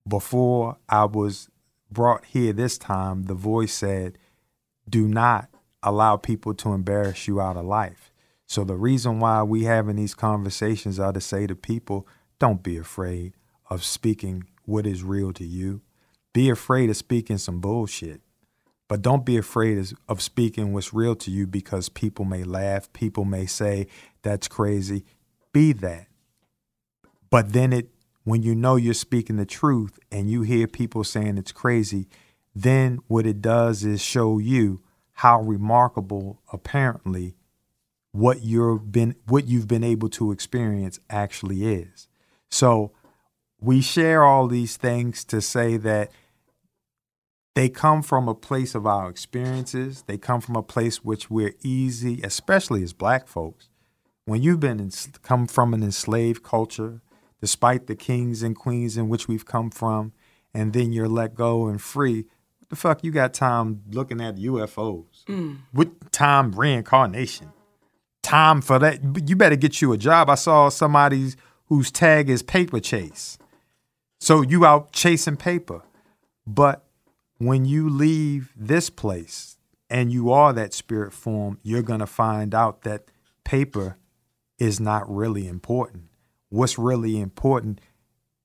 before 0.07 0.77
I 0.87 1.05
was 1.05 1.49
brought 1.91 2.25
here 2.25 2.53
this 2.53 2.77
time, 2.77 3.23
the 3.23 3.33
voice 3.33 3.73
said, 3.73 4.17
Do 4.89 5.07
not 5.07 5.49
allow 5.81 6.17
people 6.17 6.53
to 6.55 6.73
embarrass 6.73 7.27
you 7.27 7.41
out 7.41 7.57
of 7.57 7.65
life. 7.65 8.11
So 8.45 8.63
the 8.63 8.75
reason 8.75 9.19
why 9.19 9.43
we 9.43 9.63
having 9.63 9.95
these 9.95 10.15
conversations 10.15 10.99
are 10.99 11.13
to 11.13 11.21
say 11.21 11.47
to 11.47 11.55
people, 11.55 12.07
don't 12.39 12.63
be 12.63 12.77
afraid 12.77 13.33
of 13.69 13.83
speaking 13.83 14.45
what 14.65 14.85
is 14.85 15.03
real 15.03 15.33
to 15.33 15.45
you. 15.45 15.81
Be 16.33 16.49
afraid 16.49 16.89
of 16.89 16.97
speaking 16.97 17.37
some 17.37 17.59
bullshit. 17.59 18.21
But 18.87 19.01
don't 19.01 19.25
be 19.25 19.37
afraid 19.37 19.93
of- 20.07 20.21
speaking 20.21 20.73
what's 20.73 20.93
real 20.93 21.15
to 21.15 21.31
you 21.31 21.47
because 21.47 21.89
people 21.89 22.25
may 22.25 22.43
laugh, 22.43 22.91
people 22.93 23.25
may 23.25 23.45
say 23.45 23.87
that's 24.21 24.47
crazy. 24.47 25.05
Be 25.51 25.73
that. 25.73 26.07
But 27.29 27.53
then 27.53 27.73
it 27.73 27.89
when 28.23 28.41
you 28.41 28.55
know 28.55 28.77
you're 28.77 28.93
speaking 28.93 29.35
the 29.35 29.45
truth 29.45 29.99
and 30.11 30.29
you 30.29 30.43
hear 30.43 30.65
people 30.67 31.03
saying 31.03 31.37
it's 31.37 31.51
crazy, 31.51 32.07
then 32.55 32.99
what 33.07 33.25
it 33.25 33.41
does 33.41 33.83
is 33.83 34.01
show 34.01 34.37
you 34.37 34.81
how 35.13 35.41
remarkable 35.41 36.41
apparently 36.51 37.35
what 38.11 38.43
you're 38.43 38.77
been 38.77 39.15
what 39.27 39.47
you've 39.47 39.67
been 39.67 39.83
able 39.83 40.09
to 40.09 40.31
experience 40.31 40.99
actually 41.09 41.65
is. 41.65 42.07
So 42.53 42.91
we 43.59 43.81
share 43.81 44.23
all 44.23 44.47
these 44.47 44.77
things 44.77 45.23
to 45.25 45.41
say 45.41 45.75
that 45.77 46.11
they 47.55 47.67
come 47.67 48.03
from 48.03 48.27
a 48.27 48.35
place 48.35 48.75
of 48.75 48.85
our 48.85 49.09
experiences. 49.09 50.03
They 50.05 50.19
come 50.19 50.39
from 50.39 50.55
a 50.55 50.61
place 50.61 51.03
which 51.03 51.31
we're 51.31 51.55
easy, 51.63 52.21
especially 52.23 52.83
as 52.83 52.93
black 52.93 53.27
folks. 53.27 53.69
When 54.25 54.43
you've 54.43 54.59
been 54.59 54.79
in, 54.79 54.91
come 55.23 55.47
from 55.47 55.73
an 55.73 55.81
enslaved 55.81 56.43
culture, 56.43 57.01
despite 57.41 57.87
the 57.87 57.95
kings 57.95 58.43
and 58.43 58.55
queens 58.55 58.97
in 58.97 59.09
which 59.09 59.27
we've 59.27 59.45
come 59.45 59.71
from, 59.71 60.13
and 60.53 60.73
then 60.73 60.93
you're 60.93 61.09
let 61.09 61.33
go 61.33 61.65
and 61.67 61.81
free, 61.81 62.27
what 62.59 62.69
the 62.69 62.75
fuck 62.75 63.03
you 63.03 63.11
got 63.11 63.33
time 63.33 63.81
looking 63.91 64.21
at 64.21 64.35
UFOs? 64.35 65.25
Mm. 65.27 65.57
What 65.71 66.11
time 66.11 66.51
reincarnation? 66.51 67.51
Time 68.21 68.61
for 68.61 68.77
that? 68.77 69.27
You 69.27 69.35
better 69.35 69.55
get 69.55 69.81
you 69.81 69.91
a 69.91 69.97
job. 69.97 70.29
I 70.29 70.35
saw 70.35 70.69
somebody's 70.69 71.35
whose 71.67 71.91
tag 71.91 72.29
is 72.29 72.43
paper 72.43 72.79
chase. 72.79 73.37
So 74.19 74.41
you 74.41 74.65
out 74.65 74.91
chasing 74.91 75.37
paper. 75.37 75.81
But 76.45 76.85
when 77.37 77.65
you 77.65 77.89
leave 77.89 78.51
this 78.55 78.89
place 78.89 79.57
and 79.89 80.11
you 80.11 80.31
are 80.31 80.53
that 80.53 80.73
spirit 80.73 81.13
form, 81.13 81.59
you're 81.63 81.81
going 81.81 81.99
to 81.99 82.07
find 82.07 82.53
out 82.53 82.83
that 82.83 83.05
paper 83.43 83.97
is 84.59 84.79
not 84.79 85.09
really 85.09 85.47
important. 85.47 86.09
What's 86.49 86.77
really 86.77 87.19
important 87.19 87.79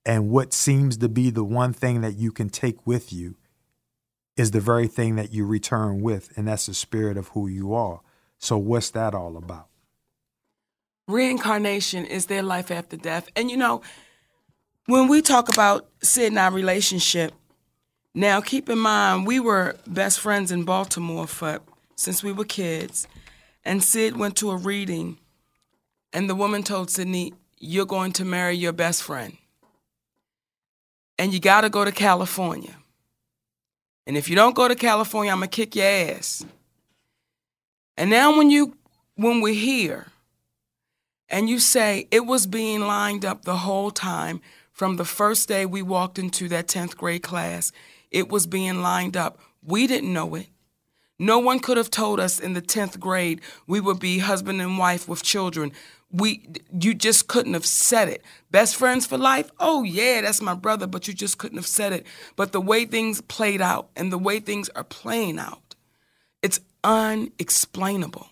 and 0.09 0.31
what 0.31 0.55
seems 0.55 0.97
to 0.97 1.09
be 1.09 1.29
the 1.29 1.45
one 1.45 1.75
thing 1.75 2.01
that 2.01 2.17
you 2.17 2.33
can 2.33 2.49
take 2.49 2.87
with 2.87 3.13
you 3.13 3.37
is 4.39 4.53
the 4.53 4.61
very 4.61 4.87
thing 4.87 5.17
that 5.17 5.33
you 5.33 5.45
return 5.45 6.01
with, 6.01 6.33
and 6.37 6.49
that's 6.49 6.67
the 6.67 6.73
spirit 6.73 7.19
of 7.19 7.29
who 7.29 7.47
you 7.47 7.75
are. 7.75 8.01
So, 8.39 8.57
what's 8.57 8.91
that 8.91 9.15
all 9.15 9.37
about? 9.37 9.69
Reincarnation 11.09 12.05
is 12.07 12.27
their 12.27 12.43
life 12.45 12.71
after 12.71 12.97
death. 12.97 13.29
And 13.37 13.51
you 13.51 13.57
know, 13.57 13.83
when 14.87 15.09
we 15.09 15.23
talk 15.23 15.49
about 15.49 15.89
Sid 16.03 16.29
and 16.29 16.39
our 16.39 16.53
relationship, 16.53 17.33
now 18.15 18.41
keep 18.41 18.69
in 18.69 18.79
mind 18.79 19.27
we 19.27 19.41
were 19.41 19.77
best 19.87 20.21
friends 20.21 20.53
in 20.53 20.65
Baltimore 20.65 21.27
for 21.27 21.61
since 21.97 22.23
we 22.23 22.33
were 22.33 22.45
kids. 22.45 23.09
And 23.65 23.83
Sid 23.83 24.17
went 24.17 24.37
to 24.37 24.51
a 24.51 24.57
reading, 24.57 25.19
and 26.13 26.31
the 26.31 26.35
woman 26.37 26.63
told 26.63 26.91
Sidney, 26.91 27.35
You're 27.59 27.87
going 27.87 28.13
to 28.13 28.25
marry 28.25 28.57
your 28.57 28.73
best 28.73 29.03
friend. 29.03 29.37
and 31.19 31.33
you 31.35 31.41
got 31.41 31.63
to 31.63 31.71
go 31.71 31.85
to 31.85 31.93
California. 31.93 32.77
And 34.07 34.17
if 34.17 34.31
you 34.31 34.37
don't 34.37 34.55
go 34.55 34.69
to 34.69 34.75
California, 34.77 35.33
I'm 35.33 35.41
to 35.41 35.49
kick 35.49 35.77
your 35.77 35.87
ass. 35.87 36.45
And 37.97 38.11
now 38.11 38.37
when 38.37 38.51
you 38.51 38.77
when 39.17 39.41
we're 39.41 39.55
here 39.55 40.07
and 41.29 41.49
you 41.49 41.59
say 41.59 42.09
it 42.11 42.27
was 42.27 42.47
being 42.47 42.81
lined 42.81 43.25
up 43.25 43.43
the 43.43 43.59
whole 43.59 43.91
time 43.91 44.41
from 44.79 44.97
the 44.97 45.05
first 45.05 45.49
day 45.49 45.67
we 45.67 45.83
walked 45.83 46.21
into 46.21 46.49
that 46.49 46.69
10th 46.69 46.97
grade 46.97 47.25
class, 47.25 47.73
it 48.13 48.29
was 48.29 48.47
being 48.47 48.81
lined 48.81 49.17
up. 49.17 49.41
We 49.61 49.89
didn't 49.89 50.13
know 50.13 50.37
it. 50.37 50.47
No 51.19 51.41
one 51.41 51.59
could 51.59 51.77
have 51.77 51.91
told 51.91 52.21
us 52.21 52.39
in 52.39 52.53
the 52.53 52.63
10th 52.63 53.01
grade 53.01 53.41
we 53.67 53.81
would 53.81 53.99
be 53.99 54.21
husband 54.21 54.63
and 54.63 54.79
wife 54.79 55.09
with 55.09 55.25
children. 55.25 55.73
We 56.13 56.47
you 56.81 56.95
just 56.95 57.27
couldn't 57.27 57.55
have 57.55 57.67
said 57.67 58.09
it. 58.09 58.23
Best 58.53 58.77
friends 58.77 59.05
for 59.05 59.19
life? 59.19 59.51
Oh 59.59 59.83
yeah, 59.83 60.21
that's 60.21 60.41
my 60.41 60.55
brother, 60.55 60.87
but 60.87 61.09
you 61.09 61.13
just 61.13 61.39
couldn't 61.39 61.59
have 61.59 61.67
said 61.67 61.93
it. 61.93 62.07
But 62.37 62.53
the 62.53 62.61
way 62.61 62.85
things 62.85 63.21
played 63.21 63.61
out 63.61 63.89
and 63.97 64.13
the 64.13 64.17
way 64.17 64.39
things 64.39 64.69
are 64.77 64.85
playing 64.85 65.41
out, 65.41 65.75
it's 66.41 66.61
unexplainable. 66.85 68.29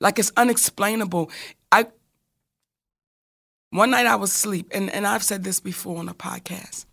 Like 0.00 0.18
it's 0.18 0.32
unexplainable. 0.36 1.30
One 3.70 3.90
night 3.90 4.06
I 4.06 4.16
was 4.16 4.30
asleep, 4.30 4.68
and, 4.72 4.90
and 4.90 5.06
I've 5.06 5.22
said 5.22 5.44
this 5.44 5.60
before 5.60 5.98
on 5.98 6.08
a 6.08 6.14
podcast. 6.14 6.86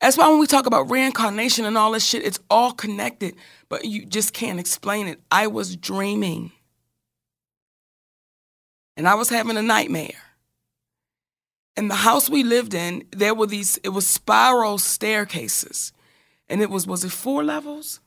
That's 0.00 0.16
why 0.16 0.28
when 0.28 0.38
we 0.38 0.46
talk 0.46 0.66
about 0.66 0.90
reincarnation 0.90 1.66
and 1.66 1.76
all 1.76 1.92
this 1.92 2.04
shit, 2.04 2.24
it's 2.24 2.38
all 2.48 2.72
connected, 2.72 3.34
but 3.68 3.84
you 3.84 4.06
just 4.06 4.32
can't 4.32 4.58
explain 4.58 5.08
it. 5.08 5.20
I 5.30 5.48
was 5.48 5.76
dreaming. 5.76 6.52
And 8.96 9.06
I 9.06 9.14
was 9.14 9.28
having 9.28 9.56
a 9.56 9.62
nightmare. 9.62 10.14
In 11.76 11.88
the 11.88 11.96
house 11.96 12.30
we 12.30 12.42
lived 12.44 12.72
in, 12.72 13.04
there 13.10 13.34
were 13.34 13.46
these, 13.46 13.78
it 13.78 13.90
was 13.90 14.06
spiral 14.06 14.78
staircases. 14.78 15.92
And 16.48 16.62
it 16.62 16.70
was, 16.70 16.86
was 16.86 17.04
it 17.04 17.12
four 17.12 17.44
levels? 17.44 18.00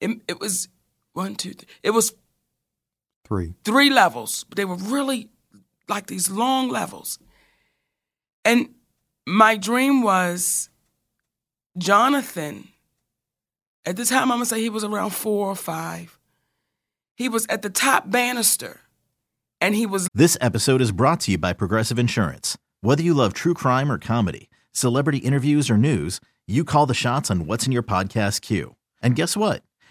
It, 0.00 0.20
it 0.26 0.40
was 0.40 0.68
one, 1.12 1.34
two, 1.36 1.52
three. 1.52 1.68
It 1.82 1.90
was 1.90 2.14
Three. 3.30 3.54
three 3.64 3.90
levels, 3.90 4.44
but 4.48 4.56
they 4.56 4.64
were 4.64 4.74
really 4.74 5.30
like 5.88 6.08
these 6.08 6.28
long 6.28 6.68
levels. 6.68 7.18
And 8.44 8.74
my 9.24 9.56
dream 9.56 10.02
was 10.02 10.68
Jonathan, 11.78 12.68
at 13.86 13.96
the 13.96 14.04
time, 14.04 14.32
I'm 14.32 14.38
gonna 14.38 14.46
say 14.46 14.60
he 14.60 14.68
was 14.68 14.84
around 14.84 15.10
four 15.10 15.46
or 15.46 15.54
five. 15.54 16.18
He 17.14 17.28
was 17.28 17.46
at 17.48 17.62
the 17.62 17.70
top 17.70 18.10
banister, 18.10 18.80
and 19.60 19.74
he 19.74 19.86
was 19.86 20.08
This 20.12 20.36
episode 20.40 20.80
is 20.80 20.90
brought 20.90 21.20
to 21.20 21.30
you 21.30 21.38
by 21.38 21.52
Progressive 21.52 21.98
Insurance. 21.98 22.58
Whether 22.80 23.02
you 23.02 23.14
love 23.14 23.32
true 23.32 23.54
crime 23.54 23.92
or 23.92 23.98
comedy, 23.98 24.50
celebrity 24.72 25.18
interviews 25.18 25.70
or 25.70 25.78
news, 25.78 26.20
you 26.48 26.64
call 26.64 26.86
the 26.86 26.94
shots 26.94 27.30
on 27.30 27.46
what's 27.46 27.66
in 27.66 27.72
your 27.72 27.82
podcast 27.84 28.40
queue. 28.40 28.74
And 29.02 29.14
guess 29.14 29.36
what? 29.36 29.62